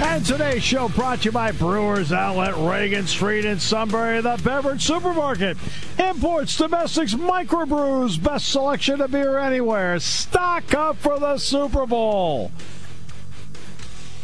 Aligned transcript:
And 0.00 0.24
today's 0.24 0.62
show 0.62 0.88
brought 0.88 1.20
to 1.20 1.24
you 1.26 1.32
by 1.32 1.50
Brewers 1.50 2.12
Outlet, 2.12 2.54
Reagan 2.56 3.08
Street 3.08 3.44
in 3.44 3.58
Sunbury, 3.58 4.20
the 4.20 4.40
beverage 4.44 4.82
supermarket. 4.82 5.56
Imports, 5.98 6.56
domestics, 6.56 7.14
microbrews, 7.14 8.22
best 8.22 8.48
selection 8.48 9.00
of 9.00 9.10
beer 9.10 9.38
anywhere. 9.38 9.98
Stock 9.98 10.72
up 10.72 10.98
for 10.98 11.18
the 11.18 11.36
Super 11.38 11.84
Bowl. 11.84 12.52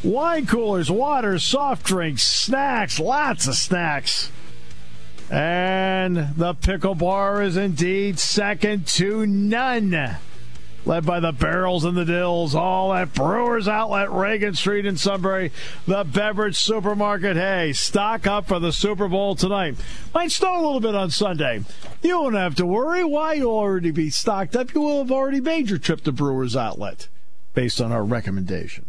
Wine 0.04 0.46
coolers, 0.46 0.92
water, 0.92 1.40
soft 1.40 1.84
drinks, 1.84 2.22
snacks, 2.22 3.00
lots 3.00 3.48
of 3.48 3.56
snacks. 3.56 4.30
And 5.28 6.36
the 6.36 6.54
pickle 6.54 6.94
bar 6.94 7.42
is 7.42 7.56
indeed 7.56 8.20
second 8.20 8.86
to 8.88 9.26
none. 9.26 10.18
Led 10.86 11.06
by 11.06 11.18
the 11.18 11.32
Barrels 11.32 11.84
and 11.84 11.96
the 11.96 12.04
Dills, 12.04 12.54
all 12.54 12.92
at 12.92 13.14
Brewers 13.14 13.66
Outlet, 13.66 14.10
Reagan 14.10 14.54
Street 14.54 14.84
in 14.84 14.98
Sunbury, 14.98 15.50
the 15.86 16.04
beverage 16.04 16.56
supermarket. 16.56 17.36
Hey, 17.36 17.72
stock 17.72 18.26
up 18.26 18.46
for 18.46 18.58
the 18.58 18.72
Super 18.72 19.08
Bowl 19.08 19.34
tonight. 19.34 19.76
Might 20.12 20.30
snow 20.30 20.54
a 20.54 20.60
little 20.60 20.80
bit 20.80 20.94
on 20.94 21.10
Sunday. 21.10 21.62
You 22.02 22.20
won't 22.20 22.34
have 22.34 22.54
to 22.56 22.66
worry. 22.66 23.02
Why? 23.02 23.32
You'll 23.34 23.52
already 23.52 23.92
be 23.92 24.10
stocked 24.10 24.54
up. 24.54 24.74
You 24.74 24.82
will 24.82 24.98
have 24.98 25.10
already 25.10 25.40
made 25.40 25.70
your 25.70 25.78
trip 25.78 26.02
to 26.02 26.12
Brewers 26.12 26.54
Outlet 26.54 27.08
based 27.54 27.80
on 27.80 27.90
our 27.90 28.04
recommendation. 28.04 28.86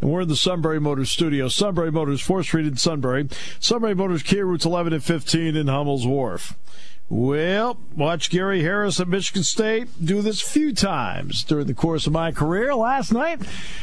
And 0.00 0.10
we're 0.12 0.20
in 0.20 0.28
the 0.28 0.36
Sunbury 0.36 0.80
Motors 0.80 1.10
studio. 1.10 1.48
Sunbury 1.48 1.90
Motors, 1.90 2.22
4th 2.22 2.44
Street 2.44 2.66
in 2.66 2.76
Sunbury. 2.76 3.28
Sunbury 3.58 3.94
Motors, 3.94 4.22
Kia 4.22 4.44
routes 4.44 4.64
11 4.64 4.92
and 4.92 5.02
15 5.02 5.56
in 5.56 5.66
Hummel's 5.66 6.06
Wharf. 6.06 6.54
Well, 7.14 7.78
watch 7.94 8.28
Gary 8.28 8.62
Harris 8.62 8.98
at 8.98 9.06
Michigan 9.06 9.44
State 9.44 10.04
do 10.04 10.20
this 10.20 10.42
a 10.42 10.50
few 10.50 10.74
times 10.74 11.44
during 11.44 11.68
the 11.68 11.72
course 11.74 12.08
of 12.08 12.12
my 12.12 12.32
career. 12.32 12.74
Last 12.74 13.12
night, 13.12 13.40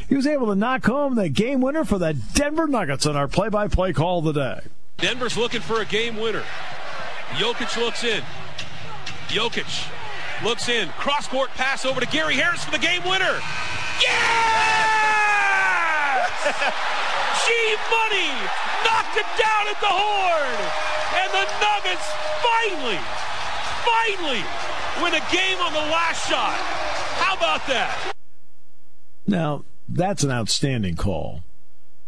he 0.10 0.18
was 0.18 0.28
able 0.28 0.48
to 0.48 0.56
knock 0.56 0.86
home 0.86 1.16
the 1.16 1.30
game 1.30 1.62
winner 1.62 1.86
for 1.86 1.98
the 1.98 2.12
Denver 2.12 2.68
Nuggets 2.68 3.06
on 3.06 3.16
our 3.16 3.30
play-by-play 3.30 3.94
call 3.94 4.20
of 4.20 4.26
the 4.26 4.34
day. 4.34 4.60
Denver's 4.98 5.38
looking 5.38 5.62
for 5.62 5.80
a 5.80 5.86
game 5.86 6.18
winner. 6.18 6.44
Jokic 7.36 7.78
looks 7.78 8.04
in. 8.04 8.22
Jokic 9.30 9.90
looks 10.44 10.68
in. 10.68 10.90
Cross 10.90 11.30
court 11.30 11.52
pass 11.52 11.86
over 11.86 12.02
to 12.02 12.08
Gary 12.08 12.36
Harris 12.36 12.66
for 12.66 12.72
the 12.72 12.80
game 12.80 13.02
winner. 13.06 13.40
Yeah! 14.04 14.58
G 17.46 17.76
Money 17.90 18.30
knocked 18.86 19.18
it 19.18 19.30
down 19.38 19.64
at 19.68 19.80
the 19.80 19.92
horn. 19.92 20.58
And 21.12 21.30
the 21.34 21.46
Nuggets 21.60 22.08
finally, 22.40 23.00
finally 23.84 24.44
win 25.04 25.14
a 25.14 25.24
game 25.32 25.58
on 25.60 25.74
the 25.74 25.92
last 25.92 26.30
shot. 26.30 26.56
How 27.20 27.36
about 27.36 27.68
that? 27.68 28.14
Now, 29.28 29.66
that's 29.88 30.24
an 30.24 30.32
outstanding 30.32 30.96
call. 30.96 31.44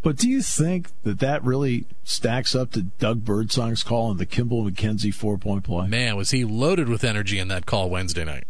But 0.02 0.18
do 0.18 0.30
you 0.30 0.42
think 0.42 0.90
that 1.04 1.20
that 1.20 1.44
really 1.44 1.86
stacks 2.04 2.56
up 2.56 2.72
to 2.72 2.84
Doug 2.84 3.24
Birdsong's 3.24 3.84
call 3.84 4.10
on 4.10 4.18
the 4.18 4.26
Kimbal 4.26 4.66
Mackenzie 4.66 5.12
four 5.12 5.38
point 5.38 5.64
play? 5.64 5.88
Man, 5.88 6.18
was 6.18 6.32
he 6.32 6.44
loaded 6.44 6.90
with 6.90 7.04
energy 7.06 7.40
in 7.40 7.48
that 7.48 7.66
call 7.66 7.90
Wednesday 7.90 8.26
night. 8.26 8.44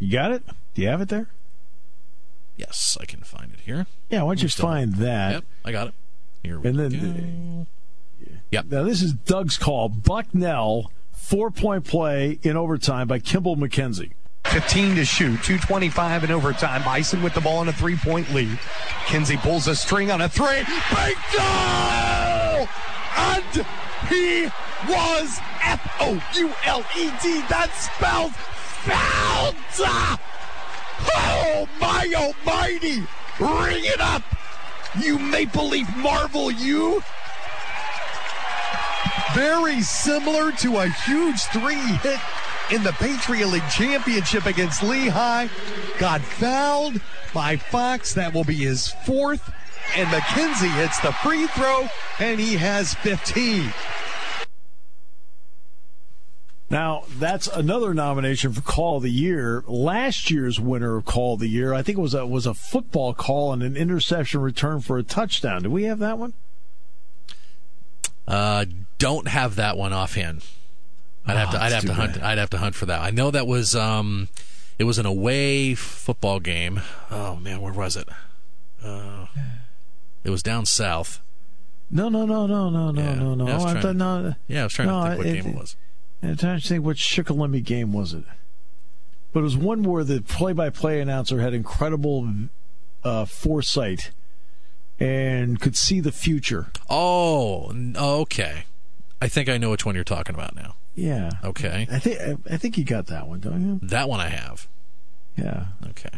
You 0.00 0.10
got 0.10 0.32
it? 0.32 0.42
Do 0.74 0.82
you 0.82 0.88
have 0.88 1.00
it 1.00 1.08
there? 1.08 1.28
Yes, 2.56 2.98
I 3.00 3.04
can 3.04 3.20
find 3.20 3.52
it 3.52 3.60
here. 3.60 3.86
Yeah, 4.08 4.22
why 4.22 4.34
don't 4.34 4.42
you 4.42 4.48
find 4.48 4.96
that? 4.96 5.32
Yep, 5.32 5.44
I 5.64 5.72
got 5.72 5.88
it. 5.88 5.94
Here 6.42 6.58
we 6.58 6.68
And 6.68 6.78
then, 6.78 7.66
go. 8.24 8.30
Yep. 8.50 8.66
Now, 8.70 8.82
this 8.84 9.02
is 9.02 9.12
Doug's 9.12 9.56
call. 9.56 9.88
Bucknell, 9.88 10.90
four 11.12 11.50
point 11.50 11.84
play 11.84 12.38
in 12.42 12.56
overtime 12.56 13.06
by 13.08 13.18
Kimbal 13.18 13.56
Mackenzie. 13.56 14.12
15 14.46 14.96
to 14.96 15.04
shoot, 15.04 15.42
225 15.44 16.24
in 16.24 16.30
overtime. 16.32 16.82
Bison 16.82 17.22
with 17.22 17.34
the 17.34 17.40
ball 17.40 17.62
in 17.62 17.68
a 17.68 17.72
three 17.72 17.96
point 17.96 18.32
lead. 18.34 18.58
Kinsey 19.06 19.36
pulls 19.36 19.68
a 19.68 19.76
string 19.76 20.10
on 20.10 20.20
a 20.20 20.28
three. 20.28 20.58
Big 20.90 21.16
goal! 21.32 22.68
And 23.16 23.66
he 24.08 24.44
was 24.88 25.38
F 25.62 25.96
O 26.00 26.20
U 26.36 26.52
L 26.64 26.84
E 26.98 27.10
D. 27.22 27.42
That 27.48 27.70
spells 27.76 28.32
fouled! 28.82 29.54
Oh 31.14 31.68
my 31.80 32.12
almighty! 32.16 33.06
Ring 33.38 33.84
it 33.84 34.00
up! 34.00 34.22
You 34.98 35.18
Maple 35.18 35.68
Leaf 35.68 35.88
Marvel, 35.96 36.50
you! 36.50 37.02
Very 39.34 39.80
similar 39.82 40.50
to 40.52 40.78
a 40.78 40.88
huge 40.88 41.40
three 41.42 41.76
hit 41.76 42.18
in 42.72 42.82
the 42.82 42.92
Patriot 42.92 43.46
League 43.46 43.68
Championship 43.70 44.46
against 44.46 44.82
Lehigh. 44.82 45.46
Got 45.98 46.20
fouled 46.20 47.00
by 47.32 47.56
Fox. 47.56 48.14
That 48.14 48.34
will 48.34 48.44
be 48.44 48.56
his 48.56 48.88
fourth. 48.88 49.52
And 49.96 50.10
Mackenzie 50.10 50.68
hits 50.68 50.98
the 51.00 51.12
free 51.12 51.46
throw, 51.48 51.88
and 52.18 52.40
he 52.40 52.54
has 52.56 52.94
15. 52.94 53.72
Now, 56.70 57.02
that's 57.18 57.48
another 57.48 57.92
nomination 57.94 58.52
for 58.52 58.60
Call 58.60 58.98
of 58.98 59.02
the 59.02 59.10
Year. 59.10 59.64
Last 59.66 60.30
year's 60.30 60.60
winner 60.60 60.96
of 60.96 61.04
Call 61.04 61.34
of 61.34 61.40
the 61.40 61.48
Year, 61.48 61.74
I 61.74 61.82
think 61.82 61.98
it 61.98 62.00
was 62.00 62.14
a, 62.14 62.24
was 62.24 62.46
a 62.46 62.54
football 62.54 63.12
call 63.12 63.52
and 63.52 63.60
an 63.62 63.76
interception 63.76 64.40
return 64.40 64.80
for 64.80 64.96
a 64.96 65.02
touchdown. 65.02 65.64
Do 65.64 65.70
we 65.70 65.82
have 65.84 65.98
that 65.98 66.16
one? 66.16 66.32
Uh, 68.28 68.66
don't 68.98 69.26
have 69.28 69.56
that 69.56 69.76
one 69.76 69.92
offhand. 69.92 70.44
I'd 71.26 71.36
have 71.36 71.48
Oh, 71.48 71.52
to. 71.52 71.62
I'd 71.62 71.72
have 71.72 71.84
to 71.86 71.94
hunt. 71.94 72.14
bad. 72.14 72.22
I'd 72.22 72.38
have 72.38 72.50
to 72.50 72.58
hunt 72.58 72.74
for 72.76 72.86
that. 72.86 73.00
I 73.00 73.10
know 73.10 73.30
that 73.32 73.46
was. 73.46 73.74
Um, 73.74 74.28
it 74.78 74.84
was 74.84 74.98
an 74.98 75.06
away 75.06 75.74
football 75.74 76.40
game. 76.40 76.80
Oh 77.10 77.36
man, 77.36 77.60
where 77.60 77.72
was 77.72 77.96
it? 77.96 78.08
Uh, 78.82 79.26
it 80.24 80.30
was 80.30 80.42
down 80.42 80.64
south. 80.66 81.20
No, 81.90 82.08
no, 82.08 82.24
no, 82.24 82.46
no, 82.46 82.70
no, 82.70 82.90
no, 82.92 83.02
Yeah. 83.02 83.14
no, 83.16 83.34
no. 83.34 83.46
Yeah, 83.46 83.52
I 83.52 83.54
was 83.56 83.64
I 83.64 83.70
trying 83.72 83.82
thought- 83.82 83.92
to- 83.92 83.94
no, 84.28 84.34
Yeah, 84.48 84.60
I 84.60 84.64
was 84.64 84.72
trying 84.72 84.88
No, 84.88 85.02
to 85.02 85.08
think 85.10 85.18
what 85.18 85.26
it- 85.26 85.42
game 85.42 85.52
it 85.52 85.58
was. 85.58 85.76
I'm 86.22 86.36
trying 86.36 86.60
to 86.60 86.66
think 86.68 86.84
what 86.84 86.96
Shikellamy 86.96 87.64
game 87.64 87.92
was 87.92 88.12
it? 88.12 88.24
But 89.32 89.40
it 89.40 89.44
was 89.44 89.56
one 89.56 89.82
where 89.82 90.04
the 90.04 90.20
play-by-play 90.20 91.00
announcer 91.00 91.40
had 91.40 91.54
incredible 91.54 92.28
uh, 93.04 93.24
foresight 93.24 94.10
and 94.98 95.60
could 95.60 95.76
see 95.76 96.00
the 96.00 96.12
future. 96.12 96.72
Oh, 96.88 97.72
okay. 97.96 98.64
I 99.22 99.28
think 99.28 99.48
I 99.48 99.56
know 99.56 99.70
which 99.70 99.86
one 99.86 99.94
you're 99.94 100.04
talking 100.04 100.34
about 100.34 100.54
now. 100.54 100.74
Yeah. 100.94 101.30
Okay, 101.44 101.86
I 101.90 101.98
think 101.98 102.40
I 102.50 102.56
think 102.56 102.76
you 102.76 102.84
got 102.84 103.06
that 103.06 103.26
one, 103.28 103.40
don't 103.40 103.62
you? 103.62 103.88
that 103.88 104.08
one 104.08 104.20
I 104.20 104.28
have. 104.28 104.68
Yeah. 105.36 105.66
Okay. 105.90 106.10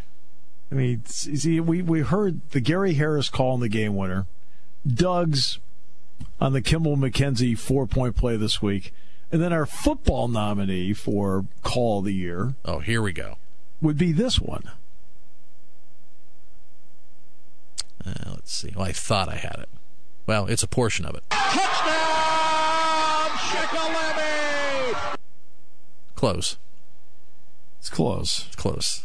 I 0.70 0.74
mean, 0.74 1.04
see, 1.04 1.60
we 1.60 1.82
we 1.82 2.00
heard 2.00 2.40
the 2.50 2.60
Gary 2.60 2.94
Harris 2.94 3.28
call 3.28 3.52
on 3.52 3.60
the 3.60 3.68
game 3.68 3.94
winner, 3.94 4.26
Doug's 4.86 5.58
on 6.40 6.52
the 6.52 6.62
Kimbal 6.62 6.96
Mackenzie 6.96 7.54
four 7.54 7.86
point 7.86 8.16
play 8.16 8.36
this 8.36 8.62
week, 8.62 8.94
and 9.32 9.40
then 9.42 9.52
our 9.52 9.66
football 9.66 10.28
nominee 10.28 10.92
for 10.92 11.46
call 11.62 12.00
of 12.00 12.04
the 12.04 12.12
year 12.14 12.54
Oh, 12.64 12.78
here 12.80 13.02
we 13.02 13.12
go. 13.12 13.38
would 13.80 13.96
be 13.98 14.12
this 14.12 14.38
one. 14.38 14.70
Uh, 18.04 18.12
let's 18.32 18.52
see. 18.52 18.72
Well, 18.76 18.86
I 18.86 18.92
thought 18.92 19.28
I 19.28 19.36
had 19.36 19.56
it. 19.60 19.68
Well, 20.26 20.46
it's 20.46 20.62
a 20.62 20.68
portion 20.68 21.04
of 21.04 21.14
it. 21.14 21.22
Touchdown, 21.30 21.60
Shikellamy! 23.38 25.16
Close. 26.14 26.56
It's 27.78 27.88
close. 27.90 28.44
It's 28.46 28.56
close. 28.56 29.04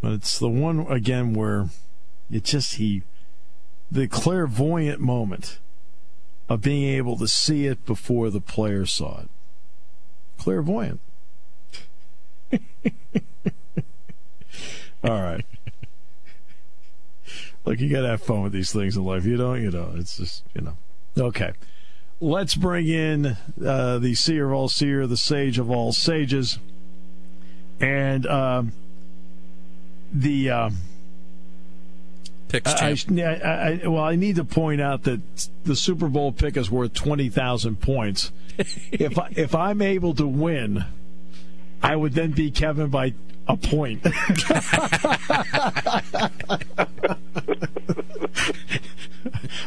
But 0.00 0.12
it's 0.12 0.38
the 0.38 0.48
one 0.48 0.80
again 0.88 1.32
where 1.34 1.68
it 2.30 2.44
just 2.44 2.74
he 2.74 3.02
the 3.90 4.06
clairvoyant 4.06 5.00
moment 5.00 5.58
of 6.48 6.60
being 6.60 6.84
able 6.94 7.16
to 7.16 7.26
see 7.28 7.66
it 7.66 7.84
before 7.86 8.28
the 8.30 8.40
player 8.40 8.84
saw 8.86 9.20
it. 9.22 9.30
Clairvoyant. 10.38 11.00
All 15.04 15.22
right. 15.22 15.44
Look, 17.64 17.80
you 17.80 17.90
gotta 17.90 18.08
have 18.08 18.22
fun 18.22 18.42
with 18.42 18.52
these 18.52 18.72
things 18.72 18.96
in 18.96 19.04
life. 19.04 19.24
You 19.24 19.36
don't, 19.36 19.60
you 19.62 19.70
know. 19.70 19.92
It's 19.96 20.16
just, 20.16 20.42
you 20.54 20.62
know. 20.62 20.76
Okay. 21.18 21.52
Let's 22.20 22.54
bring 22.54 22.88
in 22.88 23.36
uh, 23.64 23.98
the 23.98 24.14
seer 24.14 24.46
of 24.46 24.52
all 24.52 24.68
seer, 24.68 25.06
the 25.06 25.16
sage 25.16 25.58
of 25.58 25.70
all 25.70 25.92
sages, 25.92 26.58
and 27.78 28.26
um, 28.26 28.72
the 30.12 30.50
um, 30.50 30.78
picks 32.48 32.72
I, 32.72 32.94
champ. 32.94 33.18
I, 33.18 33.80
I, 33.84 33.88
well, 33.88 34.02
I 34.02 34.16
need 34.16 34.36
to 34.36 34.44
point 34.44 34.80
out 34.80 35.04
that 35.04 35.20
the 35.64 35.76
Super 35.76 36.08
Bowl 36.08 36.32
pick 36.32 36.56
is 36.56 36.70
worth 36.70 36.94
twenty 36.94 37.28
thousand 37.28 37.80
points. 37.80 38.32
if 38.58 39.18
I, 39.18 39.28
if 39.36 39.54
I'm 39.54 39.82
able 39.82 40.14
to 40.14 40.26
win, 40.26 40.84
I 41.82 41.94
would 41.94 42.14
then 42.14 42.32
be 42.32 42.50
Kevin 42.50 42.88
by 42.88 43.14
a 43.46 43.56
point. 43.56 44.04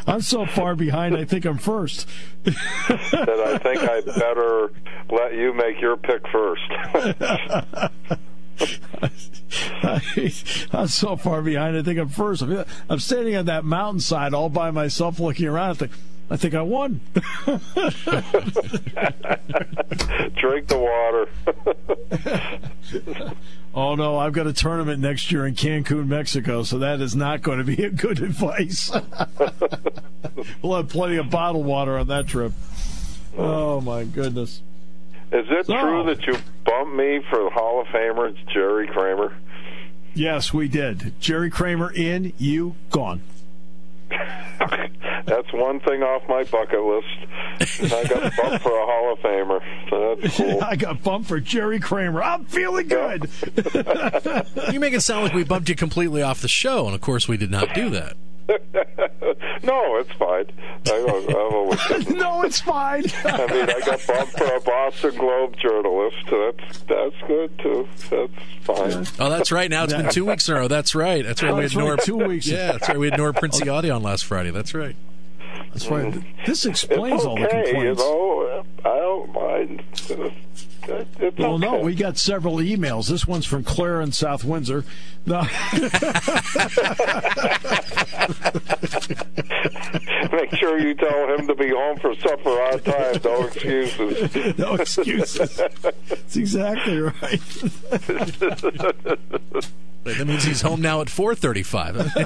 I'm 0.06 0.20
so 0.20 0.46
far 0.46 0.74
behind. 0.74 1.16
I 1.16 1.24
think 1.24 1.44
I'm 1.44 1.58
first. 1.58 2.08
that 2.44 3.42
I 3.46 3.58
think 3.58 3.80
I 3.80 4.00
better 4.00 4.72
let 5.10 5.34
you 5.34 5.52
make 5.52 5.80
your 5.80 5.96
pick 5.96 6.26
first. 6.28 6.62
I'm 10.72 10.88
so 10.88 11.16
far 11.16 11.42
behind. 11.42 11.76
I 11.76 11.82
think 11.82 11.98
I'm 11.98 12.08
first. 12.08 12.42
I'm 12.42 12.98
standing 12.98 13.36
on 13.36 13.46
that 13.46 13.64
mountainside 13.64 14.34
all 14.34 14.48
by 14.48 14.70
myself, 14.70 15.18
looking 15.18 15.46
around. 15.46 15.70
I 15.70 15.74
think, 15.74 15.92
I 16.30 16.36
think 16.36 16.54
I 16.54 16.62
won. 16.62 17.00
Drink 20.36 20.68
the 20.68 20.78
water. 20.78 21.28
oh 23.74 23.94
no, 23.94 24.18
I've 24.18 24.32
got 24.32 24.46
a 24.46 24.52
tournament 24.52 25.00
next 25.00 25.30
year 25.32 25.46
in 25.46 25.54
Cancun, 25.54 26.06
Mexico, 26.06 26.62
so 26.62 26.78
that 26.78 27.00
is 27.00 27.14
not 27.14 27.42
going 27.42 27.58
to 27.58 27.64
be 27.64 27.82
a 27.84 27.90
good 27.90 28.20
advice. 28.20 28.90
we'll 30.62 30.76
have 30.76 30.88
plenty 30.88 31.16
of 31.16 31.30
bottled 31.30 31.66
water 31.66 31.98
on 31.98 32.08
that 32.08 32.28
trip. 32.28 32.52
Oh 33.36 33.80
my 33.80 34.04
goodness. 34.04 34.62
Is 35.32 35.46
it 35.48 35.66
so, 35.66 35.80
true 35.80 36.04
that 36.04 36.26
you 36.26 36.36
bumped 36.64 36.94
me 36.94 37.20
for 37.30 37.42
the 37.42 37.50
Hall 37.50 37.80
of 37.80 37.86
Famer 37.88 38.36
Jerry 38.52 38.86
Kramer? 38.86 39.34
Yes, 40.14 40.52
we 40.52 40.68
did. 40.68 41.18
Jerry 41.20 41.48
Kramer 41.48 41.90
in, 41.90 42.34
you 42.36 42.76
gone. 42.90 43.22
that's 44.10 45.50
one 45.54 45.80
thing 45.80 46.02
off 46.02 46.28
my 46.28 46.44
bucket 46.44 46.82
list. 46.82 47.92
I 47.94 48.04
got 48.04 48.36
bumped 48.36 48.62
for 48.62 48.78
a 48.78 48.84
Hall 48.84 49.12
of 49.14 49.18
Famer, 49.20 49.62
so 49.88 50.16
that's 50.20 50.36
cool. 50.36 50.62
I 50.62 50.76
got 50.76 51.02
bumped 51.02 51.28
for 51.28 51.40
Jerry 51.40 51.80
Kramer. 51.80 52.22
I'm 52.22 52.44
feeling 52.44 52.88
good. 52.88 53.30
you 54.70 54.80
make 54.80 54.92
it 54.92 55.00
sound 55.00 55.24
like 55.24 55.32
we 55.32 55.44
bumped 55.44 55.70
you 55.70 55.76
completely 55.76 56.20
off 56.20 56.42
the 56.42 56.48
show, 56.48 56.84
and 56.84 56.94
of 56.94 57.00
course 57.00 57.26
we 57.26 57.38
did 57.38 57.50
not 57.50 57.72
do 57.72 57.88
that. 57.88 58.16
no, 59.62 59.96
it's 59.96 60.12
fine. 60.12 60.46
I, 60.88 62.04
no, 62.14 62.42
it's 62.42 62.60
fine. 62.60 63.04
I 63.24 63.46
mean, 63.46 63.70
I 63.70 63.80
got 63.84 64.06
bumped 64.06 64.38
for 64.38 64.54
a 64.54 64.60
Boston 64.60 65.16
Globe 65.16 65.56
journalist. 65.56 66.16
That's 66.30 66.78
that's 66.82 67.16
good 67.26 67.58
too. 67.58 67.88
That's 68.10 68.32
fine. 68.60 69.06
Oh, 69.18 69.30
that's 69.30 69.52
right. 69.52 69.70
Now 69.70 69.84
it's 69.84 69.92
been 69.94 70.10
two 70.10 70.26
weeks 70.26 70.48
in 70.48 70.56
a 70.56 70.60
row. 70.60 70.68
That's 70.68 70.94
right. 70.94 71.24
That's 71.24 71.42
right. 71.42 71.52
Oh, 71.52 71.56
we 71.56 71.62
had 71.62 71.76
Nora 71.76 71.96
two 71.96 72.16
weeks. 72.16 72.46
Yeah, 72.46 72.72
that's 72.72 72.88
right. 72.88 72.98
We 72.98 73.10
had 73.10 73.18
Nora 73.18 73.32
Princiotti 73.32 73.94
on 73.94 74.02
last 74.02 74.24
Friday. 74.24 74.50
That's 74.50 74.74
right. 74.74 74.96
That's 75.72 75.88
right. 75.88 76.12
Mm. 76.12 76.24
This 76.46 76.66
explains 76.66 77.24
it's 77.24 77.24
okay, 77.24 77.28
all 77.28 77.36
the 77.36 77.48
complaints. 77.48 77.74
You 77.78 77.94
know, 77.94 78.64
I 78.84 78.98
don't 78.98 79.32
mind. 79.32 79.82
It's 80.88 81.38
well, 81.38 81.54
okay. 81.54 81.66
no, 81.66 81.78
we 81.78 81.94
got 81.94 82.18
several 82.18 82.56
emails. 82.56 83.08
This 83.08 83.26
one's 83.26 83.46
from 83.46 83.64
Claire 83.64 84.00
in 84.00 84.12
South 84.12 84.44
Windsor. 84.44 84.84
No. 85.26 85.40
Make 90.32 90.54
sure 90.56 90.78
you 90.78 90.94
tell 90.94 91.34
him 91.34 91.46
to 91.46 91.54
be 91.54 91.70
home 91.70 91.98
for 91.98 92.14
supper 92.16 92.50
on 92.50 92.80
time. 92.80 93.20
No 93.24 93.46
excuses. 93.46 94.34
no 94.58 94.74
excuses. 94.74 95.56
That's 95.56 96.36
exactly 96.36 97.00
right. 97.00 97.40
That 100.04 100.26
means 100.26 100.42
he's 100.42 100.62
home 100.62 100.80
now 100.80 101.00
at 101.00 101.06
4:35. 101.06 102.16
yeah, 102.16 102.24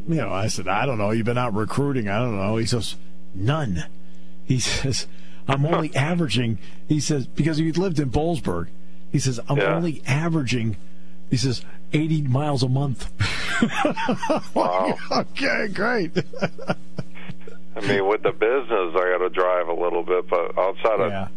You 0.08 0.16
know, 0.16 0.30
I 0.32 0.48
said, 0.48 0.68
"I 0.68 0.86
don't 0.86 0.98
know. 0.98 1.10
You've 1.10 1.26
been 1.26 1.38
out 1.38 1.54
recruiting. 1.54 2.08
I 2.08 2.18
don't 2.18 2.36
know." 2.36 2.56
He 2.56 2.66
says, 2.66 2.96
"None." 3.34 3.84
He 4.44 4.58
says, 4.60 5.06
"I'm 5.48 5.64
only 5.74 5.94
averaging." 5.94 6.58
He 6.88 7.00
says 7.00 7.26
because 7.26 7.58
he 7.58 7.70
lived 7.72 7.98
in 7.98 8.10
Boalsburg. 8.10 8.68
He 9.12 9.18
says, 9.18 9.38
"I'm 9.48 9.58
Yeah. 9.58 9.74
only 9.76 10.02
averaging." 10.06 10.76
He 11.30 11.36
says, 11.36 11.60
80 11.92 12.22
miles 12.22 12.62
a 12.62 12.68
month. 12.68 13.10
Wow. 14.54 14.94
okay, 15.10 15.66
great. 15.74 16.12
I 17.76 17.80
mean, 17.86 18.06
with 18.08 18.22
the 18.22 18.32
business, 18.32 18.94
I 18.94 19.10
got 19.10 19.18
to 19.18 19.28
drive 19.28 19.68
a 19.68 19.74
little 19.74 20.02
bit, 20.02 20.28
but 20.30 20.58
outside 20.58 21.00
of 21.00 21.10
yeah. 21.10 21.28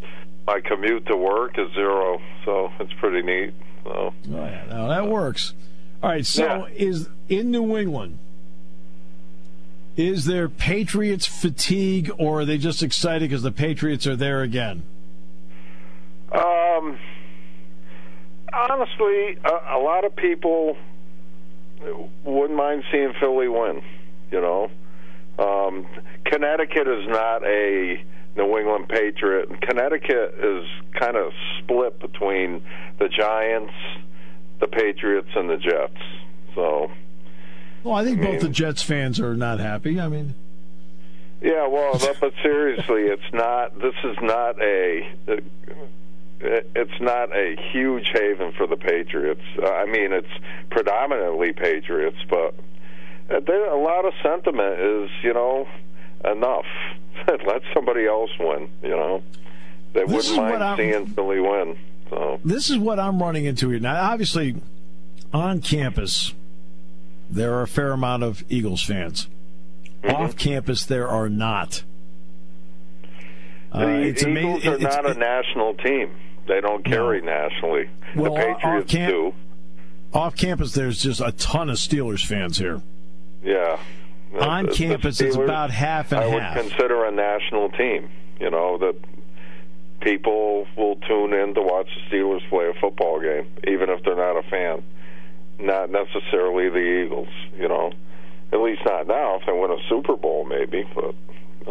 my 0.48 0.62
commute 0.62 1.06
to 1.08 1.18
work 1.18 1.60
is 1.60 1.72
zero, 1.74 2.20
so 2.46 2.72
it's 2.80 2.94
pretty 2.94 3.22
neat. 3.22 3.54
So 3.84 3.92
Oh, 3.92 4.14
yeah, 4.28 4.66
no, 4.70 4.88
that 4.88 5.08
works. 5.08 5.54
All 6.02 6.10
right, 6.10 6.26
so 6.26 6.46
Yeah. 6.46 6.68
is 6.76 7.10
in 7.28 7.52
New 7.52 7.78
England, 7.78 8.20
is 9.98 10.26
there 10.26 10.48
Patriots 10.48 11.26
fatigue, 11.26 12.10
or 12.18 12.42
are 12.42 12.46
they 12.46 12.58
just 12.58 12.82
excited 12.82 13.30
because 13.30 13.44
the 13.44 13.52
Patriots 13.52 14.08
are 14.08 14.16
there 14.16 14.42
again? 14.42 14.84
Um, 16.32 16.98
honestly, 18.54 19.38
a, 19.44 19.76
a 19.76 19.80
lot 19.80 20.06
of 20.06 20.16
people 20.16 20.78
wouldn't 22.24 22.58
mind 22.58 22.84
seeing 22.92 23.14
Philly 23.20 23.50
win. 23.50 23.82
You 24.32 24.40
know, 24.40 24.72
um, 25.40 25.88
Connecticut 26.26 26.88
is 26.88 27.08
not 27.08 27.44
a 27.46 28.04
New 28.36 28.58
England 28.58 28.90
Patriot. 28.90 29.50
Connecticut 29.62 30.36
is 30.42 30.66
kind 31.00 31.16
of 31.16 31.32
split 31.60 32.00
between 32.00 32.62
the 33.00 33.08
Giants, 33.10 33.74
the 34.60 34.68
Patriots, 34.68 35.30
and 35.36 35.50
the 35.50 35.58
Jets. 35.58 35.98
So, 36.56 36.92
Well, 37.84 37.96
I 37.96 38.04
think 38.04 38.20
I 38.22 38.24
both 38.26 38.42
the 38.42 38.50
Jets 38.50 38.82
fans 38.82 39.20
are 39.20 39.36
not 39.36 39.60
happy. 39.60 40.00
I 40.00 40.08
mean, 40.08 40.36
yeah, 41.42 41.68
well, 41.68 41.94
but, 41.94 42.18
but 42.20 42.34
seriously, 42.44 43.04
it's 43.04 43.34
not. 43.34 43.80
This 43.80 43.96
is 44.04 44.18
not 44.22 44.62
a. 44.62 45.10
It's 46.42 47.02
not 47.02 47.36
a 47.36 47.56
huge 47.74 48.10
haven 48.14 48.54
for 48.54 48.66
the 48.66 48.78
Patriots. 48.78 49.42
I 49.62 49.86
mean, 49.86 50.14
it's 50.14 50.28
predominantly 50.70 51.52
Patriots, 51.52 52.18
but 52.30 52.56
there, 53.46 53.70
a 53.70 53.82
lot 53.82 54.06
of 54.06 54.14
sentiment 54.24 54.80
is, 54.80 55.10
you 55.24 55.34
know, 55.34 55.68
enough. 56.26 56.66
Let 57.28 57.62
somebody 57.74 58.06
else 58.08 58.32
win. 58.40 58.70
You 58.82 58.90
know, 58.90 59.24
they 59.94 60.06
This 60.06 60.30
wouldn't 60.32 60.60
mind 60.60 60.78
seeing 60.78 61.08
Philly 61.08 61.40
win. 61.40 61.78
So 62.10 62.40
this 62.44 62.70
is 62.70 62.78
what 62.78 63.00
I'm 63.00 63.22
running 63.22 63.46
into 63.46 63.70
here. 63.70 63.80
Now, 63.80 64.12
obviously, 64.12 64.56
on 65.34 65.62
campus, 65.62 66.34
there 67.30 67.54
are 67.56 67.62
a 67.62 67.68
fair 67.68 67.92
amount 67.92 68.24
of 68.24 68.44
Eagles 68.50 68.84
fans. 68.84 69.28
Mm-hmm. 70.04 70.16
Off 70.16 70.36
campus, 70.36 70.86
there 70.86 71.08
are 71.08 71.30
not. 71.30 71.84
Uh, 73.72 73.86
the 73.86 74.28
Eagles 74.28 74.66
are 74.66 74.80
not 74.80 75.06
a 75.06 75.20
national 75.20 75.76
team. 75.76 76.16
They 76.48 76.62
don't 76.62 76.84
carry 76.84 77.22
nationally. 77.22 77.90
Well, 78.16 78.34
the 78.34 78.40
off 78.42 78.62
Patriots 78.62 78.92
camp- 78.92 79.12
do. 79.12 79.34
off 80.14 80.36
campus, 80.36 80.74
there's 80.74 81.04
just 81.04 81.22
a 81.22 81.32
ton 81.34 81.70
of 81.70 81.78
Steelers 81.78 82.26
fans 82.26 82.58
here. 82.58 82.82
Yeah. 83.44 83.78
On 84.40 84.66
The- 84.66 84.72
the 84.72 84.78
campus, 84.78 85.22
it's 85.22 85.36
about 85.36 85.72
half 85.72 86.12
and 86.12 86.22
half. 86.24 86.32
I 86.32 86.60
would 86.60 86.70
consider 86.70 87.06
a 87.06 87.12
national 87.12 87.70
team. 87.70 88.10
You 88.40 88.50
know 88.52 88.78
that 88.78 88.96
people 90.02 90.66
will 90.78 90.96
tune 91.08 91.34
in 91.34 91.54
to 91.56 91.62
watch 91.62 91.88
the 92.10 92.16
Steelers 92.18 92.48
play 92.50 92.68
a 92.70 92.74
football 92.80 93.20
game, 93.20 93.48
even 93.68 93.90
if 93.90 94.04
they're 94.04 94.16
not 94.16 94.38
a 94.38 94.44
fan. 94.44 94.84
Not 95.60 95.90
necessarily 95.90 96.70
the 96.70 96.78
Eagles. 97.04 97.28
You 97.58 97.68
know, 97.68 97.92
at 98.54 98.60
least 98.62 98.82
not 98.86 99.08
now. 99.08 99.36
If 99.40 99.46
they 99.46 99.52
win 99.52 99.72
a 99.72 99.78
Super 99.90 100.16
Bowl, 100.16 100.46
maybe. 100.46 100.88
But 100.96 101.16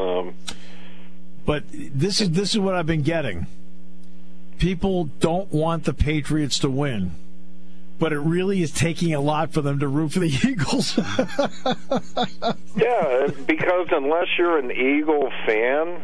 um, 0.00 0.34
But 1.46 1.64
this 1.72 2.20
is 2.20 2.32
this 2.32 2.50
is 2.54 2.58
what 2.58 2.74
I've 2.74 2.86
been 2.86 3.02
getting. 3.02 3.46
people 4.58 5.04
don't 5.20 5.50
want 5.52 5.84
the 5.84 5.94
Patriots 5.94 6.58
to 6.58 6.68
win, 6.68 7.12
but 7.98 8.12
it 8.12 8.18
really 8.20 8.62
is 8.62 8.70
taking 8.70 9.12
a 9.14 9.20
lot 9.20 9.52
for 9.52 9.60
them 9.62 9.78
to 9.80 9.88
root 9.88 10.12
for 10.12 10.20
the 10.20 10.28
Eagles. 10.48 10.96
yeah, 12.76 13.26
because 13.46 13.88
unless 13.92 14.26
you're 14.38 14.58
an 14.58 14.70
Eagle 14.70 15.30
fan, 15.46 16.00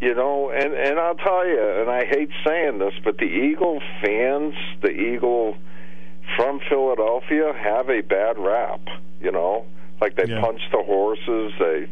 you 0.00 0.14
know, 0.14 0.50
and 0.50 0.72
and 0.74 0.98
I'll 0.98 1.14
tell 1.16 1.46
you, 1.46 1.60
and 1.80 1.90
I 1.90 2.04
hate 2.04 2.30
saying 2.46 2.78
this, 2.78 2.94
but 3.04 3.18
the 3.18 3.24
Eagle 3.24 3.80
fans, 4.02 4.54
the 4.82 4.90
Eagle 4.90 5.56
from 6.36 6.60
Philadelphia, 6.68 7.52
have 7.52 7.88
a 7.90 8.00
bad 8.02 8.38
rap. 8.38 8.80
You 9.20 9.32
know, 9.32 9.66
like 10.00 10.16
they 10.16 10.24
Yeah. 10.26 10.40
punch 10.40 10.60
the 10.72 10.82
horses, 10.82 11.52
they 11.58 11.88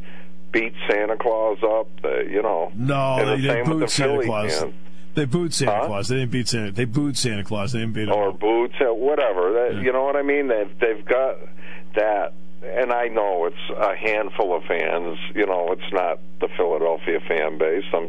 beat 0.52 0.72
Santa 0.90 1.16
Claus 1.18 1.58
up, 1.62 1.88
they, 2.02 2.30
you 2.30 2.40
know. 2.42 2.72
no, 2.74 3.16
and 3.18 3.28
they, 3.28 3.36
the 3.36 3.42
they 3.42 3.54
same 3.64 3.68
with 3.70 3.80
the 3.80 3.88
Santa 3.88 4.12
Philly 4.14 4.26
Claus. 4.26 4.58
fans. 4.60 4.74
They 5.18 5.24
booed 5.24 5.52
Santa 5.52 5.72
Huh? 5.72 5.86
Claus. 5.86 6.08
They 6.08 6.16
didn't 6.16 6.30
beat 6.32 6.48
Santa. 6.48 6.70
They 6.72 6.84
booed 6.84 7.16
Santa 7.16 7.44
Claus. 7.44 7.72
They 7.72 7.80
didn't 7.80 7.94
beat 7.94 8.08
him. 8.08 8.14
or 8.14 8.32
boots, 8.32 8.74
uh, 8.80 8.94
whatever. 8.94 9.52
That, 9.52 9.82
You 9.82 9.92
know 9.92 10.04
what 10.04 10.16
I 10.16 10.22
mean? 10.22 10.48
They've 10.48 10.70
they've 10.80 11.04
got 11.04 11.36
that, 11.96 12.32
and 12.64 12.92
I 12.92 13.08
know 13.08 13.46
it's 13.46 13.56
a 13.76 13.94
handful 13.96 14.54
of 14.56 14.62
fans. 14.64 15.18
You 15.34 15.46
know, 15.46 15.72
it's 15.72 15.92
not 15.92 16.20
the 16.40 16.48
Philadelphia 16.56 17.20
fan 17.26 17.58
base. 17.58 17.84
I'm 17.92 18.08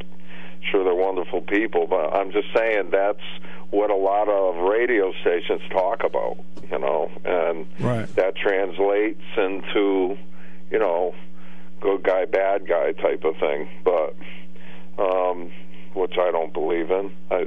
sure 0.72 0.84
they're 0.84 0.94
wonderful 0.94 1.42
people, 1.42 1.88
but 1.88 2.14
I'm 2.16 2.32
just 2.32 2.48
saying 2.56 2.90
that's 2.92 3.24
what 3.72 3.90
a 3.90 3.96
lot 3.96 4.28
of 4.30 4.58
radio 4.70 5.12
stations 5.22 5.62
talk 5.72 6.04
about. 6.04 6.38
You 6.72 6.78
know, 6.80 7.10
and 7.26 7.66
Right. 7.80 8.08
that 8.16 8.36
translates 8.36 9.22
into 9.38 10.18
you 10.70 10.78
know 10.80 11.16
good 11.82 12.04
guy, 12.04 12.26
bad 12.26 12.68
guy 12.68 12.92
type 12.92 13.24
of 13.24 13.36
thing, 13.38 13.68
but 13.84 14.16
um, 15.00 15.52
which 16.00 16.16
I 16.18 16.32
don't 16.32 16.54
believe 16.54 16.90
in. 16.90 17.12
I, 17.30 17.46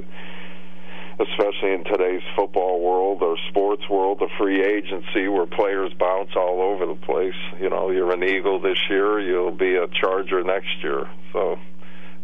especially 1.19 1.73
in 1.73 1.83
today's 1.83 2.23
football 2.35 2.81
world 2.81 3.21
or 3.21 3.37
sports 3.49 3.83
world, 3.89 4.19
the 4.19 4.29
free 4.37 4.63
agency 4.63 5.27
where 5.27 5.45
players 5.45 5.91
bounce 5.99 6.31
all 6.35 6.61
over 6.61 6.85
the 6.85 6.99
place. 7.05 7.37
You 7.59 7.69
know, 7.69 7.91
you're 7.91 8.11
an 8.11 8.23
Eagle 8.23 8.59
this 8.59 8.77
year, 8.89 9.19
you'll 9.19 9.51
be 9.51 9.75
a 9.75 9.87
Charger 9.87 10.43
next 10.43 10.81
year. 10.81 11.07
So, 11.31 11.57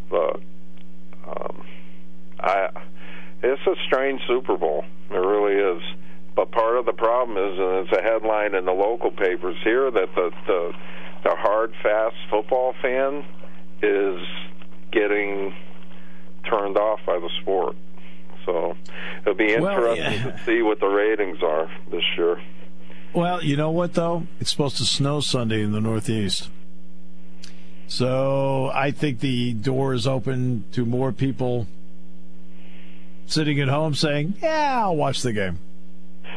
but 0.10 0.42
um, 1.28 1.66
I, 2.40 2.70
it's 3.44 3.62
a 3.68 3.76
strange 3.86 4.22
Super 4.28 4.58
Bowl. 4.58 4.86
It 5.12 5.16
really 5.16 5.78
is. 5.78 5.84
But 6.36 6.52
part 6.52 6.78
of 6.78 6.86
the 6.86 6.94
problem 6.94 7.38
is, 7.38 7.60
and 7.60 7.88
it's 7.88 7.98
a 7.98 8.02
headline 8.02 8.56
in 8.56 8.66
the 8.66 8.72
local 8.72 9.12
papers 9.12 9.58
here, 9.64 9.92
that 9.92 10.10
the 10.16 10.32
the, 10.48 10.74
the 11.24 11.36
hard, 11.36 11.74
fast 11.84 12.16
football 12.30 12.74
fan 12.82 13.26
is 13.82 14.22
getting 14.92 15.54
turned 16.50 16.78
off 16.78 17.00
by 17.06 17.20
the 17.20 17.30
sport. 17.42 17.76
So 18.46 18.76
it'll 19.22 19.34
be 19.36 19.56
Well, 19.58 19.68
interesting 19.96 20.26
yeah. 20.26 20.32
to 20.32 20.44
see 20.46 20.62
what 20.62 20.80
the 20.80 20.88
ratings 20.88 21.42
are 21.44 21.70
this 21.92 22.04
year. 22.18 22.42
Well, 23.14 23.44
you 23.44 23.58
know 23.58 23.72
what 23.72 23.94
though? 23.94 24.28
It's 24.40 24.52
supposed 24.52 24.78
to 24.78 24.86
snow 24.86 25.20
Sunday 25.20 25.62
in 25.62 25.72
the 25.72 25.82
Northeast. 25.82 26.50
So 27.88 28.72
I 28.74 28.92
think 28.92 29.20
the 29.20 29.54
door 29.54 29.94
is 29.94 30.06
open 30.06 30.64
to 30.74 30.86
more 30.86 31.12
people 31.12 31.68
sitting 33.26 33.60
at 33.60 33.68
home 33.68 33.96
saying, 33.96 34.36
"Yeah, 34.42 34.82
I'll 34.84 34.96
watch 34.96 35.22
the 35.22 35.34
game." 35.34 35.58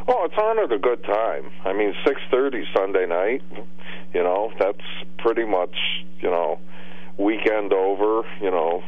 Well, 0.06 0.24
it's 0.24 0.36
on 0.36 0.58
at 0.58 0.72
a 0.72 0.78
good 0.78 1.04
time. 1.04 1.50
I 1.64 1.72
mean, 1.74 1.94
six 2.06 2.20
thirty 2.30 2.64
Sunday 2.74 3.06
night. 3.06 3.42
You 4.14 4.22
know, 4.22 4.50
that's 4.58 4.80
pretty 5.18 5.44
much 5.44 5.74
you 6.20 6.30
know 6.30 6.58
weekend 7.18 7.72
over. 7.72 8.22
You 8.40 8.50
know, 8.50 8.82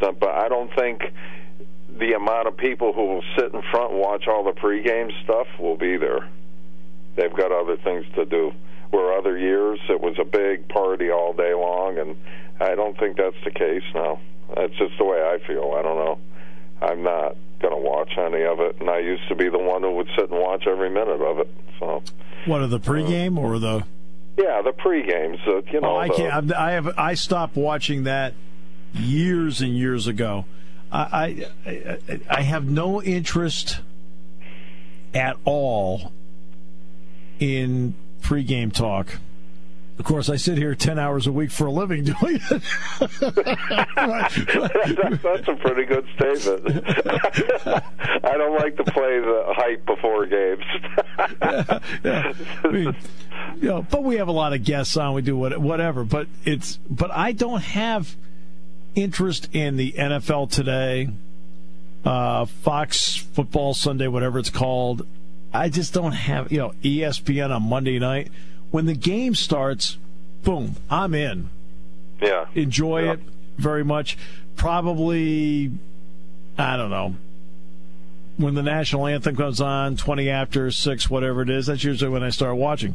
but 0.00 0.30
I 0.30 0.48
don't 0.48 0.70
think 0.74 1.02
the 1.98 2.12
amount 2.14 2.48
of 2.48 2.56
people 2.56 2.92
who 2.92 3.06
will 3.06 3.24
sit 3.36 3.52
in 3.52 3.62
front 3.70 3.92
and 3.92 4.00
watch 4.00 4.26
all 4.28 4.44
the 4.44 4.52
pregame 4.52 5.10
stuff 5.24 5.46
will 5.58 5.76
be 5.76 5.96
there. 5.96 6.28
They've 7.16 7.34
got 7.34 7.52
other 7.52 7.76
things 7.76 8.04
to 8.14 8.24
do. 8.24 8.52
Where 8.90 9.16
other 9.16 9.36
years 9.38 9.78
it 9.88 10.00
was 10.00 10.16
a 10.18 10.24
big 10.24 10.68
party 10.68 11.10
all 11.10 11.32
day 11.32 11.54
long, 11.54 11.98
and 11.98 12.16
I 12.60 12.74
don't 12.74 12.98
think 12.98 13.16
that's 13.16 13.36
the 13.44 13.50
case 13.50 13.84
now. 13.94 14.20
That's 14.56 14.74
just 14.76 14.98
the 14.98 15.04
way 15.04 15.18
I 15.18 15.38
feel. 15.46 15.74
I 15.78 15.82
don't 15.82 15.96
know. 15.96 16.18
I'm 16.82 17.02
not 17.02 17.36
going 17.60 17.74
to 17.74 17.80
watch 17.80 18.12
any 18.16 18.42
of 18.42 18.58
it, 18.60 18.80
and 18.80 18.90
I 18.90 18.98
used 18.98 19.28
to 19.28 19.34
be 19.36 19.48
the 19.48 19.58
one 19.58 19.82
who 19.82 19.92
would 19.92 20.08
sit 20.16 20.30
and 20.30 20.40
watch 20.40 20.66
every 20.66 20.90
minute 20.90 21.20
of 21.20 21.38
it. 21.38 21.54
So, 21.78 22.02
What 22.46 22.62
are 22.62 22.66
the 22.66 22.80
pregame 22.80 23.38
or 23.38 23.58
the? 23.58 23.84
Yeah, 24.40 24.62
the 24.62 24.72
pre 24.72 25.02
games, 25.02 25.38
uh, 25.46 25.62
you 25.70 25.80
know. 25.80 25.96
Oh, 25.96 25.98
I 25.98 26.08
can't. 26.08 26.32
I'm- 26.32 26.52
I 26.56 26.70
have. 26.72 26.98
I 26.98 27.14
stopped 27.14 27.56
watching 27.56 28.04
that 28.04 28.34
years 28.94 29.60
and 29.60 29.76
years 29.76 30.06
ago. 30.06 30.44
I, 30.92 31.46
I, 31.64 31.98
I 32.28 32.42
have 32.42 32.68
no 32.68 33.00
interest 33.00 33.78
at 35.14 35.36
all 35.44 36.12
in 37.38 37.94
pregame 38.22 38.72
talk. 38.72 39.18
Of 40.00 40.06
course, 40.06 40.30
I 40.30 40.36
sit 40.36 40.56
here 40.56 40.74
ten 40.74 40.98
hours 40.98 41.26
a 41.26 41.32
week 41.32 41.50
for 41.50 41.66
a 41.66 41.70
living 41.70 42.04
doing 42.04 42.40
it. 42.50 42.62
that's, 43.94 45.22
that's 45.22 45.46
a 45.46 45.56
pretty 45.60 45.84
good 45.84 46.08
statement. 46.16 46.66
I 48.24 48.38
don't 48.38 48.58
like 48.58 48.78
to 48.78 48.84
play 48.84 49.20
the 49.20 49.44
hype 49.48 49.84
before 49.84 50.24
games. 50.24 50.64
yeah. 52.02 52.32
I 52.64 52.68
mean, 52.68 52.96
you 53.60 53.68
know, 53.68 53.82
but 53.90 54.02
we 54.02 54.16
have 54.16 54.28
a 54.28 54.32
lot 54.32 54.54
of 54.54 54.64
guests 54.64 54.96
on. 54.96 55.12
We 55.12 55.20
do 55.20 55.36
what, 55.36 55.58
whatever. 55.58 56.02
But 56.02 56.28
it's 56.46 56.78
but 56.88 57.10
I 57.10 57.32
don't 57.32 57.60
have 57.60 58.16
interest 58.94 59.50
in 59.52 59.76
the 59.76 59.92
NFL 59.92 60.50
today, 60.50 61.10
uh, 62.06 62.46
Fox 62.46 63.16
Football 63.16 63.74
Sunday, 63.74 64.08
whatever 64.08 64.38
it's 64.38 64.48
called. 64.48 65.06
I 65.52 65.68
just 65.68 65.92
don't 65.92 66.12
have 66.12 66.50
you 66.50 66.56
know 66.56 66.72
ESPN 66.82 67.54
on 67.54 67.68
Monday 67.68 67.98
night 67.98 68.32
when 68.70 68.86
the 68.86 68.94
game 68.94 69.34
starts. 69.34 69.96
Boom, 70.42 70.76
I'm 70.88 71.14
in. 71.14 71.50
yeah. 72.22 72.46
Enjoy 72.54 73.04
Yeah. 73.04 73.12
it 73.12 73.20
very 73.58 73.84
much. 73.84 74.16
Probably, 74.56 75.70
I 76.56 76.76
don't 76.76 76.90
know. 76.90 77.14
When 78.38 78.54
the 78.54 78.62
national 78.62 79.06
anthem 79.06 79.36
comes 79.36 79.60
on, 79.60 79.96
20 79.96 80.30
after 80.30 80.70
6, 80.70 81.10
whatever 81.10 81.42
it 81.42 81.50
is, 81.50 81.66
that's 81.66 81.84
usually 81.84 82.10
when 82.10 82.22
I 82.22 82.30
start 82.30 82.56
watching. 82.56 82.94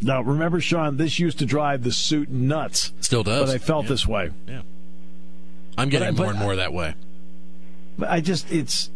Now, 0.00 0.22
remember, 0.22 0.60
Sean, 0.60 0.96
this 0.96 1.18
used 1.18 1.38
to 1.40 1.46
drive 1.46 1.82
the 1.82 1.90
suit 1.92 2.28
nuts, 2.30 2.92
Still 3.00 3.22
does. 3.24 3.48
but 3.48 3.54
I 3.54 3.58
felt 3.58 3.84
Yeah. 3.84 3.88
this 3.88 4.06
way. 4.06 4.30
Yeah. 4.46 4.60
I'm 5.78 5.88
getting 5.88 6.08
I- 6.08 6.10
more 6.12 6.26
but 6.26 6.30
and 6.36 6.38
more 6.38 6.56
that 6.56 6.72
way. 6.72 6.94
But 7.98 8.10
I 8.10 8.20
just, 8.20 8.50
it's, 8.52 8.90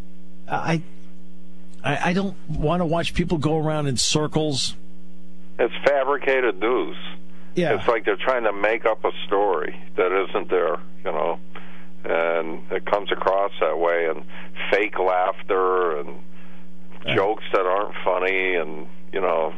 I, 0.50 0.82
I, 1.82 2.10
I 2.10 2.12
don't 2.12 2.36
want 2.48 2.80
to 2.80 2.84
watch 2.86 3.14
people 3.14 3.38
go 3.38 3.56
around 3.58 3.86
in 3.86 3.96
circles. 3.96 4.74
It's 5.58 5.74
fabricated 5.84 6.60
news. 6.60 6.96
Yeah. 7.54 7.74
It's 7.78 7.88
like 7.88 8.04
they're 8.04 8.16
trying 8.16 8.44
to 8.44 8.52
make 8.52 8.86
up 8.86 9.04
a 9.04 9.10
story 9.26 9.74
that 9.96 10.12
isn't 10.28 10.48
there, 10.50 10.76
you 11.04 11.12
know. 11.12 11.40
And 12.04 12.62
it 12.70 12.86
comes 12.86 13.10
across 13.10 13.50
that 13.60 13.78
way, 13.78 14.06
and 14.08 14.24
fake 14.70 14.98
laughter 14.98 15.98
and 15.98 16.20
jokes 17.14 17.44
that 17.52 17.66
aren't 17.66 17.94
funny, 18.04 18.54
and 18.54 18.86
you 19.12 19.20
know, 19.20 19.52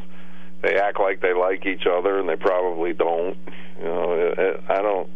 they 0.63 0.75
act 0.75 0.99
like 0.99 1.21
they 1.21 1.33
like 1.33 1.65
each 1.67 1.85
other, 1.85 2.17
and 2.17 2.27
they 2.27 2.35
probably 2.35 2.93
don't. 2.93 3.37
You 3.77 3.85
know, 3.85 4.13
it, 4.13 4.39
it, 4.39 4.63
I 4.69 4.81
don't. 4.81 5.09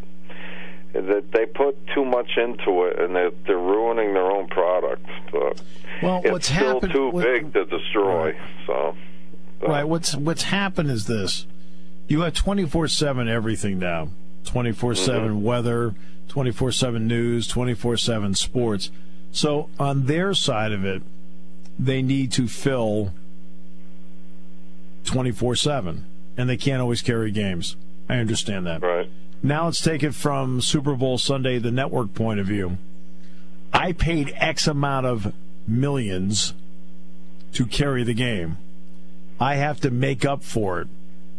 That 0.94 1.32
they 1.34 1.46
put 1.48 1.76
too 1.94 2.06
much 2.06 2.38
into 2.38 2.86
it, 2.86 3.00
and 3.00 3.16
they're, 3.16 3.32
they're 3.48 3.58
ruining 3.58 4.14
their 4.14 4.32
own 4.32 4.48
product. 4.48 5.06
But 5.32 5.62
Well, 6.02 6.22
it's 6.24 6.32
what's 6.32 6.48
still 6.48 6.76
happened? 6.76 6.94
too 6.94 7.10
what- 7.10 7.24
big 7.26 7.52
to 7.54 7.66
destroy. 7.66 8.38
So, 8.68 8.96
but- 9.60 9.70
Right. 9.70 9.88
What's 9.88 10.16
what's 10.16 10.44
happened 10.44 10.92
is 10.92 11.06
this: 11.08 11.46
you 12.08 12.22
have 12.22 12.34
twenty 12.34 12.66
four 12.66 12.88
seven 12.88 13.28
everything 13.28 13.80
now, 13.80 14.10
twenty 14.44 14.72
four 14.72 14.96
seven 14.96 15.30
mm-hmm. 15.30 15.44
weather, 15.44 15.96
twenty 16.28 16.52
four 16.52 16.72
seven 16.72 17.08
news, 17.08 17.48
twenty 17.48 17.74
four 17.74 17.98
seven 17.98 18.36
sports. 18.36 18.92
So 19.32 19.70
on 19.80 20.06
their 20.06 20.34
side 20.34 20.72
of 20.72 20.86
it, 20.86 21.02
they 21.78 22.02
need 22.02 22.32
to 22.34 22.48
fill 22.48 23.14
twenty 25.04 25.32
four 25.32 25.56
seven, 25.56 26.06
and 26.38 26.50
they 26.50 26.58
can't 26.58 26.82
always 26.82 27.02
carry 27.02 27.32
games. 27.32 27.76
I 28.10 28.18
understand 28.18 28.68
that. 28.68 28.82
right. 28.82 29.10
Now 29.42 29.66
let's 29.66 29.82
take 29.82 30.02
it 30.02 30.14
from 30.16 30.62
Super 30.62 30.96
Bowl 30.96 31.18
Sunday, 31.18 31.60
the 31.60 31.72
network 31.72 32.14
point 32.14 32.40
of 32.40 32.48
view. 32.48 32.78
I 33.74 33.92
paid 33.92 34.34
X 34.38 34.68
amount 34.68 35.06
of 35.06 35.34
millions 35.68 36.54
to 37.54 37.66
carry 37.66 38.04
the 38.04 38.14
game. 38.14 38.58
I 39.40 39.56
have 39.56 39.80
to 39.82 39.92
make 39.92 40.26
up 40.26 40.44
for 40.44 40.82
it. 40.82 40.88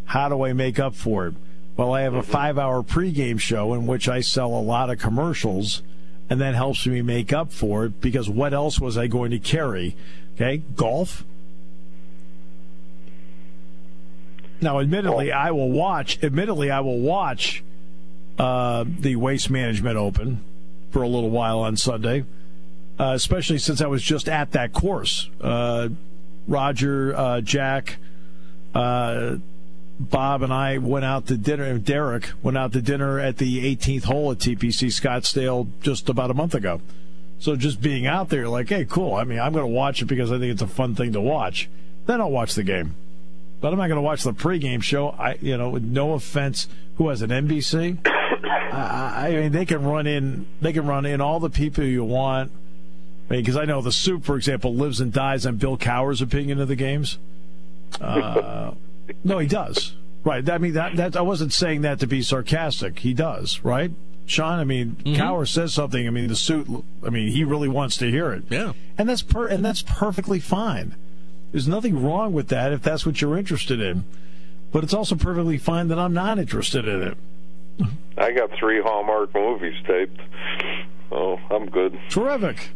How 0.06 0.28
do 0.28 0.44
I 0.44 0.52
make 0.52 0.78
up 0.78 0.94
for 0.94 1.26
it? 1.28 1.34
Well, 1.76 1.92
I 1.92 2.02
have 2.02 2.14
a 2.14 2.22
five 2.22 2.58
hour 2.58 2.82
pregame 2.82 3.40
show 3.40 3.74
in 3.74 3.86
which 3.86 4.08
I 4.08 4.20
sell 4.20 4.48
a 4.48 4.60
lot 4.60 4.88
of 4.90 4.98
commercials, 4.98 5.82
and 6.30 6.40
that 6.40 6.54
helps 6.54 6.86
me 6.86 7.02
make 7.02 7.32
up 7.32 7.52
for 7.52 7.86
it 7.86 8.00
because 8.00 8.28
what 8.28 8.54
else 8.54 8.80
was 8.80 8.96
I 8.96 9.06
going 9.06 9.30
to 9.30 9.38
carry? 9.38 9.94
Okay, 10.34 10.62
golf. 10.74 11.24
Now, 14.60 14.80
admittedly, 14.80 15.32
I 15.32 15.50
will 15.50 15.70
watch. 15.70 16.18
Admittedly, 16.22 16.70
I 16.70 16.80
will 16.80 17.00
watch 17.00 17.62
uh, 18.38 18.84
the 18.86 19.16
Waste 19.16 19.50
Management 19.50 19.96
Open 19.98 20.42
for 20.90 21.02
a 21.02 21.08
little 21.08 21.30
while 21.30 21.58
on 21.58 21.76
Sunday. 21.76 22.24
uh, 22.98 23.12
especially 23.14 23.58
since 23.58 23.80
I 23.80 23.86
was 23.86 24.02
just 24.02 24.28
at 24.28 24.52
that 24.52 24.72
course. 24.72 25.28
Uh, 25.40 25.90
Roger, 26.48 27.14
uh, 27.16 27.40
Jack, 27.40 27.98
uh, 28.74 29.36
Bob, 29.98 30.42
and 30.42 30.52
I 30.52 30.78
went 30.78 31.04
out 31.04 31.26
to 31.28 31.36
dinner. 31.36 31.78
Derek 31.78 32.30
went 32.42 32.58
out 32.58 32.72
to 32.74 32.82
dinner 32.82 33.18
at 33.18 33.38
the 33.38 33.76
18th 33.76 34.04
hole 34.04 34.32
at 34.32 34.38
TPC 34.38 34.88
Scottsdale 34.88 35.68
just 35.80 36.08
about 36.08 36.30
a 36.30 36.34
month 36.34 36.54
ago. 36.54 36.80
So 37.38 37.56
just 37.56 37.80
being 37.80 38.06
out 38.06 38.28
there, 38.28 38.48
like, 38.48 38.68
hey, 38.68 38.84
cool. 38.84 39.14
I 39.14 39.24
mean, 39.24 39.38
I'm 39.38 39.52
going 39.52 39.64
to 39.64 39.72
watch 39.72 40.02
it 40.02 40.06
because 40.06 40.32
I 40.32 40.38
think 40.38 40.52
it's 40.52 40.62
a 40.62 40.66
fun 40.66 40.94
thing 40.94 41.12
to 41.12 41.20
watch. 41.20 41.68
Then 42.06 42.20
I'll 42.20 42.30
watch 42.30 42.54
the 42.54 42.62
game. 42.62 42.94
But 43.60 43.72
I'm 43.72 43.78
not 43.78 43.88
going 43.88 43.96
to 43.96 44.02
watch 44.02 44.22
the 44.22 44.32
pregame 44.32 44.82
show. 44.82 45.10
I, 45.10 45.38
you 45.40 45.56
know, 45.56 45.70
with 45.70 45.82
no 45.82 46.12
offense, 46.12 46.68
who 46.96 47.08
has 47.08 47.22
an 47.22 47.30
NBC? 47.30 48.06
I, 48.72 49.28
I 49.28 49.30
mean, 49.40 49.52
they 49.52 49.64
can 49.64 49.82
run 49.82 50.06
in, 50.06 50.46
they 50.60 50.72
can 50.72 50.86
run 50.86 51.06
in 51.06 51.20
all 51.20 51.40
the 51.40 51.50
people 51.50 51.84
you 51.84 52.04
want. 52.04 52.52
Because 53.28 53.56
I, 53.56 53.60
mean, 53.60 53.70
I 53.70 53.72
know 53.74 53.82
the 53.82 53.92
soup, 53.92 54.24
for 54.24 54.36
example, 54.36 54.74
lives 54.74 55.00
and 55.00 55.12
dies 55.12 55.46
on 55.46 55.56
Bill 55.56 55.76
Cowher's 55.76 56.22
opinion 56.22 56.60
of 56.60 56.68
the 56.68 56.76
games. 56.76 57.18
Uh, 58.00 58.72
no, 59.24 59.38
he 59.38 59.48
does. 59.48 59.94
Right. 60.24 60.48
I 60.48 60.58
mean, 60.58 60.74
that, 60.74 60.96
that 60.96 61.16
I 61.16 61.22
wasn't 61.22 61.52
saying 61.52 61.82
that 61.82 62.00
to 62.00 62.06
be 62.06 62.22
sarcastic. 62.22 63.00
He 63.00 63.14
does, 63.14 63.60
right? 63.64 63.92
Sean, 64.26 64.58
I 64.58 64.64
mean, 64.64 64.96
mm-hmm. 64.96 65.20
Cowher 65.20 65.48
says 65.48 65.72
something. 65.72 66.06
I 66.06 66.10
mean, 66.10 66.26
the 66.26 66.36
suit. 66.36 66.68
I 67.04 67.10
mean, 67.10 67.28
he 67.28 67.44
really 67.44 67.68
wants 67.68 67.96
to 67.98 68.10
hear 68.10 68.32
it. 68.32 68.44
Yeah, 68.50 68.72
and 68.98 69.08
that's 69.08 69.22
per 69.22 69.46
and 69.46 69.64
that's 69.64 69.82
perfectly 69.82 70.40
fine. 70.40 70.96
There's 71.52 71.68
nothing 71.68 72.02
wrong 72.02 72.32
with 72.32 72.48
that 72.48 72.72
if 72.72 72.82
that's 72.82 73.06
what 73.06 73.20
you're 73.20 73.38
interested 73.38 73.80
in. 73.80 74.04
But 74.72 74.82
it's 74.82 74.92
also 74.92 75.14
perfectly 75.14 75.58
fine 75.58 75.88
that 75.88 75.98
I'm 75.98 76.12
not 76.12 76.38
interested 76.38 76.88
in 76.88 77.02
it. 77.02 77.16
I 78.18 78.32
got 78.32 78.50
three 78.58 78.80
Hallmark 78.82 79.32
movies 79.34 79.76
taped, 79.86 80.20
so 81.08 81.38
I'm 81.50 81.70
good. 81.70 81.98
Terrific. 82.10 82.70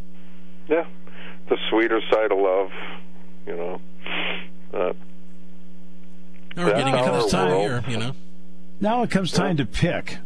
Yeah, 0.71 0.87
the 1.49 1.59
sweeter 1.69 2.01
side 2.11 2.31
of 2.31 2.39
love, 2.39 2.71
you 3.47 3.57
know. 3.57 3.81
Uh, 4.73 4.93
we're 6.57 6.75
getting 6.75 6.97
into 6.97 7.11
this 7.11 7.31
time 7.31 7.53
of 7.53 7.61
year, 7.61 7.85
you 7.89 7.97
know. 7.97 8.15
Now 8.81 9.03
it 9.03 9.11
comes 9.11 9.33
time 9.33 9.59
yeah. 9.59 9.65
to 9.65 9.67
pick. 9.67 10.19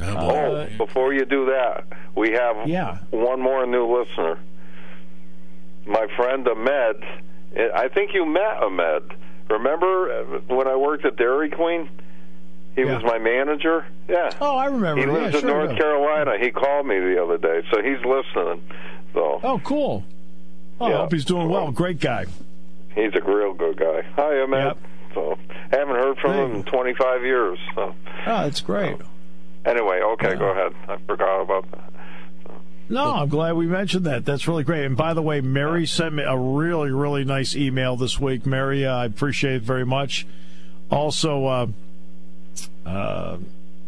Oh, 0.00 0.16
oh, 0.16 0.68
before 0.76 1.12
you 1.12 1.24
do 1.24 1.46
that, 1.46 1.84
we 2.16 2.32
have 2.32 2.68
yeah. 2.68 2.98
one 3.10 3.40
more 3.40 3.64
new 3.66 3.86
listener. 3.98 4.38
My 5.86 6.06
friend 6.16 6.48
Ahmed. 6.48 7.04
I 7.74 7.88
think 7.88 8.14
you 8.14 8.26
met 8.26 8.62
Ahmed. 8.62 9.02
Remember 9.48 10.10
uh, 10.10 10.54
when 10.54 10.66
I 10.66 10.76
worked 10.76 11.04
at 11.04 11.16
Dairy 11.16 11.50
Queen? 11.50 11.88
He 12.74 12.82
yeah. 12.82 12.94
was 12.94 13.04
my 13.04 13.18
manager. 13.18 13.86
Yeah. 14.08 14.30
Oh, 14.40 14.56
I 14.56 14.66
remember. 14.66 15.00
He 15.00 15.06
lives 15.06 15.34
yeah, 15.34 15.40
in 15.40 15.46
sure 15.46 15.66
North 15.66 15.78
Carolina. 15.78 16.32
He 16.40 16.50
called 16.50 16.86
me 16.86 16.98
the 16.98 17.22
other 17.22 17.38
day, 17.38 17.62
so 17.72 17.80
he's 17.80 18.04
listening. 18.04 18.62
So. 19.14 19.40
Oh, 19.42 19.60
cool. 19.64 20.04
Oh, 20.80 20.88
yeah. 20.88 20.94
I 20.94 20.98
hope 20.98 21.12
he's 21.12 21.24
doing 21.24 21.48
well. 21.48 21.70
Great 21.70 22.00
guy. 22.00 22.26
He's 22.94 23.14
a 23.14 23.20
real 23.22 23.54
good 23.54 23.78
guy. 23.78 24.02
Hi, 24.16 24.40
Ahmed. 24.40 24.64
Yep. 24.64 24.78
So, 25.14 25.38
haven't 25.70 25.94
heard 25.94 26.18
from 26.18 26.32
him 26.32 26.54
in 26.56 26.62
25 26.64 27.22
years. 27.22 27.58
So. 27.74 27.82
Oh, 27.82 27.94
that's 28.26 28.60
great. 28.60 28.98
So. 28.98 29.06
Anyway, 29.64 30.00
okay, 30.00 30.30
yeah. 30.30 30.34
go 30.34 30.48
ahead. 30.50 30.74
I 30.88 30.96
forgot 31.06 31.40
about 31.40 31.70
that. 31.70 31.94
No, 32.88 33.14
I'm 33.14 33.28
glad 33.30 33.54
we 33.54 33.66
mentioned 33.66 34.04
that. 34.04 34.26
That's 34.26 34.46
really 34.46 34.62
great. 34.62 34.84
And 34.84 34.96
by 34.96 35.14
the 35.14 35.22
way, 35.22 35.40
Mary 35.40 35.86
sent 35.86 36.14
me 36.14 36.22
a 36.22 36.36
really, 36.36 36.90
really 36.90 37.24
nice 37.24 37.56
email 37.56 37.96
this 37.96 38.20
week. 38.20 38.44
Mary, 38.44 38.84
uh, 38.84 38.94
I 38.94 39.04
appreciate 39.06 39.54
it 39.54 39.62
very 39.62 39.86
much. 39.86 40.26
Also, 40.90 41.46
uh, 41.46 41.66
uh, 42.84 43.38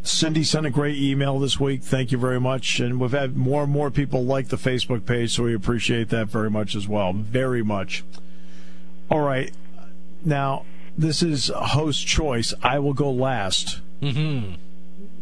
Cindy 0.06 0.44
sent 0.44 0.66
a 0.66 0.70
great 0.70 0.96
email 0.96 1.38
this 1.38 1.58
week. 1.58 1.82
Thank 1.82 2.12
you 2.12 2.18
very 2.18 2.40
much. 2.40 2.80
And 2.80 3.00
we've 3.00 3.10
had 3.10 3.36
more 3.36 3.64
and 3.64 3.72
more 3.72 3.90
people 3.90 4.24
like 4.24 4.48
the 4.48 4.56
Facebook 4.56 5.04
page, 5.04 5.34
so 5.34 5.44
we 5.44 5.54
appreciate 5.54 6.08
that 6.10 6.28
very 6.28 6.50
much 6.50 6.74
as 6.74 6.86
well. 6.86 7.12
Very 7.12 7.62
much. 7.62 8.04
All 9.10 9.20
right. 9.20 9.52
Now, 10.24 10.64
this 10.96 11.22
is 11.22 11.48
host 11.54 12.06
choice. 12.06 12.54
I 12.62 12.78
will 12.78 12.94
go 12.94 13.10
last. 13.10 13.80
Mm-hmm. 14.00 14.54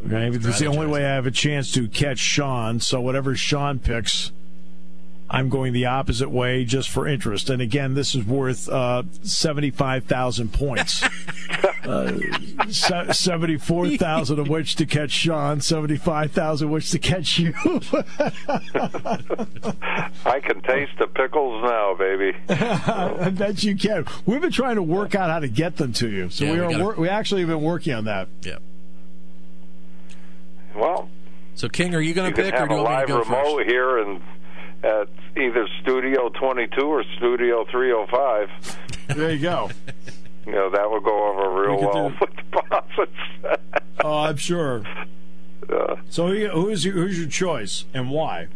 Okay, 0.07 0.37
it's 0.37 0.59
the 0.59 0.67
only 0.67 0.87
way 0.87 1.05
I 1.05 1.15
have 1.15 1.27
a 1.27 1.31
chance 1.31 1.73
to 1.73 1.89
catch 1.89 2.19
Sean. 2.19 2.81
So 2.81 3.01
whatever 3.01 3.35
Sean 3.35 3.79
picks, 3.79 4.33
I'm 5.31 5.49
going 5.49 5.73
the 5.73 5.87
opposite 5.87 6.31
way 6.31 6.65
just 6.65 6.91
for 6.91 7.09
interest. 7.09 7.49
And 7.49 7.63
again, 7.63 7.95
this 7.95 8.15
is 8.15 8.25
worth 8.25 8.69
uh, 8.69 9.05
75,000 9.23 10.53
points. 10.53 11.03
uh, 11.87 12.13
74,000 12.71 14.39
of 14.39 14.49
which 14.49 14.77
to 14.77 14.87
catch 14.87 15.11
Sean, 15.11 15.61
75,000 15.61 16.71
which 16.71 16.91
to 16.91 16.99
catch 16.99 17.39
you. 17.39 17.53
I 20.25 20.41
can 20.41 20.61
taste 20.63 20.93
the 20.99 21.07
pickles 21.15 21.63
now, 21.65 21.95
baby. 21.95 22.37
I 22.49 23.31
bet 23.31 23.63
you 23.63 23.77
can. 23.77 24.07
We've 24.27 24.41
been 24.41 24.53
trying 24.53 24.77
to 24.77 24.83
work 24.83 25.15
out 25.15 25.31
how 25.31 25.41
to 25.41 25.49
get 25.49 25.77
them 25.77 25.93
to 25.95 26.11
you. 26.11 26.31
So 26.31 26.45
yeah, 26.45 26.53
we, 26.53 26.59
are 26.59 26.69
we, 26.69 26.75
gotta... 26.75 27.01
we 27.01 27.09
actually 27.09 27.43
have 27.43 27.51
been 27.51 27.63
working 27.63 27.95
on 27.95 28.05
that. 28.07 28.29
Yeah. 28.43 28.59
Well. 30.75 31.11
So 31.55 31.69
King, 31.69 31.95
are 31.95 32.01
you 32.01 32.15
going 32.15 32.33
to 32.33 32.43
pick, 32.43 32.55
or 32.55 32.67
do 32.67 32.75
you 32.75 32.83
want 32.83 33.01
me 33.01 33.07
to 33.07 33.13
go 33.13 33.19
remote 33.21 33.59
first? 33.59 33.71
here 33.71 33.99
and 33.99 34.21
at 34.83 35.09
either 35.37 35.67
Studio 35.83 36.29
22 36.29 36.81
or 36.83 37.05
Studio 37.17 37.65
305. 37.71 39.17
There 39.17 39.33
you 39.33 39.41
go. 39.41 39.71
you 40.47 40.53
know 40.53 40.71
that 40.71 40.91
would 40.91 41.05
go 41.05 41.29
over 41.29 41.63
real 41.63 41.81
well 41.81 42.11
do... 42.11 42.17
with 42.21 42.31
the 42.37 42.63
bosses. 42.71 43.59
oh, 44.05 44.19
I'm 44.19 44.37
sure. 44.37 44.85
Uh, 45.69 45.97
so 46.11 46.29
who's 46.29 46.85
your, 46.85 46.95
who's 46.95 47.19
your 47.19 47.29
choice 47.29 47.85
and 47.95 48.11
why? 48.11 48.49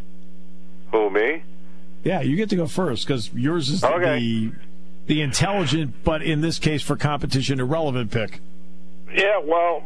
Who 0.91 1.09
me? 1.09 1.43
Yeah, 2.03 2.21
you 2.21 2.35
get 2.35 2.49
to 2.49 2.55
go 2.55 2.67
first 2.67 3.05
because 3.05 3.33
yours 3.33 3.69
is 3.69 3.83
okay. 3.83 4.19
the 4.19 4.51
the 5.07 5.21
intelligent, 5.21 5.95
but 6.03 6.21
in 6.21 6.41
this 6.41 6.59
case 6.59 6.83
for 6.83 6.95
competition 6.95 7.59
irrelevant 7.59 8.11
pick. 8.11 8.41
Yeah, 9.11 9.39
well, 9.43 9.83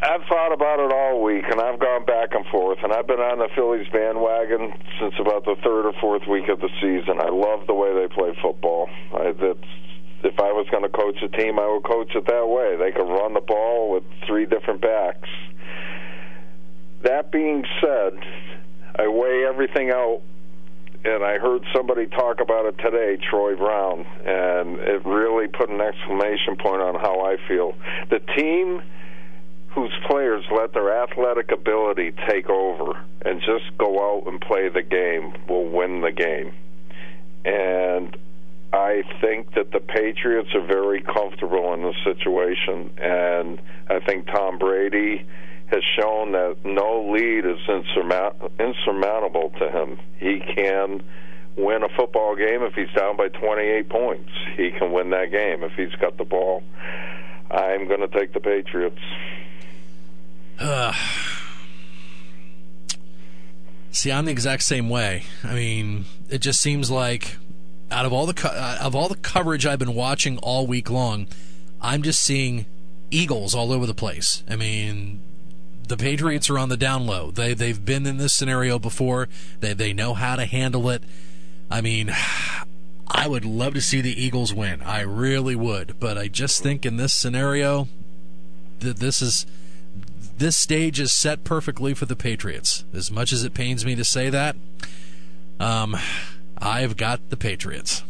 I've 0.00 0.22
thought 0.28 0.52
about 0.52 0.78
it 0.78 0.92
all 0.92 1.22
week, 1.22 1.44
and 1.50 1.60
I've 1.60 1.80
gone 1.80 2.04
back 2.04 2.32
and 2.32 2.46
forth, 2.46 2.78
and 2.82 2.92
I've 2.92 3.06
been 3.06 3.18
on 3.18 3.38
the 3.38 3.48
Phillies 3.56 3.88
bandwagon 3.92 4.72
since 5.00 5.14
about 5.18 5.44
the 5.44 5.56
third 5.64 5.86
or 5.86 5.92
fourth 6.00 6.26
week 6.28 6.48
of 6.48 6.60
the 6.60 6.68
season. 6.80 7.18
I 7.20 7.28
love 7.28 7.66
the 7.66 7.74
way 7.74 7.92
they 7.94 8.06
play 8.14 8.36
football. 8.40 8.88
I, 9.12 9.32
that's 9.32 9.58
was 10.56 10.66
going 10.70 10.82
to 10.82 10.88
coach 10.88 11.16
a 11.22 11.28
team, 11.28 11.58
I 11.58 11.68
would 11.68 11.84
coach 11.84 12.10
it 12.14 12.26
that 12.26 12.48
way. 12.48 12.76
They 12.76 12.92
could 12.92 13.08
run 13.08 13.34
the 13.34 13.40
ball 13.40 13.92
with 13.92 14.04
three 14.26 14.46
different 14.46 14.80
backs. 14.80 15.28
That 17.02 17.30
being 17.30 17.64
said, 17.80 18.18
I 18.98 19.08
weigh 19.08 19.44
everything 19.46 19.90
out, 19.90 20.22
and 21.04 21.22
I 21.22 21.38
heard 21.38 21.62
somebody 21.74 22.06
talk 22.06 22.40
about 22.40 22.66
it 22.66 22.78
today, 22.78 23.18
Troy 23.30 23.54
Brown, 23.54 24.06
and 24.24 24.78
it 24.80 25.04
really 25.04 25.48
put 25.48 25.68
an 25.68 25.80
exclamation 25.80 26.56
point 26.56 26.82
on 26.82 26.94
how 26.94 27.20
I 27.20 27.36
feel. 27.46 27.74
The 28.10 28.20
team 28.36 28.82
whose 29.76 29.92
players 30.08 30.42
let 30.50 30.72
their 30.72 31.02
athletic 31.02 31.52
ability 31.52 32.14
take 32.26 32.48
over 32.48 32.98
and 33.22 33.40
just 33.42 33.76
go 33.76 34.00
out 34.00 34.26
and 34.26 34.40
play 34.40 34.70
the 34.70 34.82
game 34.82 35.34
will 35.48 35.68
win 35.68 36.00
the 36.00 36.12
game. 36.12 36.54
And 37.44 38.16
I 38.72 39.02
think 39.20 39.54
that 39.54 39.72
the 39.72 39.80
Patriots 39.80 40.50
are 40.54 40.66
very 40.66 41.00
comfortable 41.00 41.72
in 41.74 41.82
this 41.82 41.96
situation, 42.04 42.90
and 42.98 43.60
I 43.88 44.00
think 44.00 44.26
Tom 44.26 44.58
Brady 44.58 45.26
has 45.66 45.82
shown 45.98 46.32
that 46.32 46.56
no 46.64 47.10
lead 47.12 47.44
is 47.44 47.58
insurmountable 48.58 49.52
to 49.58 49.70
him. 49.70 49.98
He 50.18 50.40
can 50.54 51.02
win 51.56 51.82
a 51.82 51.88
football 51.96 52.36
game 52.36 52.62
if 52.62 52.74
he's 52.74 52.90
down 52.96 53.16
by 53.16 53.28
28 53.28 53.88
points. 53.88 54.30
He 54.56 54.70
can 54.70 54.92
win 54.92 55.10
that 55.10 55.30
game 55.30 55.64
if 55.64 55.72
he's 55.72 55.94
got 56.00 56.16
the 56.18 56.24
ball. 56.24 56.62
I'm 57.50 57.88
going 57.88 58.00
to 58.00 58.08
take 58.08 58.32
the 58.32 58.40
Patriots. 58.40 59.00
Uh, 60.58 60.92
see, 63.90 64.12
I'm 64.12 64.26
the 64.26 64.32
exact 64.32 64.62
same 64.62 64.88
way. 64.88 65.24
I 65.42 65.54
mean, 65.54 66.04
it 66.28 66.38
just 66.38 66.60
seems 66.60 66.90
like 66.90 67.36
out 67.90 68.04
of 68.04 68.12
all 68.12 68.26
the 68.26 68.34
co- 68.34 68.48
uh, 68.48 68.78
of 68.80 68.94
all 68.94 69.08
the 69.08 69.16
coverage 69.16 69.66
I've 69.66 69.78
been 69.78 69.94
watching 69.94 70.38
all 70.38 70.66
week 70.66 70.90
long, 70.90 71.26
I'm 71.80 72.02
just 72.02 72.20
seeing 72.20 72.66
Eagles 73.10 73.54
all 73.54 73.72
over 73.72 73.86
the 73.86 73.94
place. 73.94 74.42
I 74.48 74.56
mean, 74.56 75.20
the 75.86 75.96
Patriots 75.96 76.50
are 76.50 76.58
on 76.58 76.68
the 76.68 76.76
down 76.76 77.06
low. 77.06 77.30
They 77.30 77.54
they've 77.54 77.82
been 77.84 78.06
in 78.06 78.16
this 78.16 78.32
scenario 78.32 78.78
before. 78.78 79.28
They 79.60 79.72
they 79.72 79.92
know 79.92 80.14
how 80.14 80.36
to 80.36 80.46
handle 80.46 80.88
it. 80.90 81.02
I 81.70 81.80
mean, 81.80 82.14
I 83.08 83.28
would 83.28 83.44
love 83.44 83.74
to 83.74 83.80
see 83.80 84.00
the 84.00 84.20
Eagles 84.20 84.52
win. 84.52 84.82
I 84.82 85.00
really 85.00 85.54
would, 85.54 85.94
but 86.00 86.18
I 86.18 86.28
just 86.28 86.62
think 86.62 86.84
in 86.84 86.96
this 86.96 87.14
scenario 87.14 87.88
that 88.80 88.98
this 88.98 89.22
is 89.22 89.46
this 90.38 90.56
stage 90.56 91.00
is 91.00 91.12
set 91.12 91.44
perfectly 91.44 91.94
for 91.94 92.04
the 92.04 92.16
Patriots. 92.16 92.84
As 92.92 93.10
much 93.10 93.32
as 93.32 93.44
it 93.44 93.54
pains 93.54 93.86
me 93.86 93.94
to 93.94 94.04
say 94.04 94.28
that, 94.28 94.56
um, 95.58 95.96
I've 96.58 96.96
got 96.96 97.30
the 97.30 97.36
Patriots. 97.36 98.02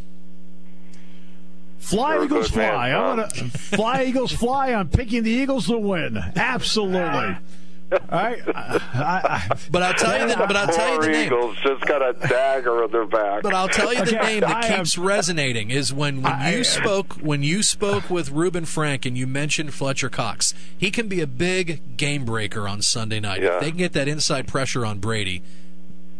Fly 1.79 2.15
You're 2.15 2.25
Eagles 2.25 2.49
fly. 2.49 2.91
I'm 2.91 3.15
gonna 3.17 3.29
fly 3.29 4.03
Eagles 4.03 4.31
fly. 4.31 4.73
I'm 4.73 4.89
picking 4.89 5.23
the 5.23 5.31
Eagles 5.31 5.67
to 5.67 5.77
win. 5.77 6.17
Absolutely. 6.35 6.97
All 6.99 7.97
right. 8.11 8.41
I, 8.53 8.81
I, 8.93 9.57
But 9.71 9.81
I'll 9.83 9.93
tell 9.93 10.19
you 10.19 10.27
the, 10.27 10.35
but 10.35 10.57
I'll 10.57 10.67
tell 10.67 10.95
you 10.95 11.01
the 11.03 11.07
name. 11.07 11.27
Eagles 11.27 11.55
just 11.63 11.85
got 11.85 12.01
a 12.01 12.11
dagger 12.27 12.83
in 12.83 12.91
their 12.91 13.05
back. 13.05 13.43
But 13.43 13.53
I'll 13.53 13.69
tell 13.69 13.93
you 13.93 14.03
the 14.03 14.17
Okay, 14.19 14.25
name 14.33 14.39
that 14.41 14.49
I 14.65 14.67
am- 14.67 14.79
keeps 14.79 14.97
resonating 14.97 15.71
is 15.71 15.93
when, 15.93 16.21
when 16.21 16.33
I- 16.33 16.53
you 16.57 16.65
spoke 16.65 17.13
when 17.21 17.43
you 17.43 17.63
spoke 17.63 18.09
with 18.09 18.29
Reuben 18.31 18.65
Frank 18.65 19.05
and 19.05 19.17
you 19.17 19.25
mentioned 19.25 19.73
Fletcher 19.73 20.09
Cox. 20.09 20.53
He 20.77 20.91
can 20.91 21.07
be 21.07 21.21
a 21.21 21.27
big 21.27 21.95
game 21.95 22.25
breaker 22.25 22.67
on 22.67 22.81
Sunday 22.81 23.21
night. 23.21 23.41
Yeah. 23.41 23.55
If 23.55 23.61
they 23.61 23.69
can 23.69 23.77
get 23.77 23.93
that 23.93 24.09
inside 24.09 24.47
pressure 24.49 24.85
on 24.85 24.99
Brady, 24.99 25.41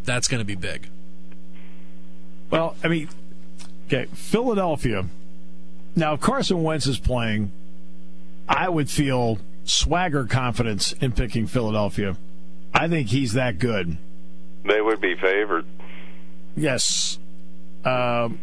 that's 0.05 0.29
going 0.29 0.39
to 0.39 0.45
be 0.45 0.55
big. 0.55 0.87
Well, 2.49 2.75
I 2.83 2.87
mean, 2.87 3.09
okay, 3.87 4.05
Philadelphia. 4.13 5.05
Now, 5.95 6.13
if 6.13 6.21
Carson 6.21 6.63
Wentz 6.63 6.85
is 6.87 6.99
playing, 6.99 7.51
I 8.47 8.69
would 8.69 8.89
feel 8.89 9.39
swagger 9.65 10.25
confidence 10.25 10.93
in 10.93 11.11
picking 11.11 11.47
Philadelphia. 11.47 12.15
I 12.73 12.87
think 12.87 13.09
he's 13.09 13.33
that 13.33 13.59
good. 13.59 13.97
they 14.63 14.81
would 14.81 15.01
be 15.01 15.15
favored. 15.15 15.65
Yes. 16.55 17.17
Um, 17.85 18.39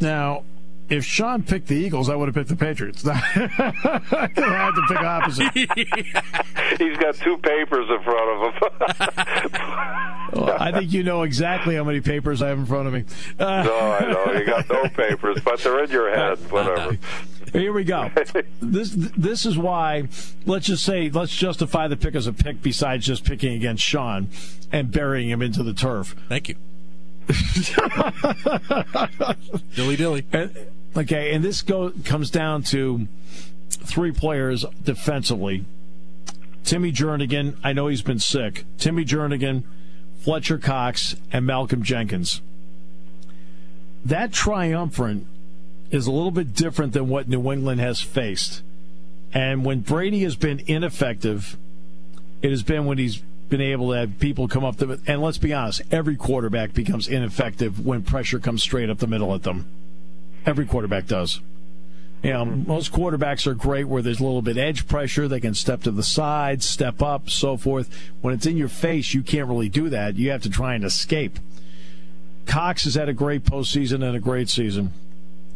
now, 0.00 0.44
if 0.88 1.04
Sean 1.04 1.42
picked 1.42 1.68
the 1.68 1.76
Eagles, 1.76 2.08
I 2.10 2.14
would 2.14 2.28
have 2.28 2.34
picked 2.34 2.50
the 2.50 2.56
Patriots. 2.56 3.06
I 3.08 3.14
had 3.14 4.70
to 4.70 4.82
pick 4.88 5.00
opposite. 5.00 5.52
He's 6.78 6.96
got 6.98 7.14
two 7.16 7.38
papers 7.38 7.88
in 7.90 8.02
front 8.02 8.30
of 8.30 8.54
him. 8.54 9.50
Well, 10.32 10.56
I 10.58 10.72
think 10.72 10.92
you 10.92 11.04
know 11.04 11.22
exactly 11.22 11.76
how 11.76 11.84
many 11.84 12.00
papers 12.00 12.42
I 12.42 12.48
have 12.48 12.58
in 12.58 12.66
front 12.66 12.88
of 12.88 12.94
me. 12.94 13.04
Uh, 13.38 13.62
no, 13.62 13.78
I 13.78 14.00
know 14.00 14.32
you 14.32 14.44
got 14.44 14.68
no 14.68 14.88
papers, 14.88 15.38
but 15.44 15.60
they're 15.60 15.84
in 15.84 15.90
your 15.90 16.10
head. 16.12 16.38
Whatever. 16.50 16.98
Here 17.52 17.72
we 17.72 17.84
go. 17.84 18.10
This 18.60 18.90
this 18.96 19.46
is 19.46 19.56
why. 19.56 20.08
Let's 20.44 20.66
just 20.66 20.84
say 20.84 21.08
let's 21.10 21.36
justify 21.36 21.86
the 21.86 21.96
pick 21.96 22.16
as 22.16 22.26
a 22.26 22.32
pick, 22.32 22.62
besides 22.62 23.06
just 23.06 23.24
picking 23.24 23.54
against 23.54 23.84
Sean 23.84 24.28
and 24.72 24.90
burying 24.90 25.30
him 25.30 25.40
into 25.40 25.62
the 25.62 25.74
turf. 25.74 26.16
Thank 26.28 26.48
you. 26.48 26.56
dilly 29.76 29.96
dilly. 29.96 30.26
And, 30.32 30.50
okay, 30.96 31.32
and 31.34 31.44
this 31.44 31.62
go 31.62 31.92
comes 32.04 32.30
down 32.30 32.62
to 32.64 33.08
three 33.68 34.12
players 34.12 34.64
defensively. 34.82 35.64
Timmy 36.64 36.92
Jernigan, 36.92 37.56
I 37.62 37.72
know 37.72 37.88
he's 37.88 38.02
been 38.02 38.18
sick. 38.18 38.64
Timmy 38.78 39.04
Jernigan, 39.04 39.64
Fletcher 40.20 40.58
Cox, 40.58 41.16
and 41.30 41.44
Malcolm 41.44 41.82
Jenkins. 41.82 42.40
That 44.04 44.32
triumvirate 44.32 45.26
is 45.90 46.06
a 46.06 46.12
little 46.12 46.30
bit 46.30 46.54
different 46.54 46.92
than 46.92 47.08
what 47.08 47.28
New 47.28 47.52
England 47.52 47.80
has 47.80 48.00
faced. 48.00 48.62
And 49.32 49.64
when 49.64 49.80
Brady 49.80 50.20
has 50.20 50.36
been 50.36 50.62
ineffective, 50.66 51.56
it 52.40 52.50
has 52.50 52.62
been 52.62 52.86
when 52.86 52.98
he's 52.98 53.22
been 53.48 53.60
able 53.60 53.90
to 53.90 53.98
have 53.98 54.18
people 54.18 54.48
come 54.48 54.64
up 54.64 54.78
to 54.78 54.98
and 55.06 55.22
let's 55.22 55.38
be 55.38 55.52
honest, 55.52 55.82
every 55.90 56.16
quarterback 56.16 56.72
becomes 56.72 57.08
ineffective 57.08 57.84
when 57.84 58.02
pressure 58.02 58.38
comes 58.38 58.62
straight 58.62 58.88
up 58.88 58.98
the 58.98 59.06
middle 59.06 59.34
at 59.34 59.42
them. 59.42 59.66
Every 60.46 60.66
quarterback 60.66 61.06
does. 61.06 61.40
You 62.22 62.32
know, 62.32 62.46
most 62.46 62.90
quarterbacks 62.90 63.46
are 63.46 63.54
great 63.54 63.84
where 63.84 64.00
there's 64.00 64.18
a 64.18 64.24
little 64.24 64.40
bit 64.40 64.56
edge 64.56 64.88
pressure. 64.88 65.28
They 65.28 65.40
can 65.40 65.52
step 65.52 65.82
to 65.82 65.90
the 65.90 66.02
side, 66.02 66.62
step 66.62 67.02
up, 67.02 67.28
so 67.28 67.58
forth. 67.58 67.94
When 68.22 68.32
it's 68.32 68.46
in 68.46 68.56
your 68.56 68.68
face, 68.68 69.12
you 69.12 69.22
can't 69.22 69.46
really 69.46 69.68
do 69.68 69.90
that. 69.90 70.16
You 70.16 70.30
have 70.30 70.42
to 70.42 70.50
try 70.50 70.74
and 70.74 70.84
escape. 70.84 71.38
Cox 72.46 72.84
has 72.84 72.94
had 72.94 73.10
a 73.10 73.12
great 73.12 73.44
postseason 73.44 74.02
and 74.02 74.16
a 74.16 74.20
great 74.20 74.48
season. 74.48 74.92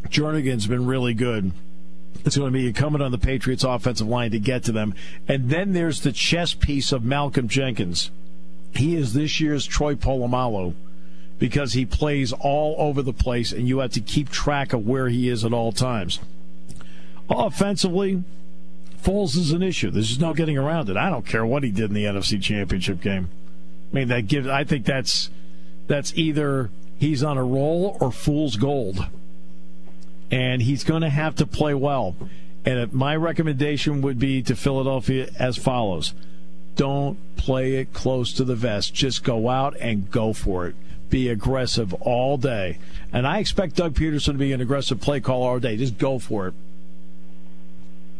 Jernigan's 0.09 0.66
been 0.66 0.87
really 0.87 1.14
good. 1.14 1.53
It's 2.27 2.37
going 2.37 2.53
to 2.53 2.59
be 2.59 2.66
incumbent 2.66 3.03
on 3.03 3.12
the 3.12 3.18
Patriots' 3.18 3.64
offensive 3.64 4.07
line 4.07 4.33
to 4.33 4.38
get 4.38 4.64
to 4.64 4.72
them. 4.72 4.94
And 5.27 5.48
then 5.48 5.72
there's 5.72 6.03
the 6.03 6.12
chess 6.12 6.53
piece 6.53 6.92
of 6.92 7.03
Malcolm 7.03 7.48
Jenkins. 7.48 8.11
He 8.74 8.94
is 8.94 9.14
this 9.14 9.40
year's 9.40 9.64
Troy 9.64 9.94
Polamalu 9.94 10.74
because 11.38 11.72
he 11.72 11.87
plays 11.87 12.33
all 12.33 12.74
over 12.79 13.03
the 13.03 13.12
place, 13.12 13.53
and 13.53 13.68
you 13.68 13.79
have 13.79 13.92
to 13.92 14.01
keep 14.01 14.29
track 14.31 14.72
of 14.72 14.87
where 14.87 15.09
he 15.09 15.29
is 15.29 15.44
at 15.44 15.53
all 15.53 15.72
times. 15.72 16.20
Offensively, 17.31 18.24
Foles 19.03 19.37
is 19.37 19.53
an 19.53 19.62
issue. 19.62 19.90
There's 19.90 20.09
just 20.09 20.20
no 20.20 20.35
getting 20.35 20.59
around 20.59 20.88
it. 20.88 20.96
I 20.96 21.09
don't 21.09 21.27
care 21.27 21.46
what 21.46 21.62
he 21.62 21.70
did 21.70 21.90
in 21.90 21.94
the 21.94 22.05
NFC 22.05 22.42
Championship 22.42 23.01
game. 23.01 23.29
I 23.92 23.94
mean, 23.94 24.09
that 24.09 24.27
gives. 24.27 24.48
I 24.48 24.64
think 24.64 24.85
that's 24.85 25.31
that's 25.87 26.12
either 26.16 26.70
he's 26.98 27.22
on 27.22 27.38
a 27.38 27.44
roll 27.44 27.96
or 28.01 28.11
fool's 28.11 28.57
gold, 28.57 29.07
and 30.31 30.62
he's 30.62 30.85
going 30.85 31.03
to 31.03 31.11
have 31.11 31.37
to 31.37 31.46
play 31.46 31.74
well. 31.74 32.16
And 32.64 32.92
my 32.92 33.14
recommendation 33.16 34.03
would 34.03 34.18
be 34.18 34.42
to 34.42 34.57
Philadelphia 34.57 35.31
as 35.38 35.57
follows: 35.57 36.12
Don't 36.74 37.18
play 37.37 37.77
it 37.77 37.92
close 37.92 38.33
to 38.35 38.44
the 38.44 38.57
vest. 38.57 38.94
Just 38.94 39.22
go 39.22 39.48
out 39.48 39.77
and 39.81 40.11
go 40.11 40.33
for 40.33 40.66
it. 40.66 40.74
Be 41.10 41.28
aggressive 41.28 41.94
all 41.94 42.36
day. 42.36 42.78
And 43.12 43.26
I 43.26 43.38
expect 43.38 43.76
Doug 43.76 43.94
Pederson 43.94 44.32
to 44.32 44.32
be 44.34 44.52
an 44.52 44.60
aggressive 44.60 45.00
play 45.00 45.20
caller 45.20 45.50
all 45.50 45.58
day. 45.58 45.76
Just 45.76 45.98
go 45.98 46.18
for 46.18 46.48
it 46.48 46.54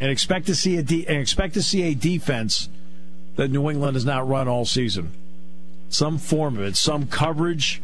and 0.01 0.11
expect 0.11 0.47
to 0.47 0.55
see 0.55 0.77
a 0.77 0.83
de- 0.83 1.07
and 1.07 1.19
expect 1.19 1.55
to 1.55 1.63
see 1.63 1.83
a 1.83 1.95
defense 1.95 2.69
that 3.37 3.51
New 3.51 3.69
England 3.71 3.95
has 3.95 4.05
not 4.05 4.29
run 4.29 4.49
all 4.49 4.65
season. 4.65 5.13
Some 5.89 6.19
form 6.19 6.59
of 6.59 6.65
it, 6.65 6.77
some 6.77 7.07
coverage, 7.07 7.83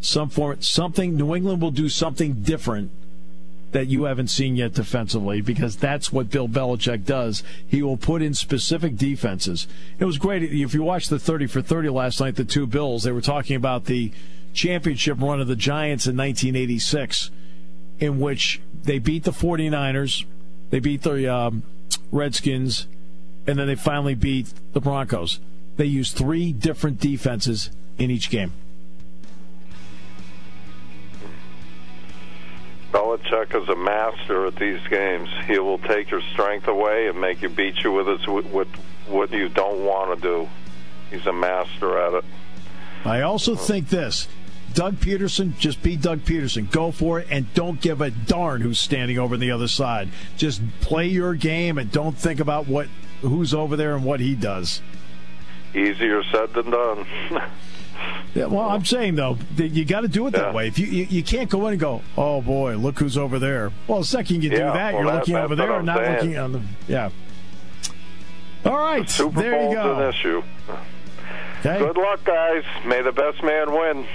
some 0.00 0.28
form, 0.28 0.60
something. 0.60 1.16
New 1.16 1.34
England 1.34 1.62
will 1.62 1.70
do 1.70 1.88
something 1.88 2.42
different 2.42 2.90
that 3.72 3.88
you 3.88 4.04
haven't 4.04 4.28
seen 4.28 4.56
yet 4.56 4.74
defensively 4.74 5.40
because 5.40 5.76
that's 5.76 6.12
what 6.12 6.30
Bill 6.30 6.48
Belichick 6.48 7.04
does. 7.04 7.42
He 7.66 7.82
will 7.82 7.96
put 7.96 8.22
in 8.22 8.32
specific 8.32 8.96
defenses. 8.96 9.66
It 9.98 10.04
was 10.04 10.18
great 10.18 10.42
if 10.42 10.72
you 10.72 10.82
watched 10.82 11.10
the 11.10 11.18
30 11.18 11.46
for 11.46 11.62
30 11.62 11.88
last 11.90 12.20
night, 12.20 12.36
the 12.36 12.44
two 12.44 12.66
Bills, 12.66 13.02
they 13.02 13.12
were 13.12 13.20
talking 13.20 13.56
about 13.56 13.86
the 13.86 14.12
championship 14.56 15.20
run 15.20 15.40
of 15.40 15.46
the 15.46 15.54
Giants 15.54 16.06
in 16.06 16.16
1986 16.16 17.30
in 18.00 18.18
which 18.18 18.60
they 18.82 18.98
beat 18.98 19.24
the 19.24 19.30
49ers, 19.30 20.24
they 20.70 20.80
beat 20.80 21.02
the 21.02 21.32
um, 21.32 21.62
Redskins, 22.10 22.86
and 23.46 23.58
then 23.58 23.66
they 23.66 23.74
finally 23.74 24.14
beat 24.14 24.52
the 24.72 24.80
Broncos. 24.80 25.40
They 25.76 25.84
used 25.84 26.16
three 26.16 26.52
different 26.52 27.00
defenses 27.00 27.70
in 27.98 28.10
each 28.10 28.30
game. 28.30 28.52
Belichick 32.92 33.60
is 33.60 33.68
a 33.68 33.76
master 33.76 34.46
at 34.46 34.56
these 34.56 34.80
games. 34.88 35.28
He 35.46 35.58
will 35.58 35.78
take 35.78 36.10
your 36.10 36.22
strength 36.32 36.66
away 36.66 37.08
and 37.08 37.20
make 37.20 37.42
you 37.42 37.50
beat 37.50 37.84
you 37.84 37.92
with 37.92 38.08
it 38.08 38.26
with 38.26 38.68
what 39.06 39.30
you 39.32 39.48
don't 39.50 39.84
want 39.84 40.18
to 40.18 40.22
do. 40.22 40.48
He's 41.10 41.26
a 41.26 41.32
master 41.32 41.98
at 41.98 42.14
it. 42.14 42.24
I 43.04 43.20
also 43.20 43.54
think 43.54 43.90
this. 43.90 44.28
Doug 44.76 44.96
Pederson, 44.96 45.56
just 45.58 45.82
be 45.82 45.96
Doug 45.96 46.20
Pederson. 46.20 46.70
Go 46.70 46.92
for 46.92 47.18
it 47.18 47.26
and 47.30 47.52
don't 47.54 47.80
give 47.80 48.00
a 48.02 48.10
darn 48.10 48.60
who's 48.60 48.78
standing 48.78 49.18
over 49.18 49.34
on 49.34 49.40
the 49.40 49.50
other 49.50 49.68
side. 49.68 50.10
Just 50.36 50.60
play 50.82 51.06
your 51.06 51.34
game 51.34 51.78
and 51.78 51.90
don't 51.90 52.16
think 52.16 52.40
about 52.40 52.68
what 52.68 52.86
who's 53.22 53.54
over 53.54 53.74
there 53.74 53.96
and 53.96 54.04
what 54.04 54.20
he 54.20 54.34
does. 54.34 54.82
Easier 55.74 56.22
said 56.30 56.52
than 56.54 56.70
done. 56.70 57.06
Yeah, 58.34 58.44
well, 58.46 58.68
I'm 58.68 58.84
saying 58.84 59.14
though, 59.14 59.38
that 59.56 59.68
you 59.68 59.86
got 59.86 60.02
to 60.02 60.08
do 60.08 60.26
it 60.26 60.32
that 60.32 60.48
Yeah. 60.48 60.52
way. 60.52 60.68
If 60.68 60.78
you, 60.78 60.86
you 60.86 61.04
you 61.08 61.22
can't 61.22 61.48
go 61.48 61.66
in 61.66 61.72
and 61.72 61.80
go, 61.80 62.02
oh 62.18 62.42
boy, 62.42 62.76
look 62.76 62.98
who's 62.98 63.16
over 63.16 63.38
there. 63.38 63.72
Well, 63.88 64.00
the 64.00 64.04
second 64.04 64.44
you 64.44 64.50
do 64.50 64.56
Yeah, 64.56 64.72
that, 64.74 64.92
well, 64.92 65.02
you're 65.04 65.12
that- 65.12 65.18
looking 65.20 65.36
over 65.36 65.56
there 65.56 65.72
and 65.76 65.86
not 65.86 65.96
saying. 65.96 66.12
looking 66.16 66.36
on 66.36 66.52
the 66.52 66.60
yeah. 66.86 67.08
All 68.66 68.76
right, 68.76 69.08
Super 69.08 69.40
there 69.40 69.70
you 69.70 69.74
Bowl's 69.76 69.86
an 69.88 69.98
go. 70.02 70.08
issue. 70.10 70.42
Okay, 71.60 71.78
Good 71.78 71.96
luck, 71.96 72.22
guys. 72.24 72.64
May 72.84 73.00
the 73.00 73.12
best 73.12 73.42
man 73.42 73.72
win. 73.72 74.06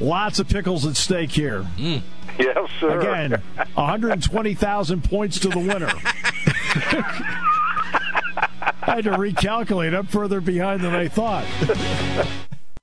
Lots 0.00 0.38
of 0.38 0.48
pickles 0.48 0.86
at 0.86 0.96
stake 0.96 1.30
here. 1.30 1.66
Mm. 1.76 2.02
Yes, 2.38 2.70
sir. 2.80 2.98
Again, 2.98 3.42
120,000 3.74 5.04
points 5.04 5.38
to 5.40 5.48
the 5.48 5.58
winner. 5.58 5.90
I 8.86 8.96
had 8.96 9.04
to 9.04 9.12
recalculate. 9.12 9.96
I'm 9.96 10.06
further 10.06 10.40
behind 10.40 10.82
than 10.82 10.94
I 10.94 11.08
thought. 11.08 11.44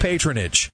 patronage. 0.00 0.70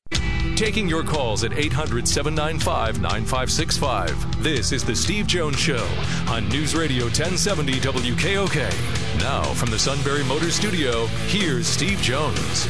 Taking 0.54 0.88
your 0.88 1.02
calls 1.02 1.44
at 1.44 1.52
800 1.52 2.08
795 2.08 3.02
9565. 3.02 4.42
This 4.42 4.72
is 4.72 4.84
The 4.84 4.96
Steve 4.96 5.26
Jones 5.26 5.58
Show 5.58 5.86
on 6.28 6.48
News 6.48 6.74
Radio 6.74 7.04
1070 7.04 7.74
WKOK. 7.74 9.18
Now, 9.20 9.42
from 9.42 9.70
the 9.70 9.78
Sunbury 9.78 10.24
Motor 10.24 10.50
Studio, 10.50 11.06
here's 11.26 11.66
Steve 11.66 11.98
Jones. 11.98 12.68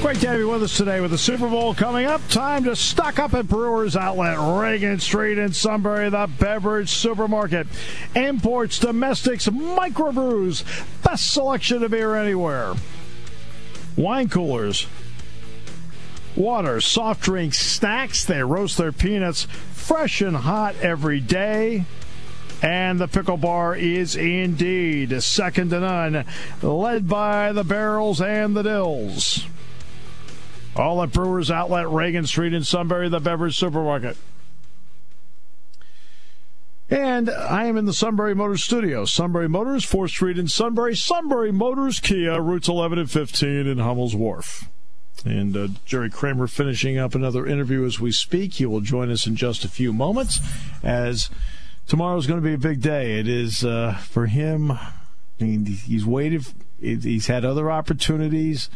Great 0.00 0.20
to 0.20 0.28
have 0.28 0.38
you 0.38 0.48
with 0.48 0.62
us 0.62 0.76
today 0.76 1.00
with 1.00 1.10
the 1.10 1.18
Super 1.18 1.48
Bowl 1.48 1.74
coming 1.74 2.06
up. 2.06 2.20
Time 2.28 2.64
to 2.64 2.74
stock 2.74 3.18
up 3.18 3.34
at 3.34 3.48
Brewers 3.48 3.96
Outlet, 3.96 4.38
Reagan 4.38 5.00
Street 5.00 5.38
in 5.38 5.52
Sunbury, 5.52 6.08
the 6.08 6.28
beverage 6.38 6.88
supermarket. 6.88 7.66
Imports, 8.14 8.78
domestics, 8.78 9.48
microbrews, 9.48 10.62
best 11.02 11.32
selection 11.32 11.82
of 11.82 11.90
beer 11.90 12.14
anywhere. 12.16 12.74
Wine 13.96 14.28
coolers, 14.28 14.86
water, 16.36 16.80
soft 16.80 17.22
drinks, 17.22 17.58
snacks. 17.58 18.24
They 18.24 18.42
roast 18.42 18.78
their 18.78 18.92
peanuts 18.92 19.44
fresh 19.72 20.20
and 20.20 20.36
hot 20.36 20.74
every 20.82 21.20
day. 21.20 21.84
And 22.60 22.98
the 22.98 23.06
pickle 23.08 23.36
bar 23.36 23.76
is 23.76 24.16
indeed 24.16 25.22
second 25.22 25.70
to 25.70 25.80
none, 25.80 26.24
led 26.60 27.08
by 27.08 27.52
the 27.52 27.62
barrels 27.64 28.20
and 28.20 28.56
the 28.56 28.62
dills. 28.62 29.46
All 30.74 31.02
at 31.02 31.12
Brewers 31.12 31.50
Outlet, 31.50 31.88
Reagan 31.88 32.26
Street 32.26 32.52
in 32.52 32.64
Sunbury, 32.64 33.08
the 33.08 33.20
beverage 33.20 33.56
supermarket. 33.56 34.16
And 36.90 37.28
I 37.28 37.66
am 37.66 37.76
in 37.76 37.84
the 37.84 37.92
Sunbury 37.92 38.34
Motors 38.34 38.64
studio. 38.64 39.04
Sunbury 39.04 39.48
Motors, 39.48 39.84
4th 39.84 40.10
Street 40.10 40.38
in 40.38 40.48
Sunbury. 40.48 40.96
Sunbury 40.96 41.52
Motors, 41.52 42.00
Kia, 42.00 42.40
routes 42.40 42.68
11 42.68 42.98
and 42.98 43.10
15 43.10 43.66
in 43.66 43.78
Hummel's 43.78 44.16
Wharf. 44.16 44.68
And 45.24 45.56
uh, 45.56 45.68
Jerry 45.84 46.10
Kramer 46.10 46.46
finishing 46.46 46.98
up 46.98 47.14
another 47.14 47.46
interview 47.46 47.84
as 47.84 48.00
we 48.00 48.12
speak. 48.12 48.54
He 48.54 48.66
will 48.66 48.80
join 48.80 49.10
us 49.10 49.26
in 49.26 49.36
just 49.36 49.64
a 49.64 49.68
few 49.68 49.92
moments 49.92 50.40
as 50.82 51.30
tomorrow 51.86 52.16
is 52.16 52.26
going 52.26 52.40
to 52.40 52.46
be 52.46 52.54
a 52.54 52.58
big 52.58 52.80
day. 52.80 53.18
It 53.18 53.28
is 53.28 53.64
uh, 53.64 53.94
for 53.94 54.26
him. 54.26 54.72
I 54.72 54.92
mean, 55.40 55.66
he's 55.66 56.06
waited. 56.06 56.44
He's 56.80 57.26
had 57.26 57.44
other 57.44 57.70
opportunities. 57.70 58.70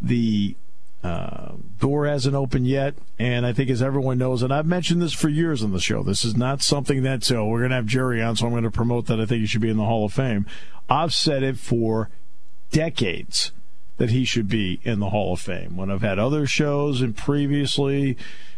The 0.00 0.56
uh, 1.02 1.52
door 1.78 2.06
hasn't 2.06 2.34
opened 2.34 2.66
yet, 2.66 2.94
and 3.18 3.46
I 3.46 3.52
think 3.52 3.70
as 3.70 3.82
everyone 3.82 4.18
knows, 4.18 4.42
and 4.42 4.52
I've 4.52 4.66
mentioned 4.66 5.00
this 5.00 5.12
for 5.12 5.28
years 5.28 5.62
on 5.62 5.72
the 5.72 5.80
show, 5.80 6.02
this 6.02 6.24
is 6.24 6.36
not 6.36 6.62
something 6.62 7.02
that's 7.02 7.30
oh 7.30 7.46
we're 7.46 7.60
going 7.60 7.70
to 7.70 7.76
have 7.76 7.86
Jerry 7.86 8.22
on, 8.22 8.34
so 8.34 8.46
I'm 8.46 8.52
going 8.52 8.64
to 8.64 8.70
promote 8.70 9.06
that. 9.06 9.20
I 9.20 9.26
think 9.26 9.40
he 9.40 9.46
should 9.46 9.60
be 9.60 9.70
in 9.70 9.76
the 9.76 9.84
Hall 9.84 10.04
of 10.04 10.12
Fame. 10.12 10.46
I've 10.88 11.14
said 11.14 11.42
it 11.42 11.58
for 11.58 12.10
decades 12.72 13.52
that 13.98 14.10
he 14.10 14.24
should 14.24 14.48
be 14.48 14.80
in 14.82 15.00
the 15.00 15.10
Hall 15.10 15.32
of 15.32 15.40
Fame. 15.40 15.76
When 15.76 15.90
I've 15.90 16.02
had 16.02 16.18
other 16.18 16.46
shows 16.46 17.00
and 17.00 17.16
previously, 17.16 18.16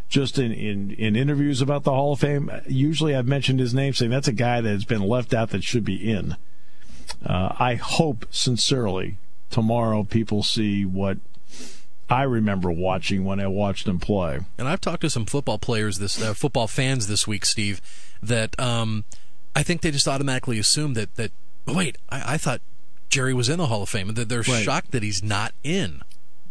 just 0.08 0.38
in, 0.38 0.52
in, 0.52 0.90
in 0.92 1.16
interviews 1.16 1.60
about 1.60 1.84
the 1.84 1.92
Hall 1.92 2.12
of 2.12 2.20
Fame, 2.20 2.50
usually 2.66 3.14
I've 3.14 3.26
mentioned 3.26 3.60
his 3.60 3.74
name, 3.74 3.92
saying 3.92 4.10
that's 4.10 4.28
a 4.28 4.32
guy 4.32 4.60
that 4.60 4.70
has 4.70 4.84
been 4.84 5.02
left 5.02 5.34
out 5.34 5.50
that 5.50 5.62
should 5.62 5.84
be 5.84 6.10
in. 6.10 6.36
Uh, 7.24 7.54
I 7.58 7.74
hope 7.74 8.26
sincerely 8.30 9.18
tomorrow 9.50 10.04
people 10.04 10.42
see 10.42 10.84
what 10.84 11.18
I 12.10 12.22
remember 12.22 12.70
watching 12.70 13.24
when 13.24 13.38
I 13.38 13.46
watched 13.48 13.86
him 13.86 13.98
play. 13.98 14.40
And 14.56 14.66
I've 14.66 14.80
talked 14.80 15.02
to 15.02 15.10
some 15.10 15.26
football 15.26 15.58
players 15.58 15.98
this 15.98 16.20
uh, 16.20 16.34
football 16.34 16.66
fans 16.66 17.06
this 17.06 17.26
week, 17.26 17.44
Steve, 17.44 17.80
that 18.22 18.58
um, 18.58 19.04
I 19.54 19.62
think 19.62 19.82
they 19.82 19.90
just 19.90 20.08
automatically 20.08 20.58
assume 20.58 20.94
that 20.94 21.16
that 21.16 21.32
wait, 21.66 21.98
I, 22.08 22.34
I 22.34 22.38
thought 22.38 22.62
Jerry 23.08 23.34
was 23.34 23.48
in 23.48 23.58
the 23.58 23.66
Hall 23.66 23.82
of 23.82 23.88
Fame, 23.88 24.08
and 24.08 24.16
they're 24.16 24.38
right. 24.42 24.62
shocked 24.62 24.90
that 24.92 25.02
he's 25.02 25.22
not 25.22 25.54
in. 25.62 26.02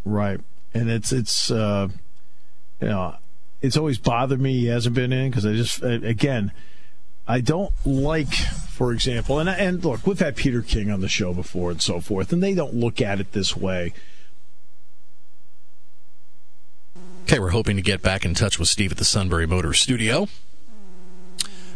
Right, 0.04 0.39
and 0.74 0.89
it's 0.89 1.12
it's 1.12 1.52
uh, 1.52 1.89
you 2.82 2.88
know 2.88 3.15
it's 3.62 3.78
always 3.78 3.98
bothered 3.98 4.39
me 4.39 4.54
he 4.60 4.65
hasn't 4.67 4.96
been 4.96 5.12
in 5.12 5.30
because 5.30 5.46
I 5.46 5.54
just 5.54 5.84
again 5.84 6.52
I 7.28 7.41
don't 7.41 7.74
like, 7.86 8.34
for 8.34 8.93
example, 8.93 9.39
and 9.39 9.50
and 9.50 9.84
look, 9.84 10.08
we've 10.08 10.20
had 10.20 10.36
Peter 10.36 10.62
King 10.62 10.89
on 10.89 11.02
the 11.02 11.10
show 11.10 11.34
before 11.34 11.72
and 11.72 11.82
so 11.82 12.00
forth, 12.00 12.32
and 12.32 12.41
they 12.41 12.54
don't 12.54 12.74
look 12.74 13.02
at 13.02 13.20
it 13.20 13.34
this 13.34 13.56
way. 13.56 13.93
Okay, 17.24 17.39
we're 17.39 17.50
hoping 17.50 17.76
to 17.76 17.82
get 17.82 18.02
back 18.02 18.24
in 18.24 18.34
touch 18.34 18.58
with 18.58 18.70
Steve 18.70 18.93
at 18.93 18.98
the 18.98 19.04
Sunbury 19.04 19.46
Motor 19.46 19.74
Studio. 19.74 20.30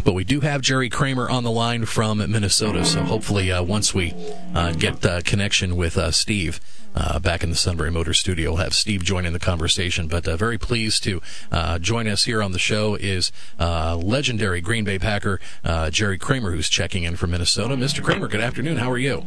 But 0.03 0.13
we 0.13 0.23
do 0.23 0.39
have 0.41 0.61
Jerry 0.61 0.89
Kramer 0.89 1.29
on 1.29 1.43
the 1.43 1.51
line 1.51 1.85
from 1.85 2.17
Minnesota, 2.17 2.85
so 2.85 3.03
hopefully, 3.03 3.51
uh, 3.51 3.61
once 3.61 3.93
we 3.93 4.13
uh, 4.55 4.73
get 4.73 5.05
uh, 5.05 5.21
connection 5.21 5.75
with 5.75 5.97
uh, 5.97 6.11
Steve 6.11 6.59
uh, 6.95 7.19
back 7.19 7.43
in 7.43 7.49
the 7.49 7.55
Sunbury 7.55 7.91
Motor 7.91 8.13
Studio, 8.13 8.51
we'll 8.51 8.63
have 8.63 8.73
Steve 8.73 9.03
join 9.03 9.25
in 9.25 9.33
the 9.33 9.39
conversation. 9.39 10.07
But 10.07 10.27
uh, 10.27 10.35
very 10.37 10.57
pleased 10.57 11.03
to 11.03 11.21
join 11.79 12.07
us 12.07 12.23
here 12.23 12.41
on 12.41 12.51
the 12.51 12.59
show 12.59 12.95
is 12.95 13.31
legendary 13.59 14.61
Green 14.61 14.83
Bay 14.83 14.97
Packer 14.97 15.39
Jerry 15.91 16.17
Kramer, 16.17 16.51
who's 16.51 16.69
checking 16.69 17.03
in 17.03 17.15
from 17.15 17.31
Minnesota. 17.31 17.75
Mr. 17.75 18.03
Kramer, 18.03 18.27
good 18.27 18.41
afternoon. 18.41 18.77
How 18.77 18.89
are 18.91 18.97
you? 18.97 19.23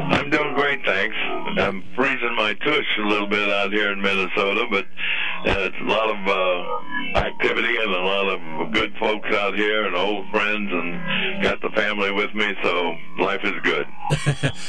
I'm 0.00 0.30
doing 0.30 0.54
great, 0.54 0.84
thanks. 0.84 1.16
I'm 1.58 1.84
freezing 1.94 2.34
my 2.36 2.54
tush 2.54 2.98
a 2.98 3.06
little 3.06 3.28
bit 3.28 3.48
out 3.50 3.72
here 3.72 3.92
in 3.92 4.00
Minnesota, 4.00 4.66
but 4.70 4.86
it's 5.46 5.76
a 5.80 5.84
lot 5.84 6.10
of 6.10 6.16
activity 7.16 7.76
and 7.76 7.90
a 7.92 8.00
lot 8.00 8.28
of 8.28 8.72
good 8.72 8.92
folks 8.98 9.28
out 9.34 9.54
here 9.54 9.86
and 9.86 9.96
old 9.96 10.28
friends 10.30 10.70
and 10.72 11.42
got 11.42 11.60
the 11.60 11.70
family 11.70 12.10
with 12.12 12.34
me, 12.34 12.52
so 12.62 12.96
life 13.18 13.40
is 13.44 13.54
good. 13.62 13.86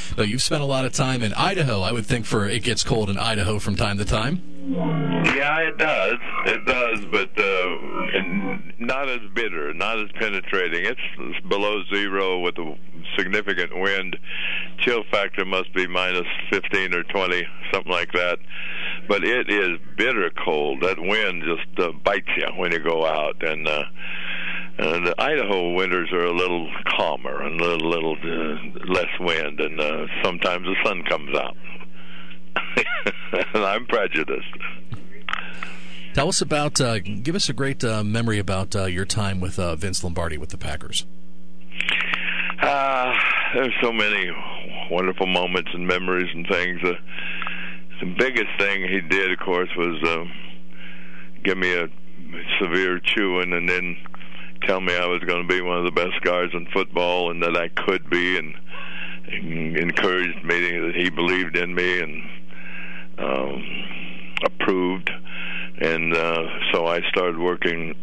well, 0.17 0.25
you've 0.25 0.41
spent 0.41 0.61
a 0.61 0.65
lot 0.65 0.85
of 0.85 0.93
time 0.93 1.23
in 1.23 1.33
Idaho, 1.33 1.81
I 1.81 1.91
would 1.91 2.05
think, 2.05 2.25
for 2.25 2.47
it 2.47 2.63
gets 2.63 2.83
cold 2.83 3.09
in 3.09 3.17
Idaho 3.17 3.59
from 3.59 3.75
time 3.75 3.97
to 3.97 4.05
time. 4.05 4.41
Yeah, 4.69 5.59
it 5.59 5.77
does. 5.77 6.17
It 6.45 6.65
does, 6.65 7.05
but 7.11 7.29
uh, 7.39 8.57
not 8.79 9.07
as 9.09 9.21
bitter, 9.33 9.73
not 9.73 9.99
as 9.99 10.09
penetrating. 10.19 10.85
It's 10.85 11.47
below 11.47 11.83
zero 11.93 12.39
with 12.39 12.57
a 12.57 12.75
significant 13.17 13.77
wind. 13.79 14.17
Chill 14.79 15.03
factor 15.09 15.45
must 15.45 15.73
be 15.73 15.87
minus 15.87 16.27
15 16.51 16.93
or 16.93 17.03
20, 17.03 17.47
something 17.71 17.91
like 17.91 18.11
that. 18.11 18.39
But 19.07 19.23
it 19.23 19.49
is 19.49 19.79
bitter 19.95 20.29
cold. 20.43 20.81
That 20.81 20.99
wind 20.99 21.43
just 21.43 21.79
uh, 21.79 21.91
bites 22.03 22.27
you 22.35 22.47
when 22.55 22.71
you 22.71 22.79
go 22.79 23.05
out, 23.05 23.41
and 23.41 23.67
uh, 23.67 23.83
and 24.79 25.07
the 25.07 25.15
Idaho 25.17 25.73
winters 25.73 26.11
are 26.11 26.25
a 26.25 26.33
little 26.33 26.69
calmer 26.97 27.41
and 27.41 27.59
a 27.59 27.63
little, 27.63 27.89
little 27.89 28.15
uh, 28.15 28.85
less 28.85 29.09
wind, 29.19 29.59
and 29.59 29.79
uh, 29.79 30.05
sometimes 30.23 30.65
the 30.65 30.75
sun 30.83 31.03
comes 31.03 31.35
out. 31.35 31.57
and 33.53 33.65
I'm 33.65 33.85
prejudiced. 33.87 34.45
Tell 36.13 36.29
us 36.29 36.41
about, 36.41 36.79
uh, 36.81 36.99
give 36.99 37.35
us 37.35 37.49
a 37.49 37.53
great 37.53 37.83
uh, 37.83 38.03
memory 38.03 38.39
about 38.39 38.75
uh, 38.75 38.85
your 38.85 39.05
time 39.05 39.39
with 39.39 39.59
uh, 39.59 39.75
Vince 39.75 40.03
Lombardi 40.03 40.37
with 40.37 40.49
the 40.49 40.57
Packers. 40.57 41.05
Uh, 42.61 43.13
there's 43.53 43.73
so 43.81 43.91
many 43.91 44.31
wonderful 44.91 45.27
moments 45.27 45.69
and 45.73 45.87
memories 45.87 46.29
and 46.33 46.47
things. 46.47 46.79
Uh, 46.83 46.93
the 47.99 48.15
biggest 48.17 48.49
thing 48.59 48.81
he 48.87 49.01
did, 49.01 49.31
of 49.31 49.39
course, 49.39 49.69
was 49.77 50.01
uh, 50.03 50.25
give 51.43 51.57
me 51.57 51.73
a 51.73 51.87
severe 52.59 52.99
chewing 52.99 53.53
and 53.53 53.67
then 53.67 53.97
tell 54.63 54.81
me 54.81 54.95
I 54.95 55.05
was 55.05 55.21
going 55.21 55.47
to 55.47 55.47
be 55.47 55.61
one 55.61 55.77
of 55.77 55.85
the 55.85 55.91
best 55.91 56.21
guards 56.21 56.53
in 56.53 56.67
football 56.73 57.31
and 57.31 57.41
that 57.43 57.55
I 57.55 57.69
could 57.69 58.09
be, 58.09 58.37
and, 58.37 58.53
and 59.31 59.77
encouraged 59.77 60.43
me 60.43 60.79
that 60.79 60.93
he 60.95 61.09
believed 61.09 61.55
in 61.57 61.73
me 61.73 61.99
and 61.99 62.23
um, 63.17 63.63
approved. 64.43 65.09
And 65.79 66.15
uh, 66.15 66.43
so 66.71 66.87
I 66.87 67.01
started 67.09 67.37
working 67.37 67.95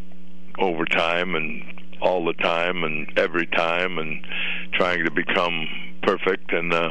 overtime 0.59 1.35
and 1.35 1.63
all 2.01 2.25
the 2.25 2.35
time 2.35 2.85
and 2.85 3.11
every 3.19 3.47
time 3.47 3.99
and 3.99 4.25
trying 4.75 5.05
to 5.05 5.11
become 5.11 5.67
perfect 6.03 6.53
and 6.53 6.73
uh, 6.73 6.91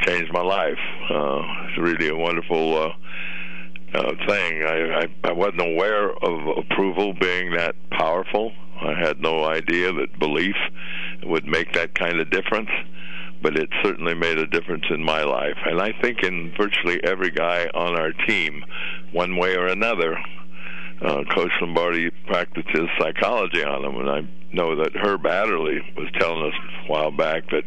change 0.00 0.30
my 0.32 0.42
life. 0.42 0.78
Uh, 1.10 1.42
it's 1.68 1.78
really 1.78 2.08
a 2.08 2.16
wonderful 2.16 2.76
uh, 2.76 2.92
uh, 3.94 4.12
thing. 4.26 4.62
I, 4.64 5.02
I 5.02 5.06
I 5.24 5.32
wasn't 5.32 5.62
aware 5.62 6.10
of 6.10 6.58
approval 6.58 7.14
being 7.14 7.52
that 7.52 7.74
powerful. 7.90 8.52
I 8.80 8.94
had 8.94 9.20
no 9.20 9.44
idea 9.44 9.92
that 9.92 10.18
belief 10.18 10.56
would 11.24 11.46
make 11.46 11.72
that 11.72 11.94
kind 11.94 12.20
of 12.20 12.30
difference 12.30 12.70
but 13.42 13.56
it 13.56 13.68
certainly 13.84 14.14
made 14.14 14.38
a 14.38 14.46
difference 14.46 14.84
in 14.90 15.04
my 15.04 15.22
life. 15.22 15.58
And 15.66 15.80
I 15.80 15.92
think 16.00 16.22
in 16.22 16.52
virtually 16.56 17.02
every 17.04 17.30
guy 17.30 17.68
on 17.74 17.96
our 17.96 18.12
team, 18.26 18.64
one 19.12 19.36
way 19.36 19.56
or 19.56 19.66
another, 19.66 20.18
uh, 21.02 21.22
Coach 21.34 21.52
Lombardi 21.60 22.10
practices 22.26 22.88
psychology 22.98 23.62
on 23.62 23.82
them. 23.82 23.96
And 23.96 24.10
I 24.10 24.20
know 24.52 24.76
that 24.76 24.94
Herb 24.94 25.26
Adderley 25.26 25.80
was 25.96 26.08
telling 26.18 26.46
us 26.46 26.54
a 26.84 26.90
while 26.90 27.10
back 27.10 27.48
that 27.50 27.64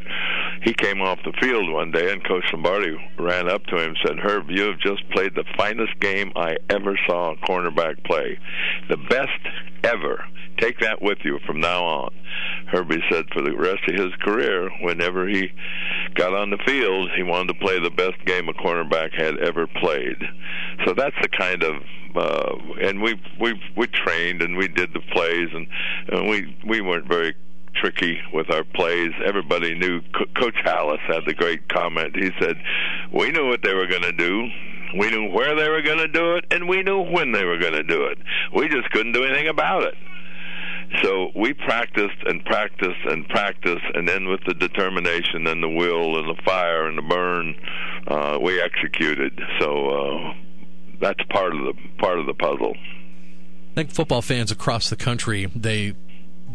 he 0.63 0.73
came 0.73 1.01
off 1.01 1.19
the 1.23 1.33
field 1.41 1.71
one 1.71 1.91
day 1.91 2.11
and 2.11 2.23
Coach 2.23 2.45
Lombardi 2.51 2.97
ran 3.17 3.49
up 3.49 3.65
to 3.65 3.77
him 3.77 3.89
and 3.89 3.97
said, 4.05 4.19
Herb, 4.19 4.49
you 4.49 4.63
have 4.63 4.79
just 4.79 5.09
played 5.11 5.35
the 5.35 5.45
finest 5.57 5.99
game 5.99 6.31
I 6.35 6.57
ever 6.69 6.97
saw 7.07 7.31
a 7.31 7.37
cornerback 7.37 8.03
play. 8.05 8.39
The 8.89 8.97
best 8.97 9.39
ever. 9.83 10.23
Take 10.59 10.79
that 10.79 11.01
with 11.01 11.19
you 11.23 11.39
from 11.45 11.61
now 11.61 11.83
on. 11.83 12.13
Herbie 12.67 13.01
said 13.09 13.25
for 13.33 13.41
the 13.41 13.55
rest 13.55 13.79
of 13.87 13.95
his 13.95 14.13
career, 14.21 14.69
whenever 14.81 15.27
he 15.27 15.51
got 16.15 16.33
on 16.33 16.49
the 16.49 16.57
field, 16.65 17.09
he 17.15 17.23
wanted 17.23 17.53
to 17.53 17.65
play 17.65 17.79
the 17.79 17.89
best 17.89 18.23
game 18.25 18.49
a 18.49 18.53
cornerback 18.53 19.13
had 19.13 19.37
ever 19.37 19.67
played. 19.67 20.17
So 20.85 20.93
that's 20.93 21.15
the 21.21 21.29
kind 21.29 21.63
of 21.63 21.81
uh, 22.15 22.55
and 22.81 23.01
we 23.01 23.21
we 23.39 23.59
we 23.77 23.87
trained 23.87 24.41
and 24.41 24.57
we 24.57 24.67
did 24.67 24.91
the 24.93 25.01
plays 25.11 25.49
and, 25.53 25.67
and 26.11 26.27
we 26.27 26.55
we 26.69 26.81
weren't 26.81 27.07
very 27.07 27.35
tricky 27.75 28.19
with 28.33 28.49
our 28.51 28.63
plays. 28.63 29.11
Everybody 29.25 29.75
knew. 29.75 30.01
Co- 30.13 30.25
Coach 30.35 30.55
Halas 30.65 30.99
had 31.07 31.25
the 31.25 31.33
great 31.33 31.67
comment. 31.69 32.15
He 32.15 32.31
said, 32.39 32.55
"We 33.11 33.31
knew 33.31 33.47
what 33.47 33.61
they 33.63 33.73
were 33.73 33.87
going 33.87 34.03
to 34.03 34.11
do. 34.11 34.49
We 34.97 35.09
knew 35.11 35.29
where 35.31 35.55
they 35.55 35.69
were 35.69 35.81
going 35.81 35.99
to 35.99 36.07
do 36.07 36.35
it, 36.35 36.45
and 36.51 36.67
we 36.67 36.81
knew 36.81 37.01
when 37.01 37.31
they 37.31 37.45
were 37.45 37.57
going 37.57 37.73
to 37.73 37.83
do 37.83 38.05
it. 38.05 38.17
We 38.55 38.67
just 38.69 38.89
couldn't 38.91 39.13
do 39.13 39.23
anything 39.23 39.47
about 39.47 39.83
it." 39.83 39.95
So 41.03 41.29
we 41.35 41.53
practiced 41.53 42.17
and 42.25 42.43
practiced 42.45 43.05
and 43.05 43.27
practiced, 43.29 43.85
and 43.93 44.07
then 44.07 44.27
with 44.27 44.41
the 44.47 44.55
determination 44.55 45.45
and 45.45 45.61
the 45.61 45.69
will 45.69 46.17
and 46.17 46.27
the 46.27 46.41
fire 46.43 46.87
and 46.87 46.97
the 46.97 47.03
burn, 47.03 47.55
uh, 48.07 48.39
we 48.41 48.59
executed. 48.59 49.39
So 49.59 49.89
uh, 49.89 50.33
that's 50.99 51.21
part 51.29 51.53
of 51.53 51.61
the 51.61 51.73
part 51.99 52.19
of 52.19 52.25
the 52.25 52.33
puzzle. 52.33 52.73
I 53.71 53.75
think 53.75 53.91
football 53.91 54.23
fans 54.23 54.51
across 54.51 54.89
the 54.89 54.95
country, 54.95 55.45
they 55.55 55.93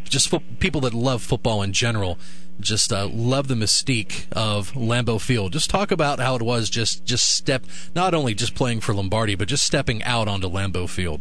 just 0.05 0.29
fo- 0.29 0.43
people 0.59 0.81
that 0.83 0.95
love 0.95 1.23
football 1.23 1.63
in 1.63 1.73
general, 1.73 2.19
just 2.61 2.93
uh, 2.93 3.09
love 3.09 3.49
the 3.49 3.55
mystique 3.55 4.27
of 4.33 4.73
Lambeau 4.73 5.21
Field. 5.21 5.53
Just 5.53 5.71
talk 5.71 5.91
about 5.91 6.21
how 6.21 6.37
it 6.37 6.43
was 6.43 6.71
just 6.71 7.05
just 7.05 7.33
step 7.35 7.65
not 7.95 8.15
only 8.15 8.35
just 8.35 8.55
playing 8.55 8.81
for 8.81 8.95
Lombardi, 8.95 9.35
but 9.35 9.49
just 9.49 9.65
stepping 9.65 10.03
out 10.03 10.29
onto 10.29 10.49
Lambeau 10.49 10.89
Field. 10.89 11.21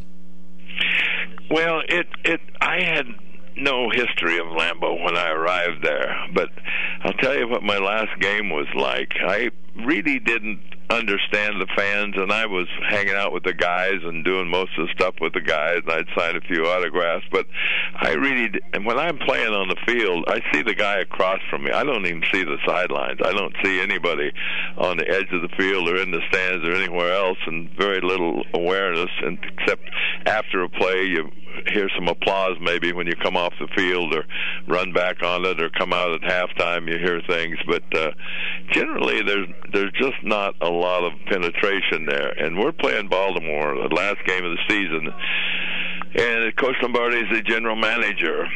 Well, 1.50 1.82
it 1.88 2.08
it 2.24 2.42
I 2.62 2.82
had 2.82 3.06
no 3.56 3.90
history 3.90 4.38
of 4.40 4.48
Lambeau 4.48 5.04
when 5.04 5.16
I 5.16 5.30
arrived 5.30 5.84
there, 5.84 6.16
but 6.34 6.50
I'll 7.04 7.14
tell 7.14 7.38
you 7.38 7.48
what 7.48 7.64
my 7.64 7.78
last 7.78 8.20
game 8.20 8.50
was 8.50 8.68
like. 8.76 9.14
I 9.26 9.52
really 9.76 10.20
didn't 10.20 10.62
understand 10.94 11.60
the 11.60 11.68
fans, 11.76 12.16
and 12.18 12.32
I 12.32 12.46
was 12.46 12.68
hanging 12.90 13.16
out 13.16 13.34
with 13.34 13.44
the 13.44 13.54
guys 13.54 14.00
and 14.04 14.24
doing 14.24 14.48
most 14.48 14.72
of 14.78 14.88
the 14.88 14.94
stuff 14.94 15.16
with 15.20 15.34
the 15.34 15.42
guys, 15.42 15.80
and 15.86 15.92
I'd 15.92 16.08
sign 16.18 16.36
a 16.36 16.42
few 16.42 16.66
autographs. 16.66 17.26
But 17.32 17.46
I 17.96 18.14
really, 18.14 18.50
and 18.74 18.86
when 18.86 18.98
I'm 18.98 19.18
playing 19.18 19.54
on 19.54 19.68
the 19.68 19.78
field, 19.86 20.26
I 20.28 20.40
see 20.54 20.62
the 20.62 20.76
guy 20.76 21.00
across 21.00 21.40
from 21.50 21.64
me. 21.64 21.72
I 21.72 21.84
don't 21.84 22.06
even 22.06 22.24
see 22.32 22.44
the 22.44 22.58
sidelines. 22.66 23.20
I 23.24 23.34
don't 23.34 23.56
see 23.64 23.80
anybody 23.82 24.32
on 24.78 24.98
the 24.98 25.08
edge 25.10 25.32
of 25.32 25.42
the 25.42 25.56
field 25.58 25.90
or 25.90 25.98
in 25.98 26.12
the 26.12 26.22
stands 26.32 26.68
or 26.68 26.74
anywhere 26.74 27.14
else, 27.14 27.38
and 27.46 27.70
very 27.78 28.02
little 28.02 28.44
awareness. 28.54 29.12
And 29.22 29.38
except 29.58 29.90
after 30.26 30.64
a 30.64 30.70
play, 30.70 31.04
you 31.04 31.30
hear 31.68 31.90
some 31.96 32.08
applause 32.08 32.58
maybe 32.60 32.94
when 32.94 33.08
you 33.08 33.16
come 33.16 33.38
off 33.38 33.54
the 33.60 33.68
field 33.76 34.14
or 34.14 34.26
run 34.68 34.92
back 34.92 35.22
on 35.24 35.46
it 35.46 35.62
or 35.62 35.70
come 35.70 35.94
out 35.94 36.12
at 36.12 36.22
halftime 36.22 36.92
you 36.92 36.98
hear 36.98 37.22
things 37.28 37.58
but 37.68 37.84
uh 37.96 38.12
generally 38.72 39.22
there's 39.22 39.48
there's 39.72 39.92
just 39.94 40.24
not 40.24 40.56
a 40.62 40.70
lot 40.84 41.04
of 41.06 41.14
penetration 41.28 42.06
there. 42.06 42.32
And 42.32 42.60
we're 42.60 42.74
playing 42.74 43.08
Baltimore 43.08 43.76
the 43.76 43.96
last 43.96 44.24
game 44.26 44.44
of 44.44 44.52
the 44.52 44.64
season. 44.68 45.10
And 46.16 46.56
coach 46.58 46.76
Lombardi 46.82 47.18
is 47.18 47.30
the 47.32 47.42
general 47.42 47.76
manager 47.76 48.48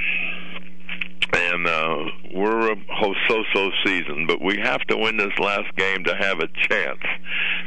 and 1.34 1.68
uh, 1.68 2.06
we're 2.34 2.72
a 2.72 2.76
so-so 3.28 3.72
season, 3.86 4.26
but 4.28 4.42
we 4.42 4.58
have 4.60 4.82
to 4.88 4.98
win 4.98 5.18
this 5.18 5.38
last 5.40 5.76
game 5.76 6.04
to 6.06 6.16
have 6.16 6.40
a 6.40 6.48
chance. 6.70 7.02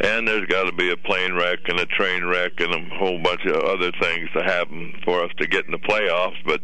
And 0.03 0.27
there's 0.27 0.46
got 0.46 0.64
to 0.64 0.73
be 0.73 0.90
a 0.90 0.96
plane 0.96 1.35
wreck 1.35 1.59
and 1.66 1.79
a 1.79 1.87
train 1.87 2.25
wreck 2.25 2.53
and 2.59 2.75
a 2.75 2.94
whole 2.96 3.23
bunch 3.23 3.44
of 3.44 3.57
other 3.57 3.92
things 4.01 4.31
to 4.35 4.42
happen 4.42 4.92
for 5.05 5.23
us 5.23 5.31
to 5.38 5.46
get 5.46 5.66
in 5.66 5.73
the 5.73 5.79
playoffs. 5.79 6.37
But 6.46 6.61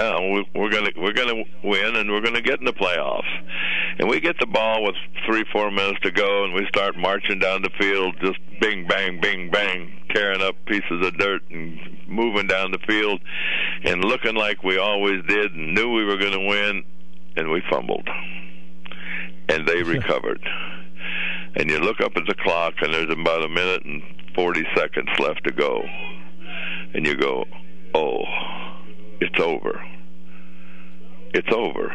uh, 0.00 0.20
we, 0.20 0.46
we're 0.54 0.70
gonna 0.70 0.90
we're 0.96 1.12
gonna 1.12 1.44
win 1.62 1.96
and 1.96 2.10
we're 2.10 2.20
gonna 2.20 2.40
get 2.40 2.58
in 2.58 2.64
the 2.64 2.72
playoffs. 2.72 3.30
And 3.98 4.08
we 4.08 4.20
get 4.20 4.36
the 4.40 4.46
ball 4.46 4.82
with 4.82 4.96
three 5.26 5.44
four 5.52 5.70
minutes 5.70 6.00
to 6.02 6.10
go, 6.10 6.44
and 6.44 6.54
we 6.54 6.66
start 6.68 6.96
marching 6.96 7.38
down 7.38 7.62
the 7.62 7.70
field, 7.78 8.16
just 8.20 8.38
bing 8.62 8.86
bang 8.86 9.20
bing 9.20 9.50
bang, 9.50 9.92
tearing 10.14 10.40
up 10.40 10.54
pieces 10.66 11.04
of 11.04 11.18
dirt 11.18 11.42
and 11.50 11.78
moving 12.06 12.46
down 12.46 12.70
the 12.70 12.78
field, 12.86 13.20
and 13.84 14.04
looking 14.04 14.36
like 14.36 14.62
we 14.62 14.78
always 14.78 15.22
did, 15.26 15.52
and 15.52 15.74
knew 15.74 15.92
we 15.92 16.04
were 16.04 16.16
going 16.16 16.32
to 16.32 16.46
win, 16.46 16.84
and 17.36 17.50
we 17.50 17.60
fumbled, 17.68 18.08
and 19.48 19.66
they 19.66 19.82
recovered. 19.82 20.40
And 21.56 21.68
you 21.68 21.78
look 21.80 22.00
up 22.00 22.12
at 22.16 22.24
the 22.26 22.34
clock, 22.34 22.74
and 22.80 22.94
there's 22.94 23.10
about 23.10 23.44
a 23.44 23.48
minute 23.48 23.84
and 23.84 24.02
40 24.34 24.64
seconds 24.76 25.08
left 25.18 25.44
to 25.44 25.52
go. 25.52 25.82
And 26.94 27.04
you 27.04 27.16
go, 27.16 27.44
oh, 27.94 28.22
it's 29.20 29.38
over. 29.40 29.84
It's 31.34 31.52
over. 31.52 31.94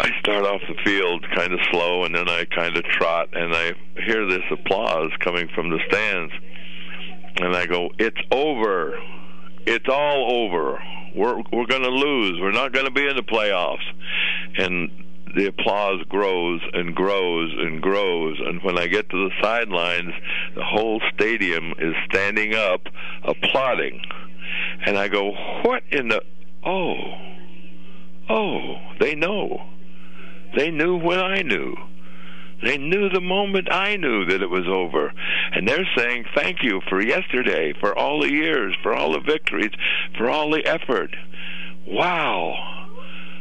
I 0.00 0.10
start 0.20 0.44
off 0.44 0.60
the 0.68 0.74
field 0.84 1.24
kind 1.34 1.52
of 1.52 1.60
slow, 1.70 2.04
and 2.04 2.14
then 2.14 2.28
I 2.28 2.44
kind 2.44 2.76
of 2.76 2.84
trot, 2.84 3.28
and 3.32 3.54
I 3.54 3.72
hear 4.04 4.26
this 4.26 4.42
applause 4.50 5.10
coming 5.20 5.48
from 5.54 5.70
the 5.70 5.78
stands. 5.88 6.32
And 7.36 7.54
I 7.56 7.66
go, 7.66 7.90
it's 7.98 8.20
over. 8.30 8.98
It's 9.66 9.88
all 9.88 10.44
over. 10.44 10.82
We're 11.14 11.36
we're 11.52 11.66
going 11.66 11.82
to 11.82 11.90
lose. 11.90 12.40
We're 12.40 12.52
not 12.52 12.72
going 12.72 12.86
to 12.86 12.92
be 12.92 13.06
in 13.06 13.16
the 13.16 13.22
playoffs. 13.22 13.84
And 14.58 14.90
the 15.36 15.46
applause 15.46 16.02
grows 16.08 16.60
and 16.72 16.94
grows 16.94 17.52
and 17.56 17.80
grows. 17.80 18.40
And 18.44 18.62
when 18.62 18.78
I 18.78 18.86
get 18.86 19.08
to 19.10 19.28
the 19.28 19.34
sidelines, 19.42 20.12
the 20.54 20.64
whole 20.64 21.00
stadium 21.14 21.72
is 21.78 21.94
standing 22.10 22.54
up, 22.54 22.82
applauding. 23.24 24.00
And 24.86 24.98
I 24.98 25.08
go, 25.08 25.32
what 25.62 25.82
in 25.90 26.08
the. 26.08 26.22
Oh. 26.64 27.33
Oh, 28.28 28.76
they 29.00 29.14
know. 29.14 29.62
They 30.56 30.70
knew 30.70 30.96
when 30.96 31.18
I 31.18 31.42
knew. 31.42 31.74
They 32.62 32.78
knew 32.78 33.10
the 33.10 33.20
moment 33.20 33.70
I 33.70 33.96
knew 33.96 34.24
that 34.26 34.40
it 34.40 34.48
was 34.48 34.66
over. 34.66 35.12
And 35.52 35.68
they're 35.68 35.88
saying 35.96 36.24
thank 36.34 36.62
you 36.62 36.80
for 36.88 37.02
yesterday, 37.02 37.74
for 37.78 37.96
all 37.96 38.22
the 38.22 38.32
years, 38.32 38.74
for 38.82 38.94
all 38.94 39.12
the 39.12 39.20
victories, 39.20 39.72
for 40.16 40.30
all 40.30 40.50
the 40.50 40.64
effort. 40.64 41.14
Wow. 41.86 42.74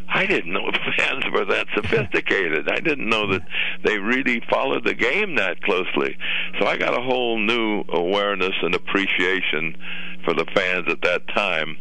I 0.09 0.25
didn't 0.25 0.51
know 0.51 0.69
fans 0.97 1.23
were 1.31 1.45
that 1.45 1.67
sophisticated. 1.73 2.69
I 2.69 2.79
didn't 2.79 3.07
know 3.07 3.31
that 3.31 3.43
they 3.85 3.97
really 3.97 4.41
followed 4.49 4.83
the 4.83 4.93
game 4.93 5.35
that 5.35 5.61
closely. 5.61 6.17
So 6.59 6.67
I 6.67 6.77
got 6.77 6.97
a 6.97 7.01
whole 7.01 7.39
new 7.39 7.83
awareness 7.89 8.53
and 8.61 8.75
appreciation 8.75 9.77
for 10.25 10.33
the 10.33 10.45
fans 10.53 10.85
at 10.89 11.01
that 11.03 11.27
time 11.29 11.77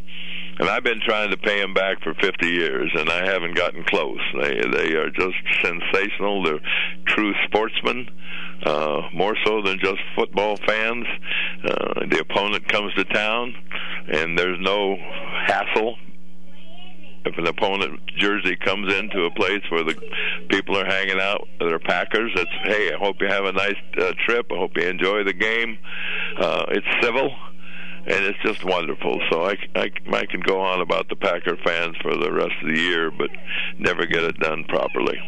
and 0.63 0.71
I've 0.71 0.85
been 0.85 1.01
trying 1.01 1.33
to 1.33 1.37
pay 1.37 1.61
them 1.61 1.75
back 1.75 2.01
for 2.05 2.15
50 2.15 2.47
years, 2.47 2.93
and 2.95 3.11
I 3.11 3.27
haven't 3.27 3.57
gotten 3.57 3.83
close. 3.83 4.21
They 4.41 4.61
they 4.71 4.95
are 4.95 5.11
just 5.11 5.35
sensational. 5.61 6.45
They're 6.45 6.61
true 7.05 7.35
sportsmen, 7.47 8.09
uh, 8.65 9.01
more 9.13 9.37
so 9.45 9.61
than 9.63 9.81
just 9.81 9.99
football 10.15 10.57
fans. 10.65 11.05
Uh, 11.65 12.07
the 12.09 12.21
opponent 12.21 12.69
comes 12.69 12.95
to 12.95 13.03
town, 13.07 13.57
and 14.07 14.39
there's 14.39 14.61
no 14.61 14.97
hassle. 15.47 15.97
If 17.25 17.37
an 17.39 17.49
opponent 17.49 17.99
jersey 18.19 18.55
comes 18.55 18.95
into 18.95 19.25
a 19.25 19.31
place 19.33 19.63
where 19.69 19.83
the 19.83 19.97
people 20.49 20.79
are 20.79 20.87
hanging 20.87 21.21
out, 21.21 21.49
they're 21.59 21.81
Packers. 21.81 22.31
It's 22.37 22.51
hey, 22.63 22.93
I 22.93 22.99
hope 22.99 23.17
you 23.21 23.27
have 23.27 23.47
a 23.47 23.53
nice 23.53 23.83
uh, 23.99 24.13
trip. 24.25 24.47
I 24.53 24.59
hope 24.59 24.77
you 24.77 24.87
enjoy 24.87 25.25
the 25.25 25.33
game. 25.33 25.77
Uh, 26.39 26.67
it's 26.69 26.87
civil 27.01 27.33
and 28.07 28.25
it's 28.25 28.39
just 28.45 28.65
wonderful. 28.65 29.21
So 29.31 29.45
I, 29.45 29.57
I, 29.75 29.91
I 30.13 30.27
can 30.27 30.41
go 30.41 30.61
on 30.61 30.81
about 30.81 31.09
the 31.09 31.17
Packer 31.17 31.57
fans 31.65 31.97
for 32.03 32.17
the 32.17 32.33
rest 32.33 32.55
of 32.63 32.75
the 32.75 32.81
year, 32.81 33.11
but 33.11 33.31
never 33.79 34.07
get 34.07 34.25
it 34.25 34.39
done 34.39 34.65
properly. 34.65 35.19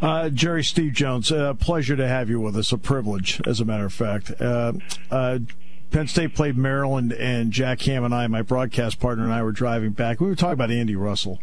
Uh, 0.00 0.28
Jerry 0.30 0.64
Steve 0.64 0.92
Jones, 0.94 1.30
a 1.30 1.50
uh, 1.50 1.54
pleasure 1.54 1.96
to 1.96 2.06
have 2.08 2.28
you 2.28 2.40
with 2.40 2.56
us. 2.56 2.72
A 2.72 2.78
privilege, 2.78 3.40
as 3.46 3.60
a 3.60 3.64
matter 3.64 3.86
of 3.86 3.92
fact. 3.92 4.32
Uh, 4.40 4.72
uh 5.10 5.38
Penn 5.92 6.08
State 6.08 6.34
played 6.34 6.56
Maryland, 6.56 7.12
and 7.12 7.52
Jack 7.52 7.82
Ham 7.82 8.02
and 8.02 8.14
I, 8.14 8.26
my 8.26 8.40
broadcast 8.40 8.98
partner, 8.98 9.24
and 9.24 9.32
I 9.32 9.42
were 9.42 9.52
driving 9.52 9.90
back. 9.90 10.20
We 10.20 10.26
were 10.26 10.34
talking 10.34 10.54
about 10.54 10.70
Andy 10.70 10.96
Russell. 10.96 11.38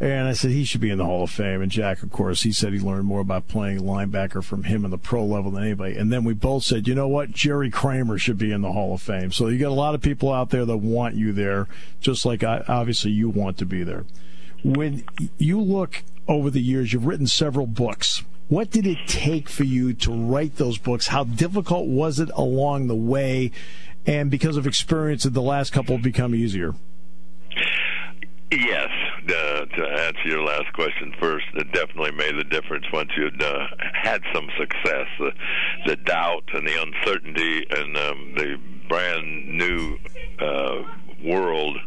And 0.00 0.26
I 0.26 0.32
said 0.32 0.50
he 0.50 0.64
should 0.64 0.80
be 0.80 0.90
in 0.90 0.98
the 0.98 1.04
Hall 1.04 1.22
of 1.22 1.30
Fame. 1.30 1.62
And 1.62 1.70
Jack, 1.70 2.02
of 2.02 2.10
course, 2.10 2.42
he 2.42 2.52
said 2.52 2.72
he 2.72 2.80
learned 2.80 3.06
more 3.06 3.20
about 3.20 3.46
playing 3.46 3.78
linebacker 3.78 4.42
from 4.42 4.64
him 4.64 4.84
in 4.84 4.90
the 4.90 4.98
pro 4.98 5.24
level 5.24 5.52
than 5.52 5.62
anybody. 5.62 5.96
And 5.96 6.12
then 6.12 6.24
we 6.24 6.34
both 6.34 6.64
said, 6.64 6.88
you 6.88 6.94
know 6.94 7.06
what? 7.06 7.30
Jerry 7.30 7.70
Kramer 7.70 8.18
should 8.18 8.36
be 8.36 8.50
in 8.50 8.60
the 8.60 8.72
Hall 8.72 8.94
of 8.94 9.02
Fame. 9.02 9.30
So 9.30 9.46
you 9.46 9.58
got 9.58 9.68
a 9.68 9.74
lot 9.74 9.94
of 9.94 10.02
people 10.02 10.32
out 10.32 10.50
there 10.50 10.64
that 10.64 10.76
want 10.78 11.14
you 11.14 11.32
there, 11.32 11.68
just 12.00 12.26
like 12.26 12.42
I, 12.42 12.64
obviously 12.66 13.12
you 13.12 13.28
want 13.28 13.56
to 13.58 13.66
be 13.66 13.84
there. 13.84 14.04
When 14.64 15.04
you 15.38 15.60
look 15.60 16.02
over 16.26 16.50
the 16.50 16.60
years, 16.60 16.92
you've 16.92 17.06
written 17.06 17.26
several 17.26 17.66
books. 17.66 18.24
What 18.48 18.70
did 18.70 18.86
it 18.86 18.98
take 19.06 19.48
for 19.48 19.64
you 19.64 19.94
to 19.94 20.12
write 20.12 20.56
those 20.56 20.76
books? 20.76 21.06
How 21.06 21.24
difficult 21.24 21.86
was 21.86 22.18
it 22.18 22.30
along 22.34 22.88
the 22.88 22.94
way? 22.94 23.52
And 24.06 24.30
because 24.30 24.56
of 24.56 24.66
experience, 24.66 25.22
did 25.22 25.34
the 25.34 25.40
last 25.40 25.72
couple 25.72 25.96
become 25.98 26.34
easier? 26.34 26.74
Yes, 28.52 28.88
uh, 29.24 29.64
to 29.64 29.84
answer 29.84 30.26
your 30.28 30.42
last 30.42 30.72
question 30.74 31.12
first, 31.18 31.46
it 31.54 31.72
definitely 31.72 32.12
made 32.12 32.36
a 32.36 32.44
difference 32.44 32.84
once 32.92 33.10
you'd 33.16 33.42
uh, 33.42 33.66
had 33.94 34.22
some 34.32 34.48
success. 34.58 35.06
The, 35.18 35.32
the 35.86 35.96
doubt 35.96 36.44
and 36.52 36.66
the 36.66 36.80
uncertainty 36.80 37.66
and 37.70 37.96
um, 37.96 38.34
the 38.36 38.60
brand 38.88 39.48
new 39.48 39.96
uh, 40.38 40.82
world 41.24 41.78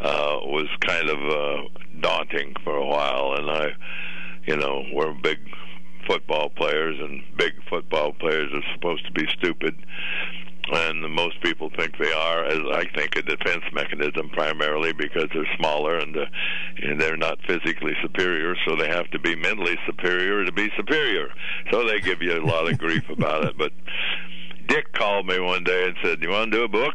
uh, 0.00 0.38
was 0.42 0.66
kind 0.80 1.08
of 1.08 1.18
uh, 1.18 1.80
daunting 2.00 2.54
for 2.64 2.76
a 2.76 2.86
while, 2.86 3.34
and 3.36 3.50
I, 3.50 3.68
you 4.46 4.56
know, 4.56 4.84
we're 4.92 5.14
big 5.14 5.38
football 6.06 6.50
players, 6.50 6.98
and 7.00 7.22
big 7.38 7.52
football 7.68 8.12
players 8.12 8.50
are 8.52 8.74
supposed 8.74 9.06
to 9.06 9.12
be 9.12 9.26
stupid 9.38 9.74
and 10.72 11.12
most 11.12 11.40
people 11.42 11.70
think 11.76 11.96
they 11.98 12.12
are, 12.12 12.44
as 12.44 12.60
I 12.72 12.86
think, 12.94 13.16
a 13.16 13.22
defense 13.22 13.64
mechanism 13.72 14.30
primarily 14.30 14.92
because 14.92 15.28
they're 15.34 15.48
smaller 15.56 15.98
and, 15.98 16.16
uh, 16.16 16.26
and 16.82 17.00
they're 17.00 17.16
not 17.16 17.38
physically 17.46 17.94
superior, 18.02 18.54
so 18.66 18.76
they 18.76 18.88
have 18.88 19.10
to 19.10 19.18
be 19.18 19.36
mentally 19.36 19.76
superior 19.86 20.44
to 20.44 20.52
be 20.52 20.70
superior. 20.76 21.28
So 21.70 21.86
they 21.86 22.00
give 22.00 22.22
you 22.22 22.34
a 22.34 22.44
lot 22.44 22.70
of 22.70 22.78
grief 22.78 23.04
about 23.10 23.44
it. 23.44 23.58
But 23.58 23.72
Dick 24.68 24.92
called 24.92 25.26
me 25.26 25.40
one 25.40 25.64
day 25.64 25.86
and 25.86 25.96
said, 26.02 26.22
"You 26.22 26.30
want 26.30 26.52
to 26.52 26.58
do 26.58 26.64
a 26.64 26.68
book?" 26.68 26.94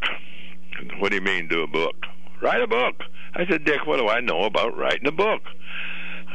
What 0.99 1.09
do 1.09 1.15
you 1.15 1.21
mean, 1.21 1.47
do 1.47 1.63
a 1.63 1.67
book? 1.67 1.95
Write 2.41 2.61
a 2.61 2.67
book. 2.67 2.95
I 3.33 3.45
said, 3.49 3.65
Dick, 3.65 3.85
what 3.85 3.97
do 3.97 4.07
I 4.07 4.19
know 4.19 4.43
about 4.43 4.77
writing 4.77 5.07
a 5.07 5.11
book? 5.11 5.41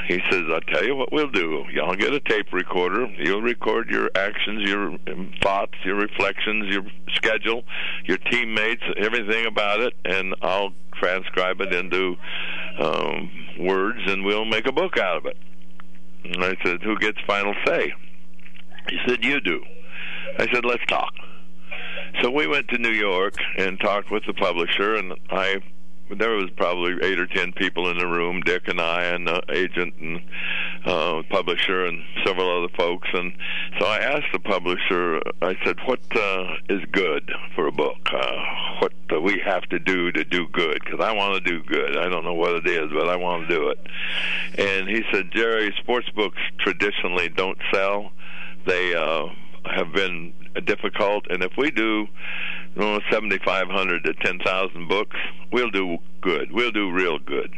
He 0.09 0.21
says, 0.31 0.43
I'll 0.53 0.61
tell 0.61 0.85
you 0.85 0.97
what 0.97 1.13
we'll 1.13 1.31
do. 1.31 1.65
Y'all 1.73 1.95
get 1.95 2.13
a 2.13 2.21
tape 2.21 2.53
recorder. 2.53 3.07
You'll 3.19 3.43
record 3.43 3.91
your 3.91 4.11
actions, 4.15 4.69
your 4.69 4.93
um, 5.09 5.33
thoughts, 5.43 5.75
your 5.85 5.97
reflections, 5.97 6.73
your 6.73 6.83
schedule, 7.15 7.63
your 8.05 8.17
teammates, 8.17 8.83
everything 8.97 9.47
about 9.47 9.81
it, 9.81 9.95
and 10.05 10.35
I'll 10.43 10.73
transcribe 10.95 11.61
it 11.61 11.73
into 11.73 12.17
um, 12.79 13.31
words, 13.59 14.01
and 14.07 14.25
we'll 14.25 14.45
make 14.45 14.67
a 14.67 14.73
book 14.73 14.99
out 14.99 15.17
of 15.17 15.27
it. 15.27 15.37
And 16.25 16.45
I 16.45 16.57
said, 16.65 16.83
Who 16.83 16.99
gets 16.99 17.19
final 17.27 17.55
say? 17.67 17.93
He 18.89 18.99
said, 19.07 19.25
You 19.25 19.41
do. 19.41 19.63
I 20.39 20.47
said, 20.53 20.65
Let's 20.65 20.85
talk. 20.87 21.13
So 22.23 22.31
we 22.31 22.47
went 22.47 22.69
to 22.69 22.79
New 22.79 22.93
York 22.93 23.35
and 23.57 23.79
talked 23.81 24.11
with 24.11 24.25
the 24.27 24.35
publisher, 24.35 24.97
and 24.97 25.15
I 25.31 25.57
there 26.19 26.31
was 26.33 26.51
probably 26.57 26.95
eight 27.03 27.21
or 27.21 27.27
ten 27.27 27.53
people 27.53 27.89
in 27.91 27.99
the 27.99 28.07
room, 28.07 28.41
Dick 28.41 28.63
and 28.67 28.81
I, 28.81 29.05
and 29.05 29.27
the 29.27 29.43
agent 29.51 29.95
and 30.01 30.21
uh, 30.85 31.23
publisher, 31.31 31.87
and 31.87 32.03
several 32.25 32.65
other 32.65 32.73
folks. 32.77 33.09
And 33.13 33.33
so 33.79 33.87
I 33.87 33.99
asked 33.99 34.33
the 34.33 34.41
publisher. 34.41 35.21
I 35.43 35.57
said, 35.65 35.77
"What 35.87 36.01
uh, 36.17 36.55
is 36.69 36.81
good 36.93 37.31
for 37.55 37.67
a 37.67 37.73
book? 37.73 37.99
Uh, 38.13 38.45
what 38.81 38.93
do 39.09 39.21
we 39.21 39.41
have 39.45 39.63
to 39.71 39.79
do 39.79 40.11
to 40.13 40.25
do 40.25 40.47
good? 40.49 40.81
Because 40.85 41.01
I 41.01 41.13
want 41.13 41.35
to 41.35 41.51
do 41.51 41.63
good. 41.63 41.97
I 41.97 42.09
don't 42.09 42.25
know 42.25 42.35
what 42.35 42.55
it 42.55 42.67
is, 42.67 42.91
but 42.93 43.09
I 43.09 43.17
want 43.17 43.49
to 43.49 43.55
do 43.55 43.69
it." 43.69 43.79
And 44.59 44.89
he 44.89 45.03
said, 45.13 45.31
"Jerry, 45.33 45.75
sports 45.81 46.09
books 46.11 46.39
traditionally 46.59 47.29
don't 47.29 47.59
sell. 47.73 48.13
They 48.67 48.95
uh, 48.95 49.27
have 49.65 49.93
been 49.93 50.33
difficult, 50.65 51.27
and 51.31 51.43
if 51.43 51.53
we 51.57 51.71
do." 51.71 52.09
Oh, 52.79 53.01
7,500 53.11 54.05
to 54.05 54.15
10,000 54.15 54.89
books, 54.89 55.17
we'll 55.53 55.71
do 55.71 55.99
good. 56.21 56.53
We'll 56.53 56.71
do 56.71 56.91
real 56.91 57.19
good. 57.19 57.53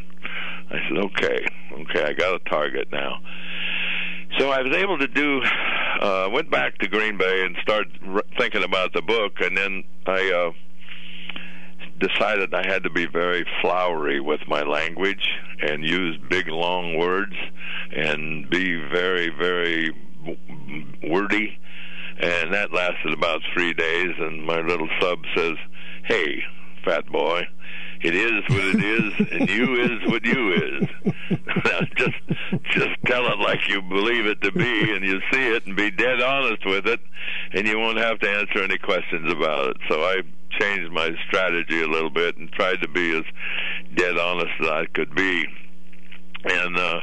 I 0.71 0.77
said, 0.89 0.99
okay, 0.99 1.47
okay, 1.73 2.05
I 2.05 2.13
got 2.13 2.35
a 2.35 2.39
target 2.51 2.89
now. 2.93 3.19
So 4.39 4.51
I 4.51 4.63
was 4.63 4.75
able 4.75 4.99
to 4.99 5.09
do. 5.09 5.43
Uh, 6.01 6.29
went 6.33 6.51
back 6.51 6.79
to 6.79 6.89
Green 6.89 7.17
Bay 7.17 7.45
and 7.45 7.55
started 7.63 7.93
r- 8.09 8.25
thinking 8.39 8.65
about 8.65 8.93
the 8.93 9.03
book, 9.03 9.41
and 9.41 9.57
then 9.57 9.85
I 10.07 10.33
uh, 10.33 10.53
decided 12.01 12.53
I 12.55 12.67
had 12.67 12.83
to 12.83 12.91
be 12.91 13.07
very 13.07 13.45
flowery 13.61 14.21
with 14.21 14.41
my 14.49 14.63
language 14.63 15.29
and 15.61 15.85
use 15.85 16.19
big 16.29 16.49
long 16.49 16.97
words 16.99 17.35
and 17.95 18.49
be 18.51 18.77
very 18.91 19.29
very 19.29 19.93
wordy 21.09 21.59
and 22.23 22.55
that 22.55 22.73
lasted 22.73 23.13
about 23.13 23.41
three 23.53 23.75
days. 23.75 24.15
And 24.19 24.45
my 24.45 24.61
little 24.61 24.89
sub 25.01 25.19
says, 25.37 25.57
"Hey, 26.05 26.43
fat 26.85 27.07
boy." 27.07 27.47
It 28.03 28.17
is 28.17 28.43
what 28.49 28.65
it 28.65 28.83
is, 28.83 29.29
and 29.31 29.49
you 29.49 29.81
is 29.81 30.11
what 30.11 30.25
you 30.25 30.53
is. 30.55 30.89
just 31.97 32.19
just 32.73 32.91
tell 33.07 33.27
it 33.27 33.39
like 33.39 33.69
you 33.69 33.81
believe 33.81 34.27
it 34.27 34.43
to 34.43 34.51
be, 34.51 34.93
and 34.93 35.05
you 35.05 35.21
see 35.33 35.47
it, 35.55 35.67
and 35.67 35.77
be 35.77 35.89
dead 35.93 36.21
honest 36.21 36.67
with 36.67 36.89
it, 36.89 36.99
and 37.53 37.67
you 37.67 37.79
won't 37.79 37.99
have 37.99 38.19
to 38.19 38.29
answer 38.29 38.61
any 38.61 38.77
questions 38.77 39.31
about 39.31 39.69
it. 39.69 39.77
So 39.89 40.03
I 40.03 40.23
changed 40.59 40.91
my 40.91 41.11
strategy 41.29 41.81
a 41.81 41.87
little 41.87 42.11
bit 42.11 42.37
and 42.37 42.51
tried 42.53 42.81
to 42.83 42.89
be 42.89 43.17
as 43.17 43.25
dead 43.95 44.19
honest 44.19 44.51
as 44.61 44.67
I 44.69 44.87
could 44.87 45.15
be, 45.15 45.47
and 46.45 46.77
uh, 46.77 47.01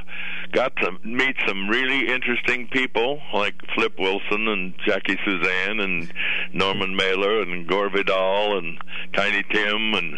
got 0.51 0.75
to 0.77 0.91
meet 1.03 1.35
some 1.47 1.69
really 1.69 2.07
interesting 2.07 2.67
people 2.67 3.19
like 3.33 3.55
Flip 3.75 3.93
Wilson 3.99 4.47
and 4.47 4.73
Jackie 4.85 5.17
Susann 5.25 5.81
and 5.83 6.11
Norman 6.53 6.95
Mailer 6.95 7.41
and 7.41 7.67
Gore 7.67 7.89
Vidal 7.89 8.57
and 8.57 8.77
Tiny 9.13 9.43
Tim 9.51 9.93
and 9.93 10.15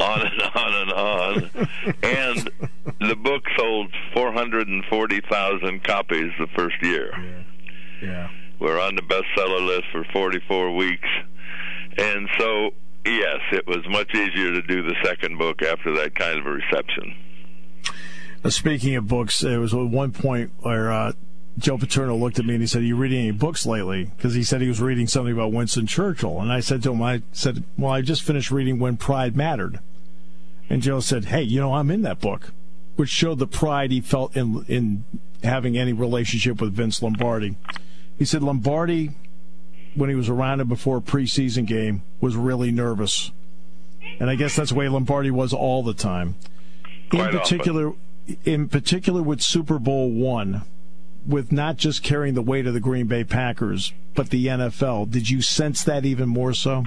on 0.00 0.26
and 0.26 0.42
on 0.42 0.74
and 0.74 0.92
on. 0.92 1.68
and 2.02 2.50
the 3.08 3.16
book 3.16 3.42
sold 3.56 3.92
440,000 4.14 5.84
copies 5.84 6.32
the 6.38 6.46
first 6.56 6.76
year. 6.82 7.12
Yeah. 7.16 8.08
yeah. 8.08 8.28
We're 8.58 8.80
on 8.80 8.94
the 8.94 9.02
bestseller 9.02 9.66
list 9.66 9.84
for 9.90 10.04
44 10.12 10.74
weeks. 10.76 11.08
And 11.98 12.28
so, 12.38 12.70
yes, 13.04 13.40
it 13.52 13.66
was 13.66 13.80
much 13.88 14.14
easier 14.14 14.52
to 14.52 14.62
do 14.62 14.82
the 14.82 14.94
second 15.04 15.38
book 15.38 15.62
after 15.62 15.94
that 15.96 16.14
kind 16.14 16.38
of 16.38 16.46
a 16.46 16.50
reception. 16.50 17.14
Uh, 18.44 18.50
speaking 18.50 18.96
of 18.96 19.06
books, 19.06 19.44
it 19.44 19.56
was 19.58 19.72
at 19.72 19.80
one 19.80 20.10
point 20.10 20.50
where 20.60 20.90
uh, 20.90 21.12
Joe 21.58 21.78
Paterno 21.78 22.16
looked 22.16 22.38
at 22.38 22.44
me 22.44 22.54
and 22.54 22.62
he 22.62 22.66
said, 22.66 22.82
"Are 22.82 22.86
you 22.86 22.96
reading 22.96 23.20
any 23.20 23.30
books 23.30 23.66
lately?" 23.66 24.10
Because 24.16 24.34
he 24.34 24.42
said 24.42 24.60
he 24.60 24.68
was 24.68 24.80
reading 24.80 25.06
something 25.06 25.32
about 25.32 25.52
Winston 25.52 25.86
Churchill, 25.86 26.40
and 26.40 26.52
I 26.52 26.60
said 26.60 26.82
to 26.82 26.92
him, 26.92 27.02
"I 27.02 27.22
said, 27.32 27.62
well, 27.78 27.92
I 27.92 28.02
just 28.02 28.22
finished 28.22 28.50
reading 28.50 28.78
When 28.78 28.96
Pride 28.96 29.36
Mattered," 29.36 29.78
and 30.68 30.82
Joe 30.82 31.00
said, 31.00 31.26
"Hey, 31.26 31.42
you 31.42 31.60
know, 31.60 31.74
I'm 31.74 31.90
in 31.90 32.02
that 32.02 32.20
book," 32.20 32.52
which 32.96 33.10
showed 33.10 33.38
the 33.38 33.46
pride 33.46 33.90
he 33.90 34.00
felt 34.00 34.36
in 34.36 34.64
in 34.66 35.04
having 35.44 35.76
any 35.76 35.92
relationship 35.92 36.60
with 36.60 36.72
Vince 36.72 37.02
Lombardi. 37.02 37.56
He 38.18 38.24
said 38.24 38.42
Lombardi, 38.42 39.10
when 39.94 40.08
he 40.08 40.16
was 40.16 40.28
around 40.28 40.60
him 40.60 40.68
before 40.68 40.96
a 40.96 41.00
preseason 41.00 41.66
game, 41.66 42.02
was 42.20 42.34
really 42.34 42.72
nervous, 42.72 43.30
and 44.18 44.30
I 44.30 44.34
guess 44.34 44.56
that's 44.56 44.70
the 44.70 44.76
way 44.76 44.88
Lombardi 44.88 45.30
was 45.30 45.52
all 45.52 45.84
the 45.84 45.94
time. 45.94 46.34
Quite 47.10 47.34
in 47.34 47.38
particular. 47.38 47.88
Often 47.88 48.11
in 48.44 48.68
particular 48.68 49.22
with 49.22 49.42
Super 49.42 49.78
Bowl 49.78 50.10
one, 50.10 50.62
with 51.26 51.52
not 51.52 51.76
just 51.76 52.02
carrying 52.02 52.34
the 52.34 52.42
weight 52.42 52.66
of 52.66 52.74
the 52.74 52.80
Green 52.80 53.06
Bay 53.06 53.24
Packers, 53.24 53.92
but 54.14 54.30
the 54.30 54.46
NFL. 54.46 55.10
Did 55.10 55.30
you 55.30 55.42
sense 55.42 55.84
that 55.84 56.04
even 56.04 56.28
more 56.28 56.52
so? 56.52 56.84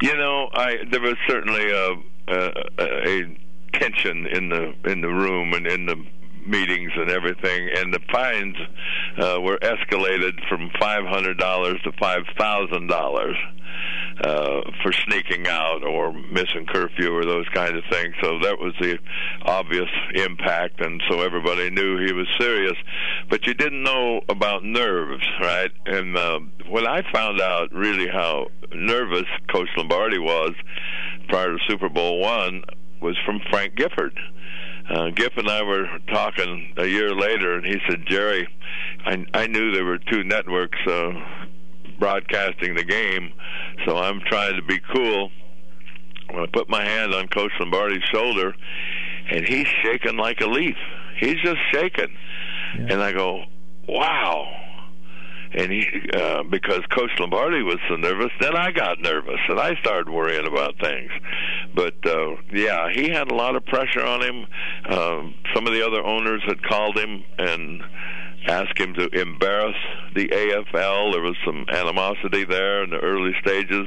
You 0.00 0.16
know, 0.16 0.48
I 0.52 0.76
there 0.90 1.00
was 1.00 1.16
certainly 1.26 1.70
a, 1.70 1.94
a, 2.28 2.52
a 2.78 3.38
tension 3.72 4.26
in 4.26 4.48
the 4.48 4.74
in 4.84 5.00
the 5.00 5.08
room 5.08 5.54
and 5.54 5.66
in 5.66 5.86
the 5.86 5.96
meetings 6.46 6.92
and 6.96 7.10
everything, 7.10 7.68
and 7.76 7.92
the 7.92 8.00
fines 8.10 8.56
uh, 9.18 9.40
were 9.40 9.58
escalated 9.58 10.32
from 10.48 10.70
five 10.80 11.04
hundred 11.04 11.38
dollars 11.38 11.80
to 11.84 11.92
five 12.00 12.22
thousand 12.38 12.86
dollars 12.86 13.36
uh, 14.22 14.60
for 14.82 14.92
sneaking 14.92 15.46
out 15.46 15.84
or 15.84 16.12
missing 16.12 16.66
curfew 16.66 17.14
or 17.14 17.24
those 17.24 17.48
kind 17.54 17.76
of 17.76 17.84
things. 17.90 18.14
So 18.22 18.38
that 18.40 18.58
was 18.58 18.74
the 18.80 18.98
obvious 19.42 19.88
impact, 20.14 20.80
and 20.80 21.02
so 21.08 21.20
everybody 21.20 21.70
knew 21.70 22.04
he 22.04 22.12
was 22.12 22.26
serious. 22.38 22.76
But 23.30 23.46
you 23.46 23.54
didn't 23.54 23.82
know 23.82 24.20
about 24.28 24.64
nerves, 24.64 25.24
right? 25.40 25.70
And 25.86 26.16
uh, 26.16 26.40
when 26.68 26.86
I 26.86 27.02
found 27.12 27.40
out 27.40 27.72
really 27.72 28.08
how 28.08 28.48
nervous 28.72 29.26
Coach 29.52 29.68
Lombardi 29.76 30.18
was 30.18 30.52
prior 31.28 31.52
to 31.52 31.58
Super 31.68 31.88
Bowl 31.88 32.20
one 32.20 32.64
was 33.00 33.16
from 33.24 33.40
Frank 33.50 33.76
Gifford. 33.76 34.18
Uh, 34.90 35.10
Giff 35.10 35.36
and 35.36 35.48
I 35.48 35.62
were 35.62 35.86
talking 36.10 36.72
a 36.78 36.86
year 36.86 37.14
later, 37.14 37.54
and 37.56 37.64
he 37.66 37.76
said, 37.88 38.06
"Jerry, 38.06 38.48
I, 39.04 39.24
I 39.34 39.46
knew 39.46 39.72
there 39.72 39.84
were 39.84 39.98
two 39.98 40.24
networks 40.24 40.78
uh, 40.86 41.12
broadcasting 41.98 42.74
the 42.74 42.84
game, 42.84 43.32
so 43.86 43.96
I'm 43.96 44.20
trying 44.20 44.56
to 44.56 44.62
be 44.62 44.80
cool. 44.94 45.30
When 46.30 46.42
I 46.42 46.46
put 46.52 46.68
my 46.68 46.84
hand 46.84 47.14
on 47.14 47.28
Coach 47.28 47.52
Lombardi's 47.58 48.04
shoulder, 48.12 48.54
and 49.30 49.46
he's 49.46 49.66
shaking 49.82 50.16
like 50.16 50.40
a 50.40 50.46
leaf. 50.46 50.76
He's 51.18 51.36
just 51.42 51.58
shaking, 51.72 52.14
yeah. 52.78 52.86
and 52.90 53.02
I 53.02 53.12
go, 53.12 53.44
"Wow." 53.88 54.68
and 55.52 55.72
he 55.72 55.86
uh, 56.14 56.42
because 56.42 56.80
Coach 56.94 57.10
Lombardi 57.18 57.62
was 57.62 57.78
so 57.88 57.96
nervous, 57.96 58.30
then 58.40 58.54
I 58.56 58.70
got 58.70 59.00
nervous 59.00 59.40
and 59.48 59.58
I 59.58 59.74
started 59.80 60.08
worrying 60.08 60.46
about 60.46 60.78
things. 60.80 61.10
But 61.74 61.94
uh, 62.04 62.36
yeah, 62.52 62.90
he 62.92 63.08
had 63.08 63.30
a 63.30 63.34
lot 63.34 63.56
of 63.56 63.64
pressure 63.66 64.04
on 64.04 64.22
him. 64.22 64.46
Um, 64.90 65.34
some 65.54 65.66
of 65.66 65.72
the 65.72 65.86
other 65.86 66.04
owners 66.04 66.42
had 66.46 66.62
called 66.62 66.98
him 66.98 67.24
and 67.38 67.82
asked 68.48 68.78
him 68.78 68.94
to 68.94 69.08
embarrass 69.08 69.76
the 70.14 70.28
AFL. 70.28 71.12
There 71.12 71.22
was 71.22 71.36
some 71.44 71.66
animosity 71.68 72.44
there 72.44 72.82
in 72.82 72.90
the 72.90 72.98
early 72.98 73.32
stages, 73.40 73.86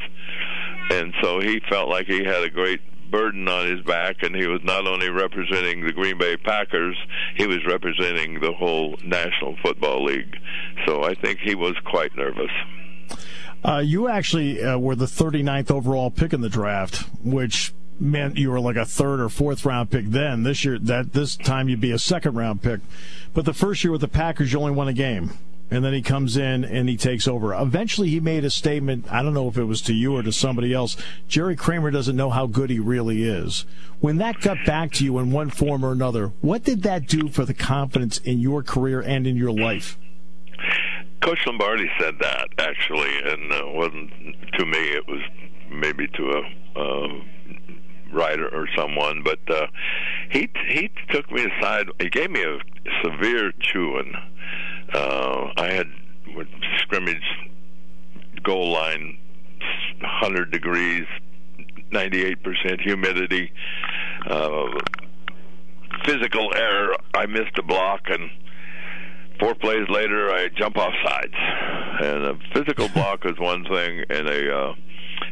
and 0.91 1.13
so 1.21 1.39
he 1.39 1.59
felt 1.69 1.89
like 1.89 2.05
he 2.05 2.23
had 2.23 2.43
a 2.43 2.49
great 2.49 2.81
burden 3.11 3.47
on 3.47 3.69
his 3.69 3.81
back, 3.81 4.23
and 4.23 4.35
he 4.35 4.47
was 4.47 4.61
not 4.63 4.87
only 4.87 5.09
representing 5.09 5.85
the 5.85 5.91
Green 5.91 6.17
Bay 6.17 6.37
Packers, 6.37 6.95
he 7.35 7.45
was 7.45 7.59
representing 7.67 8.39
the 8.39 8.53
whole 8.53 8.95
National 9.03 9.57
Football 9.61 10.05
League. 10.05 10.37
So 10.87 11.03
I 11.03 11.13
think 11.15 11.39
he 11.39 11.55
was 11.55 11.75
quite 11.85 12.15
nervous. 12.15 12.51
Uh, 13.63 13.77
you 13.77 14.07
actually 14.07 14.63
uh, 14.63 14.77
were 14.77 14.95
the 14.95 15.05
39th 15.05 15.69
overall 15.69 16.09
pick 16.09 16.33
in 16.33 16.41
the 16.41 16.49
draft, 16.49 17.05
which 17.23 17.73
meant 18.01 18.37
you 18.37 18.51
were 18.51 18.59
like 18.59 18.75
a 18.75 18.85
third 18.85 19.19
or 19.19 19.29
fourth 19.29 19.65
round 19.65 19.91
pick 19.91 20.07
then. 20.07 20.43
This 20.43 20.65
year, 20.65 20.79
that 20.79 21.13
this 21.13 21.35
time 21.35 21.69
you'd 21.69 21.81
be 21.81 21.91
a 21.91 21.99
second 21.99 22.35
round 22.35 22.61
pick. 22.61 22.81
But 23.33 23.45
the 23.45 23.53
first 23.53 23.83
year 23.83 23.91
with 23.91 24.01
the 24.01 24.07
Packers, 24.07 24.51
you 24.51 24.59
only 24.59 24.71
won 24.71 24.87
a 24.87 24.93
game 24.93 25.31
and 25.71 25.85
then 25.85 25.93
he 25.93 26.01
comes 26.01 26.35
in 26.35 26.65
and 26.65 26.89
he 26.89 26.97
takes 26.97 27.27
over. 27.27 27.53
Eventually, 27.53 28.09
he 28.09 28.19
made 28.19 28.43
a 28.43 28.49
statement. 28.49 29.05
I 29.09 29.23
don't 29.23 29.33
know 29.33 29.47
if 29.47 29.57
it 29.57 29.63
was 29.63 29.81
to 29.83 29.93
you 29.93 30.17
or 30.17 30.21
to 30.21 30.33
somebody 30.33 30.73
else. 30.73 30.97
Jerry 31.29 31.55
Kramer 31.55 31.89
doesn't 31.91 32.15
know 32.15 32.29
how 32.29 32.45
good 32.45 32.69
he 32.69 32.79
really 32.79 33.23
is. 33.23 33.65
When 34.01 34.17
that 34.17 34.41
got 34.41 34.57
back 34.65 34.91
to 34.93 35.05
you 35.05 35.17
in 35.19 35.31
one 35.31 35.49
form 35.49 35.85
or 35.85 35.93
another, 35.93 36.33
what 36.41 36.65
did 36.65 36.83
that 36.83 37.07
do 37.07 37.29
for 37.29 37.45
the 37.45 37.53
confidence 37.53 38.17
in 38.17 38.39
your 38.39 38.61
career 38.61 38.99
and 38.99 39.25
in 39.25 39.37
your 39.37 39.51
life? 39.51 39.97
Coach 41.21 41.39
Lombardi 41.47 41.89
said 41.99 42.15
that 42.19 42.49
actually, 42.57 43.17
and 43.23 43.53
uh, 43.53 43.61
wasn't 43.67 44.11
to 44.53 44.65
me. 44.65 44.79
It 44.89 45.07
was 45.07 45.21
maybe 45.71 46.07
to 46.07 46.31
a. 46.31 46.79
Uh, 46.79 47.23
writer 48.11 48.47
or 48.47 48.67
someone, 48.77 49.23
but 49.23 49.39
uh, 49.49 49.67
he 50.29 50.49
he 50.67 50.91
took 51.09 51.31
me 51.31 51.45
aside. 51.45 51.87
He 51.99 52.09
gave 52.09 52.31
me 52.31 52.43
a 52.43 52.57
severe 53.03 53.51
chewing 53.59 54.13
uh, 54.93 55.51
I 55.57 55.71
had 55.71 55.87
scrimmage 56.79 57.23
goal 58.43 58.71
line, 58.71 59.17
100 59.99 60.51
degrees, 60.51 61.05
98% 61.91 62.81
humidity, 62.81 63.51
uh, 64.27 64.65
physical 66.05 66.51
error. 66.55 66.95
I 67.13 67.25
missed 67.27 67.57
a 67.57 67.63
block 67.63 68.01
and 68.07 68.29
four 69.39 69.55
plays 69.55 69.87
later 69.89 70.31
I 70.31 70.49
jump 70.49 70.77
off 70.77 70.93
sides. 71.05 71.35
And 71.35 72.23
a 72.23 72.39
physical 72.53 72.89
block 72.93 73.25
is 73.25 73.37
one 73.37 73.63
thing, 73.65 74.03
and 74.09 74.27
a 74.27 74.57
uh, 74.57 74.73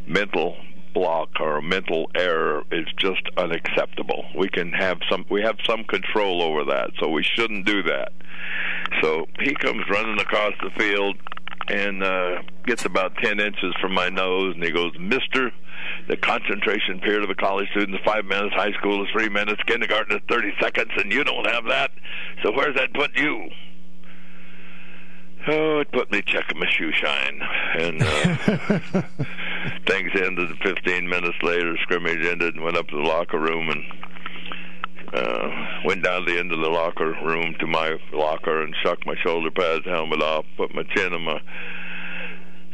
mental 0.08 0.58
block 0.94 1.30
or 1.40 1.58
a 1.58 1.62
mental 1.62 2.10
error 2.16 2.64
is 2.72 2.86
just 2.98 3.22
unacceptable. 3.38 4.26
We 4.36 4.50
can 4.50 4.72
have 4.74 5.00
some 5.10 5.26
we 5.30 5.42
have 5.42 5.58
some 5.66 5.84
control 5.84 6.42
over 6.42 6.66
that, 6.66 6.92
so 7.00 7.10
we 7.10 7.24
shouldn't 7.24 7.66
do 7.66 7.84
that. 7.84 8.12
So 9.02 9.28
he 9.42 9.54
comes 9.56 9.84
running 9.90 10.20
across 10.20 10.54
the 10.62 10.72
field 10.78 11.18
and 11.70 12.04
uh, 12.04 12.42
gets 12.66 12.86
about 12.86 13.16
10 13.18 13.40
inches 13.40 13.74
from 13.80 13.94
my 13.94 14.10
nose, 14.10 14.56
and 14.56 14.64
he 14.64 14.72
goes, 14.72 14.92
Mister, 15.00 15.52
the 16.08 16.18
concentration 16.18 17.00
period 17.00 17.24
of 17.24 17.30
a 17.30 17.36
college 17.36 17.70
student 17.70 17.96
is 17.96 18.02
five 18.06 18.26
minutes, 18.26 18.56
high 18.56 18.72
school 18.74 19.04
is 19.04 19.10
three 19.12 19.30
minutes, 19.30 19.62
kindergarten 19.68 20.18
is 20.18 20.24
30 20.30 20.54
seconds, 20.60 20.92
and 20.98 21.12
you 21.12 21.24
don't 21.24 21.46
have 21.48 21.66
that. 21.66 21.92
So 22.44 22.52
where's 22.52 22.76
that 22.76 22.94
put 22.94 23.16
you? 23.16 23.50
Oh, 25.52 25.80
it 25.80 25.92
put 25.92 26.12
me 26.12 26.22
checking 26.22 26.60
my 26.60 26.70
shoe 26.70 26.92
shine. 26.92 27.42
And 27.80 28.04
uh, 28.04 29.02
things 29.88 30.12
ended 30.16 30.50
15 30.62 31.10
minutes 31.10 31.38
later. 31.42 31.76
Scrimmage 31.82 32.24
ended 32.24 32.56
and 32.56 32.64
went 32.64 32.78
up 32.78 32.88
to 32.90 32.96
the 32.96 33.02
locker 33.02 33.40
room 33.40 33.70
and 33.70 33.84
uh, 35.14 35.50
went 35.86 36.04
down 36.04 36.26
to 36.26 36.32
the 36.32 36.40
end 36.40 36.52
of 36.52 36.60
the 36.60 36.70
locker 36.70 37.14
room 37.24 37.56
to 37.60 37.66
my 37.66 37.98
locker 38.14 38.62
and 38.62 38.76
shook 38.84 39.04
my 39.08 39.16
shoulder 39.24 39.50
pads, 39.50 39.86
helmet 39.86 40.22
off, 40.22 40.46
put 40.56 40.76
my 40.76 40.84
chin 40.96 41.14
on 41.14 41.24
my 41.24 41.42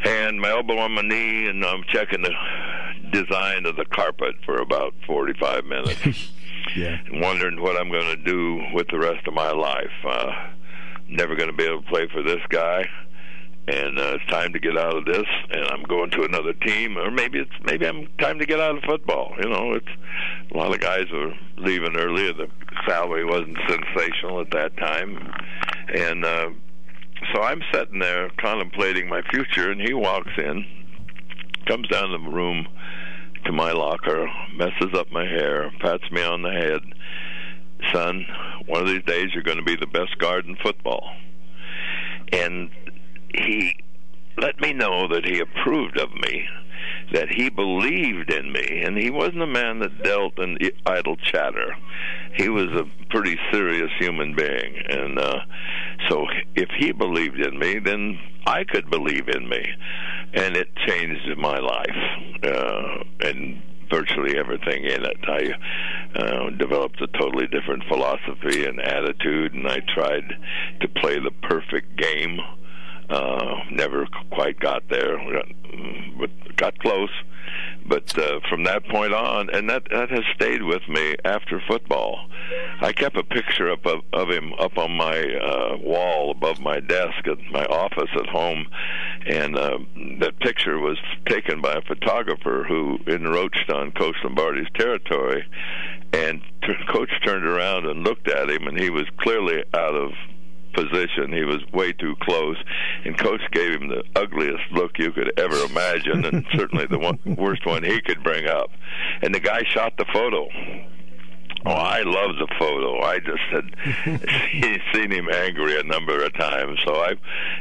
hand, 0.03 0.41
my 0.41 0.49
elbow 0.49 0.78
on 0.80 0.91
my 0.91 1.01
knee, 1.01 1.47
and 1.47 1.63
I'm 1.63 1.84
checking 1.88 2.23
the 2.23 2.34
design 3.11 3.65
of 3.65 3.78
the 3.78 3.86
carpet 3.86 4.36
for 4.45 4.55
about 4.55 4.93
45 5.07 5.63
minutes. 5.63 6.32
yeah. 6.76 6.97
Wondering 7.13 7.61
what 7.61 7.80
I'm 7.80 7.89
going 7.89 8.17
to 8.17 8.21
do 8.21 8.61
with 8.73 8.88
the 8.89 8.99
rest 8.99 9.26
of 9.28 9.34
my 9.34 9.51
life. 9.51 9.93
Uh, 10.05 10.32
never 11.09 11.35
going 11.35 11.49
to 11.49 11.55
be 11.55 11.65
able 11.65 11.81
to 11.81 11.87
play 11.87 12.07
for 12.11 12.23
this 12.23 12.41
guy 12.49 12.85
and 13.67 13.97
uh, 13.97 14.15
it's 14.15 14.25
time 14.27 14.53
to 14.53 14.59
get 14.59 14.77
out 14.77 14.95
of 14.95 15.05
this, 15.05 15.25
and 15.49 15.65
I'm 15.65 15.83
going 15.83 16.11
to 16.11 16.23
another 16.23 16.53
team, 16.53 16.97
or 16.97 17.09
maybe 17.09 17.39
it's 17.39 17.51
maybe 17.63 17.87
I'm 17.87 18.07
time 18.19 18.37
to 18.39 18.45
get 18.45 18.59
out 18.59 18.77
of 18.77 18.83
football. 18.83 19.33
You 19.41 19.49
know, 19.49 19.73
it's 19.73 19.87
a 20.53 20.57
lot 20.57 20.73
of 20.73 20.79
guys 20.79 21.05
are 21.11 21.33
leaving 21.57 21.97
early. 21.97 22.31
The 22.31 22.47
salary 22.87 23.25
wasn't 23.25 23.57
sensational 23.67 24.41
at 24.41 24.51
that 24.51 24.77
time, 24.77 25.33
and 25.93 26.23
uh, 26.25 26.49
so 27.33 27.41
I'm 27.41 27.61
sitting 27.73 27.99
there 27.99 28.29
contemplating 28.37 29.09
my 29.09 29.23
future, 29.31 29.71
and 29.71 29.81
he 29.81 29.93
walks 29.93 30.31
in, 30.37 30.63
comes 31.67 31.87
down 31.87 32.11
the 32.11 32.29
room 32.29 32.67
to 33.45 33.51
my 33.51 33.71
locker, 33.71 34.27
messes 34.53 34.93
up 34.93 35.11
my 35.11 35.25
hair, 35.25 35.71
pats 35.79 36.03
me 36.11 36.23
on 36.23 36.43
the 36.43 36.51
head. 36.51 36.81
Son, 37.93 38.25
one 38.68 38.82
of 38.82 38.88
these 38.88 39.03
days 39.03 39.28
you're 39.34 39.43
going 39.43 39.57
to 39.57 39.63
be 39.63 39.76
the 39.76 39.88
best 39.88 40.18
guard 40.18 40.45
in 40.45 40.55
football. 40.57 41.07
And 42.32 42.70
he 43.34 43.76
let 44.38 44.59
me 44.59 44.74
know 44.74 45.07
that 45.07 45.26
he 45.26 45.39
approved 45.39 45.99
of 45.99 46.13
me, 46.13 46.45
that 47.13 47.30
he 47.30 47.49
believed 47.49 48.32
in 48.32 48.51
me, 48.51 48.84
and 48.84 48.97
he 48.97 49.09
wasn't 49.09 49.41
a 49.41 49.47
man 49.47 49.80
that 49.80 50.03
dealt 50.03 50.38
in 50.39 50.57
idle 50.86 51.16
chatter. 51.18 51.76
He 52.34 52.49
was 52.49 52.66
a 52.66 52.84
pretty 53.09 53.38
serious 53.51 53.91
human 53.99 54.36
being, 54.36 54.76
and 54.89 55.20
uh, 55.20 55.39
so 56.09 56.26
if 56.55 56.70
he 56.78 56.91
believed 56.91 57.39
in 57.39 57.57
me, 57.57 57.80
then 57.80 58.20
I 58.45 58.63
could 58.63 58.89
believe 58.89 59.30
in 59.30 59.47
me, 59.47 59.66
and 60.34 60.57
it 60.57 60.76
changed 60.88 61.38
my 61.38 61.59
life 61.59 62.43
uh, 62.43 63.03
and 63.22 63.61
virtually 63.89 64.38
everything 64.38 64.83
in 64.83 65.05
it. 65.05 65.17
I 65.27 66.19
uh, 66.19 66.49
developed 66.51 67.01
a 67.01 67.07
totally 67.07 67.47
different 67.47 67.83
philosophy 67.88 68.65
and 68.65 68.79
attitude, 68.79 69.53
and 69.53 69.67
I 69.67 69.79
tried 69.93 70.33
to 70.81 70.88
play 70.88 71.19
the 71.19 71.31
perfect 71.43 71.97
game 71.97 72.39
uh, 73.09 73.55
never 73.71 74.07
quite 74.31 74.59
got 74.59 74.83
there, 74.89 75.17
but 76.17 76.29
got 76.55 76.77
close. 76.79 77.09
But 77.87 78.17
uh, 78.17 78.39
from 78.49 78.63
that 78.63 78.85
point 78.87 79.13
on, 79.13 79.49
and 79.49 79.69
that 79.69 79.83
that 79.91 80.09
has 80.09 80.23
stayed 80.35 80.63
with 80.63 80.87
me 80.87 81.15
after 81.23 81.61
football. 81.67 82.29
I 82.81 82.91
kept 82.93 83.17
a 83.17 83.23
picture 83.23 83.71
up 83.71 83.85
of, 83.85 84.01
of 84.13 84.29
him 84.29 84.53
up 84.59 84.77
on 84.77 84.91
my 84.91 85.17
uh, 85.17 85.77
wall 85.77 86.31
above 86.31 86.59
my 86.59 86.79
desk 86.79 87.27
at 87.27 87.39
my 87.51 87.65
office 87.65 88.09
at 88.15 88.27
home, 88.27 88.67
and 89.27 89.57
uh, 89.57 89.77
that 90.19 90.39
picture 90.39 90.79
was 90.79 90.97
taken 91.27 91.61
by 91.61 91.73
a 91.73 91.81
photographer 91.81 92.65
who 92.67 92.99
encroached 93.07 93.69
on 93.69 93.91
Coach 93.91 94.15
Lombardi's 94.23 94.67
territory. 94.75 95.45
And 96.13 96.41
t- 96.63 96.73
Coach 96.91 97.09
turned 97.25 97.45
around 97.45 97.85
and 97.85 98.03
looked 98.03 98.29
at 98.29 98.49
him, 98.49 98.67
and 98.67 98.79
he 98.79 98.89
was 98.89 99.05
clearly 99.19 99.63
out 99.73 99.95
of 99.95 100.11
position. 100.76 101.32
He 101.32 101.43
was 101.43 101.59
way 101.73 101.93
too 101.93 102.15
close, 102.21 102.57
and 103.03 103.17
coach 103.17 103.41
gave 103.51 103.71
him 103.71 103.88
the 103.88 104.03
ugliest 104.15 104.63
look 104.71 104.97
you 104.99 105.11
could 105.11 105.38
ever 105.39 105.57
imagine, 105.65 106.26
and 106.26 106.45
certainly 106.55 106.86
the 106.86 106.99
one, 106.99 107.19
worst 107.26 107.65
one 107.65 107.84
he 107.84 108.01
could 108.01 108.23
bring 108.23 108.47
up. 108.47 108.69
And 109.21 109.34
the 109.34 109.39
guy 109.39 109.63
shot 109.73 109.97
the 109.97 110.05
photo. 110.13 110.47
Oh, 111.67 111.71
I 111.71 112.03
love 112.03 112.36
the 112.38 112.47
photo. 112.59 113.01
I 113.01 113.17
just 113.19 113.41
had 113.49 113.65
seen 114.93 115.11
him 115.11 115.28
angry 115.34 115.80
a 115.80 115.84
number 115.84 116.23
of 116.23 116.32
times, 116.36 116.80
so 116.86 116.93
I 116.95 117.13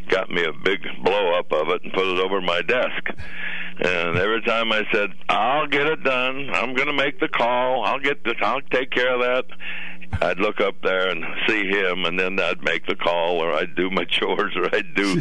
got 0.09 0.31
me 0.31 0.45
a 0.45 0.53
big 0.53 0.81
blow 1.03 1.39
up 1.39 1.51
of 1.53 1.69
it 1.69 1.83
and 1.85 1.93
put 1.93 2.07
it 2.07 2.19
over 2.19 2.43
my 2.43 2.61
desk. 2.61 3.09
And 3.79 4.19
every 4.19 4.43
time 4.43 4.73
I 4.73 4.83
said, 4.93 5.11
"I'll 5.29 5.67
get 5.67 5.87
it 5.87 6.05
done. 6.05 6.51
I'm 6.53 6.75
going 6.75 6.87
to 6.87 6.93
make 6.93 7.19
the 7.19 7.29
call. 7.29 7.83
I'll 7.85 7.99
get 7.99 8.23
the. 8.25 8.35
I'll 8.43 8.61
take 8.71 8.91
care 8.91 9.15
of 9.15 9.21
that." 9.21 9.47
I'd 10.21 10.39
look 10.39 10.61
up 10.61 10.81
there 10.83 11.11
and 11.11 11.25
see 11.49 11.67
him, 11.69 12.05
and 12.05 12.19
then 12.19 12.39
I'd 12.39 12.63
make 12.63 12.87
the 12.87 12.97
call, 12.97 13.43
or 13.43 13.53
I'd 13.53 13.75
do 13.75 13.91
my 13.91 14.05
chores, 14.09 14.55
or 14.57 14.75
I'd 14.75 14.95
do 14.95 15.21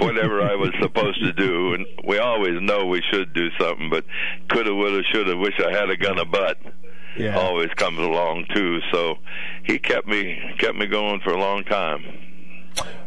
whatever 0.00 0.42
I 0.42 0.54
was 0.54 0.70
supposed 0.80 1.20
to 1.20 1.32
do. 1.32 1.74
And 1.74 1.86
we 2.06 2.18
always 2.18 2.60
know 2.60 2.86
we 2.86 3.02
should 3.10 3.32
do 3.32 3.48
something, 3.58 3.90
but 3.90 4.04
coulda, 4.50 4.74
woulda, 4.74 5.02
shoulda, 5.12 5.36
wish 5.36 5.54
I 5.60 5.70
had 5.70 5.90
a 5.90 5.96
gun 5.96 6.18
of 6.18 6.30
butt. 6.30 6.58
Yeah. 7.16 7.38
Always 7.38 7.70
comes 7.76 7.98
along 7.98 8.46
too. 8.54 8.80
So 8.92 9.18
he 9.62 9.78
kept 9.78 10.08
me 10.08 10.36
kept 10.58 10.76
me 10.76 10.86
going 10.86 11.20
for 11.20 11.30
a 11.30 11.38
long 11.38 11.62
time. 11.62 12.02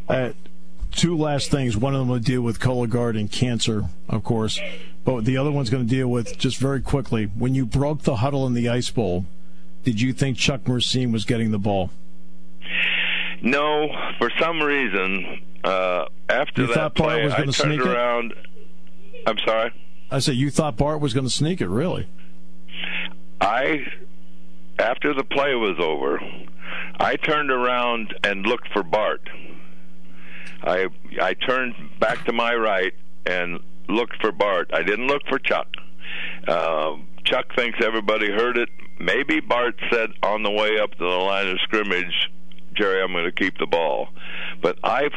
Uh, 0.07 0.31
two 0.91 1.17
last 1.17 1.51
things. 1.51 1.75
One 1.75 1.93
of 1.93 1.99
them 1.99 2.07
will 2.07 2.19
deal 2.19 2.41
with 2.41 2.59
Cologuard 2.59 3.19
and 3.19 3.29
cancer, 3.29 3.85
of 4.07 4.23
course, 4.23 4.59
but 5.03 5.25
the 5.25 5.35
other 5.37 5.51
one's 5.51 5.69
going 5.69 5.83
to 5.83 5.89
deal 5.89 6.07
with 6.07 6.37
just 6.37 6.57
very 6.57 6.81
quickly. 6.81 7.25
When 7.25 7.53
you 7.53 7.65
broke 7.65 8.03
the 8.03 8.17
huddle 8.17 8.47
in 8.47 8.53
the 8.53 8.69
Ice 8.69 8.89
Bowl, 8.89 9.25
did 9.87 10.01
you 10.01 10.11
think 10.11 10.37
Chuck 10.37 10.67
Mercein 10.67 11.13
was 11.13 11.23
getting 11.23 11.51
the 11.51 11.57
ball? 11.57 11.91
No, 13.41 13.87
for 14.17 14.29
some 14.37 14.61
reason, 14.61 15.39
uh, 15.63 16.03
after 16.27 16.63
You 16.63 16.73
that 16.73 16.93
play, 16.93 17.23
was 17.23 17.31
I 17.33 17.37
turned 17.37 17.55
sneak 17.55 17.79
it? 17.79 17.87
around. 17.87 18.33
I'm 19.25 19.37
sorry. 19.45 19.71
I 20.11 20.19
said 20.19 20.35
you 20.35 20.51
thought 20.51 20.75
Bart 20.75 20.99
was 20.99 21.13
going 21.13 21.25
to 21.25 21.31
sneak 21.31 21.61
it, 21.61 21.69
really? 21.69 22.05
I, 23.39 23.85
after 24.77 25.13
the 25.13 25.23
play 25.23 25.55
was 25.55 25.77
over, 25.79 26.19
I 26.99 27.15
turned 27.15 27.49
around 27.49 28.13
and 28.25 28.45
looked 28.45 28.67
for 28.73 28.83
Bart. 28.83 29.21
I 30.63 30.87
I 31.21 31.33
turned 31.33 31.75
back 32.01 32.25
to 32.25 32.33
my 32.33 32.53
right 32.55 32.93
and 33.25 33.61
looked 33.87 34.19
for 34.19 34.33
Bart. 34.33 34.69
I 34.73 34.83
didn't 34.83 35.07
look 35.07 35.21
for 35.29 35.39
Chuck. 35.39 35.67
Uh, 36.45 36.97
Chuck 37.23 37.45
thinks 37.55 37.79
everybody 37.81 38.29
heard 38.29 38.57
it. 38.57 38.67
Maybe 38.99 39.39
Bart 39.39 39.75
said 39.91 40.11
on 40.23 40.43
the 40.43 40.51
way 40.51 40.79
up 40.79 40.91
to 40.91 40.97
the 40.99 41.05
line 41.05 41.47
of 41.47 41.59
scrimmage, 41.61 42.29
Jerry, 42.73 43.01
I'm 43.01 43.11
going 43.11 43.25
to 43.25 43.31
keep 43.31 43.57
the 43.57 43.67
ball. 43.67 44.09
But 44.61 44.77
I, 44.83 45.09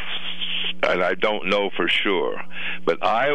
and 0.83 1.03
I 1.03 1.15
don't 1.15 1.47
know 1.47 1.71
for 1.77 1.89
sure, 1.89 2.43
but 2.85 2.99
I 3.03 3.29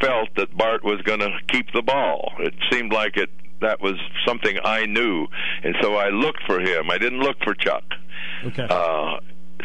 felt 0.00 0.28
that 0.36 0.56
Bart 0.56 0.84
was 0.84 1.00
going 1.02 1.20
to 1.20 1.30
keep 1.48 1.72
the 1.72 1.82
ball. 1.82 2.32
It 2.38 2.54
seemed 2.70 2.92
like 2.92 3.16
it 3.16 3.30
that 3.60 3.80
was 3.80 3.96
something 4.24 4.56
I 4.64 4.86
knew, 4.86 5.26
and 5.64 5.74
so 5.82 5.96
I 5.96 6.10
looked 6.10 6.42
for 6.46 6.60
him. 6.60 6.90
I 6.90 6.98
didn't 6.98 7.20
look 7.20 7.36
for 7.42 7.54
Chuck. 7.54 7.82
Okay. 8.44 8.66
Uh, 8.68 9.18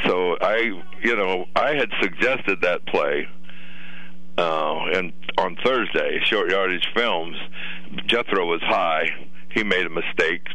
so 0.05 0.35
I, 0.41 0.81
you 1.03 1.15
know, 1.15 1.45
I 1.55 1.75
had 1.75 1.89
suggested 2.01 2.61
that 2.61 2.85
play, 2.87 3.27
uh, 4.37 4.85
and 4.93 5.13
on 5.37 5.55
Thursday, 5.63 6.19
short 6.25 6.49
yardage 6.49 6.87
films, 6.95 7.37
Jethro 8.07 8.47
was 8.47 8.61
high. 8.61 9.09
He 9.53 9.63
made 9.63 9.85
a 9.85 9.89
mistake 9.89 10.47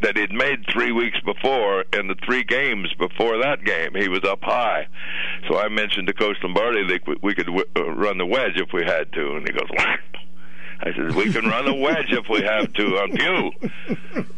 that 0.00 0.16
he'd 0.16 0.32
made 0.32 0.64
three 0.72 0.92
weeks 0.92 1.18
before, 1.24 1.84
in 1.92 2.08
the 2.08 2.14
three 2.26 2.42
games 2.44 2.92
before 2.98 3.38
that 3.38 3.64
game, 3.64 3.94
he 3.94 4.08
was 4.08 4.22
up 4.24 4.42
high. 4.42 4.86
So 5.48 5.58
I 5.58 5.68
mentioned 5.68 6.06
to 6.08 6.12
Coach 6.12 6.36
Lombardi 6.42 6.86
that 6.88 7.22
we, 7.22 7.34
could 7.34 7.46
w- 7.46 7.64
uh, 7.76 7.90
run 7.90 8.18
the 8.18 8.26
wedge 8.26 8.56
if 8.56 8.72
we 8.72 8.84
had 8.84 9.12
to, 9.12 9.36
and 9.36 9.46
he 9.46 9.52
goes, 9.52 9.68
"What?" 9.70 10.00
I 10.80 10.92
said, 10.94 11.14
"We 11.14 11.32
can 11.32 11.46
run 11.48 11.64
the 11.64 11.74
wedge 11.74 12.10
if 12.10 12.28
we 12.28 12.42
have 12.42 12.72
to 12.72 12.84
on 12.98 13.12
Pugh." 13.12 13.52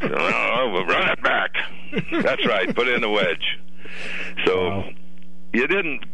So, 0.00 0.08
no, 0.08 0.70
we'll 0.72 0.86
run 0.86 1.08
it 1.10 1.22
back. 1.22 1.50
That's 2.22 2.46
right. 2.46 2.74
Put 2.74 2.88
in 2.88 3.00
the 3.00 3.10
wedge. 3.10 3.58
So 4.44 4.84
you 5.52 5.66
didn't 5.66 6.04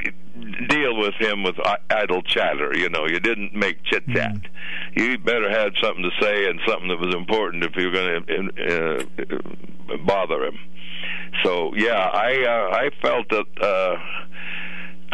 deal 0.69 0.97
with 0.97 1.15
him 1.19 1.43
with 1.43 1.57
idle 1.91 2.23
chatter. 2.23 2.73
You 2.77 2.89
know, 2.89 3.07
you 3.07 3.21
didn't 3.21 3.55
make 3.55 3.83
chit 3.85 4.07
chat. 4.09 4.37
You 4.95 5.19
better 5.19 5.51
had 5.51 5.73
something 5.81 6.03
to 6.03 6.11
say 6.21 6.49
and 6.49 6.61
something 6.67 6.89
that 6.89 6.99
was 6.99 7.15
important 7.15 7.65
if 7.65 7.77
you 7.77 7.87
were 7.87 7.93
going 7.93 8.25
to 8.27 9.37
uh, 9.37 9.97
bother 10.07 10.45
him. 10.45 10.59
So 11.45 11.73
yeah, 11.75 11.99
I 11.99 12.45
uh, 12.45 12.77
I 12.77 12.91
felt 13.01 13.29
that. 13.31 13.47
Uh, 13.61 13.97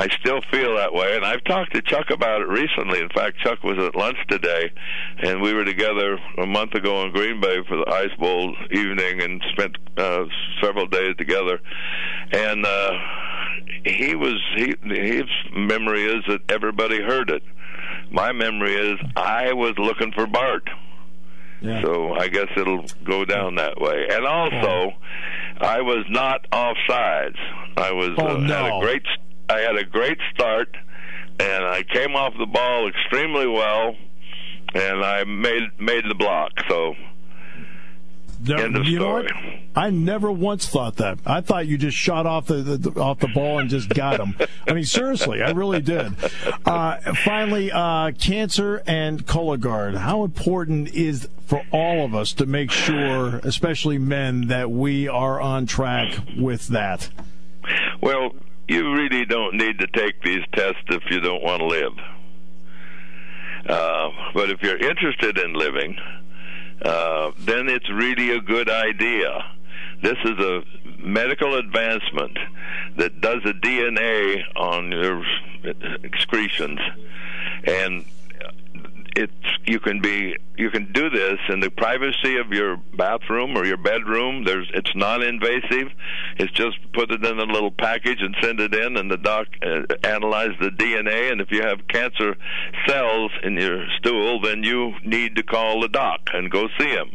I 0.00 0.06
still 0.20 0.40
feel 0.52 0.76
that 0.76 0.94
way, 0.94 1.16
and 1.16 1.24
I've 1.24 1.42
talked 1.42 1.74
to 1.74 1.82
Chuck 1.82 2.10
about 2.10 2.40
it 2.40 2.46
recently. 2.46 3.00
In 3.00 3.08
fact, 3.08 3.40
Chuck 3.40 3.64
was 3.64 3.78
at 3.78 3.96
lunch 3.96 4.16
today, 4.28 4.70
and 5.24 5.42
we 5.42 5.52
were 5.52 5.64
together 5.64 6.20
a 6.40 6.46
month 6.46 6.74
ago 6.74 7.02
in 7.02 7.10
Green 7.10 7.40
Bay 7.40 7.56
for 7.66 7.78
the 7.78 7.90
Ice 7.90 8.14
Bowl 8.16 8.54
evening, 8.70 9.20
and 9.22 9.42
spent 9.50 9.76
uh, 9.96 10.22
several 10.62 10.86
days 10.86 11.16
together. 11.16 11.58
And 12.30 12.64
uh, 12.64 12.92
he 13.84 14.14
was 14.14 14.40
he 14.56 14.74
his 14.84 15.24
memory 15.54 16.04
is 16.04 16.24
that 16.28 16.40
everybody 16.48 17.00
heard 17.02 17.30
it. 17.30 17.42
My 18.10 18.32
memory 18.32 18.74
is 18.74 18.98
I 19.16 19.52
was 19.52 19.74
looking 19.78 20.12
for 20.12 20.26
Bart. 20.26 20.68
Yeah. 21.60 21.82
So 21.82 22.14
I 22.14 22.28
guess 22.28 22.46
it'll 22.56 22.84
go 23.04 23.24
down 23.24 23.56
that 23.56 23.80
way. 23.80 24.06
And 24.10 24.24
also, 24.26 24.92
I 25.60 25.80
was 25.80 26.04
not 26.08 26.48
offsides. 26.52 27.36
I 27.76 27.90
was 27.92 28.10
Oh, 28.18 28.26
uh, 28.26 28.40
had 28.40 28.76
a 28.76 28.80
great 28.80 29.02
I 29.50 29.58
had 29.60 29.76
a 29.76 29.84
great 29.84 30.18
start, 30.34 30.68
and 31.40 31.64
I 31.64 31.82
came 31.82 32.14
off 32.14 32.34
the 32.38 32.46
ball 32.46 32.88
extremely 32.88 33.46
well, 33.46 33.96
and 34.74 35.04
I 35.04 35.24
made 35.24 35.62
made 35.80 36.04
the 36.08 36.14
block. 36.14 36.52
So 36.68 36.94
End 38.46 38.76
of 38.76 38.86
you 38.86 39.00
know 39.00 39.14
what? 39.14 39.32
I 39.74 39.90
never 39.90 40.30
once 40.30 40.68
thought 40.68 40.96
that. 40.96 41.18
I 41.26 41.40
thought 41.40 41.66
you 41.66 41.78
just 41.78 41.96
shot 41.96 42.26
off 42.26 42.46
the, 42.46 42.62
the 42.62 43.00
off 43.00 43.18
the 43.18 43.28
ball 43.28 43.58
and 43.58 43.68
just 43.68 43.88
got 43.88 44.20
him. 44.20 44.36
I 44.66 44.72
mean, 44.72 44.84
seriously, 44.84 45.42
I 45.42 45.50
really 45.50 45.80
did. 45.80 46.14
Uh, 46.64 46.98
finally, 47.24 47.70
uh, 47.72 48.12
cancer 48.12 48.82
and 48.86 49.24
Cologuard. 49.26 49.96
How 49.96 50.24
important 50.24 50.94
is 50.94 51.28
for 51.46 51.62
all 51.72 52.04
of 52.04 52.14
us 52.14 52.32
to 52.34 52.46
make 52.46 52.70
sure, 52.70 53.36
especially 53.44 53.98
men, 53.98 54.48
that 54.48 54.70
we 54.70 55.08
are 55.08 55.40
on 55.40 55.66
track 55.66 56.18
with 56.36 56.68
that? 56.68 57.08
Well, 58.00 58.32
you 58.68 58.92
really 58.92 59.24
don't 59.24 59.56
need 59.56 59.78
to 59.78 59.86
take 59.88 60.22
these 60.22 60.44
tests 60.52 60.82
if 60.88 61.02
you 61.10 61.20
don't 61.20 61.42
want 61.42 61.60
to 61.60 61.66
live. 61.66 61.92
Uh, 63.66 64.10
but 64.34 64.50
if 64.50 64.62
you're 64.62 64.78
interested 64.78 65.38
in 65.38 65.52
living, 65.52 65.96
uh, 66.82 67.32
then 67.38 67.68
it's 67.68 67.88
really 67.90 68.30
a 68.30 68.40
good 68.40 68.70
idea. 68.70 69.44
This 70.02 70.16
is 70.24 70.38
a 70.38 70.62
medical 70.98 71.56
advancement 71.56 72.38
that 72.96 73.20
does 73.20 73.42
a 73.44 73.52
DNA 73.52 74.42
on 74.56 74.92
your 74.92 75.24
excretions, 76.04 76.78
and 77.64 78.04
it's 79.18 79.32
you 79.66 79.80
can 79.80 80.00
be 80.00 80.36
you 80.56 80.70
can 80.70 80.92
do 80.92 81.10
this 81.10 81.38
in 81.48 81.58
the 81.58 81.70
privacy 81.70 82.36
of 82.36 82.52
your 82.52 82.76
bathroom 82.96 83.56
or 83.56 83.66
your 83.66 83.76
bedroom. 83.76 84.44
There's 84.44 84.70
it's 84.72 84.94
non-invasive. 84.94 85.90
It's 86.36 86.52
just 86.52 86.76
put 86.92 87.10
it 87.10 87.24
in 87.24 87.38
a 87.38 87.44
little 87.44 87.72
package 87.72 88.20
and 88.20 88.36
send 88.40 88.60
it 88.60 88.74
in, 88.74 88.96
and 88.96 89.10
the 89.10 89.16
doc 89.16 89.48
uh, 89.60 89.82
analyze 90.04 90.52
the 90.60 90.70
DNA. 90.70 91.32
And 91.32 91.40
if 91.40 91.50
you 91.50 91.62
have 91.62 91.88
cancer 91.88 92.36
cells 92.86 93.32
in 93.42 93.56
your 93.56 93.86
stool, 93.98 94.40
then 94.40 94.62
you 94.62 94.92
need 95.04 95.34
to 95.36 95.42
call 95.42 95.80
the 95.80 95.88
doc 95.88 96.20
and 96.32 96.48
go 96.50 96.68
see 96.78 96.88
him. 96.88 97.10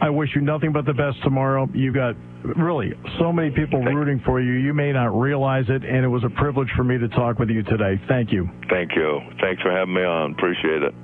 I 0.00 0.10
wish 0.10 0.30
you 0.34 0.40
nothing 0.40 0.72
but 0.72 0.84
the 0.86 0.94
best 0.94 1.22
tomorrow. 1.22 1.68
You've 1.74 1.94
got 1.94 2.14
really 2.56 2.92
so 3.18 3.32
many 3.32 3.50
people 3.50 3.82
rooting 3.82 4.20
for 4.24 4.40
you. 4.40 4.52
You 4.52 4.72
may 4.72 4.92
not 4.92 5.18
realize 5.18 5.64
it, 5.68 5.84
and 5.84 6.04
it 6.04 6.08
was 6.08 6.22
a 6.24 6.30
privilege 6.30 6.68
for 6.76 6.84
me 6.84 6.98
to 6.98 7.08
talk 7.08 7.38
with 7.38 7.50
you 7.50 7.62
today. 7.64 8.00
Thank 8.08 8.32
you. 8.32 8.48
Thank 8.70 8.94
you. 8.94 9.20
Thanks 9.40 9.60
for 9.62 9.72
having 9.72 9.94
me 9.94 10.02
on. 10.02 10.32
Appreciate 10.32 10.82
it. 10.82 10.94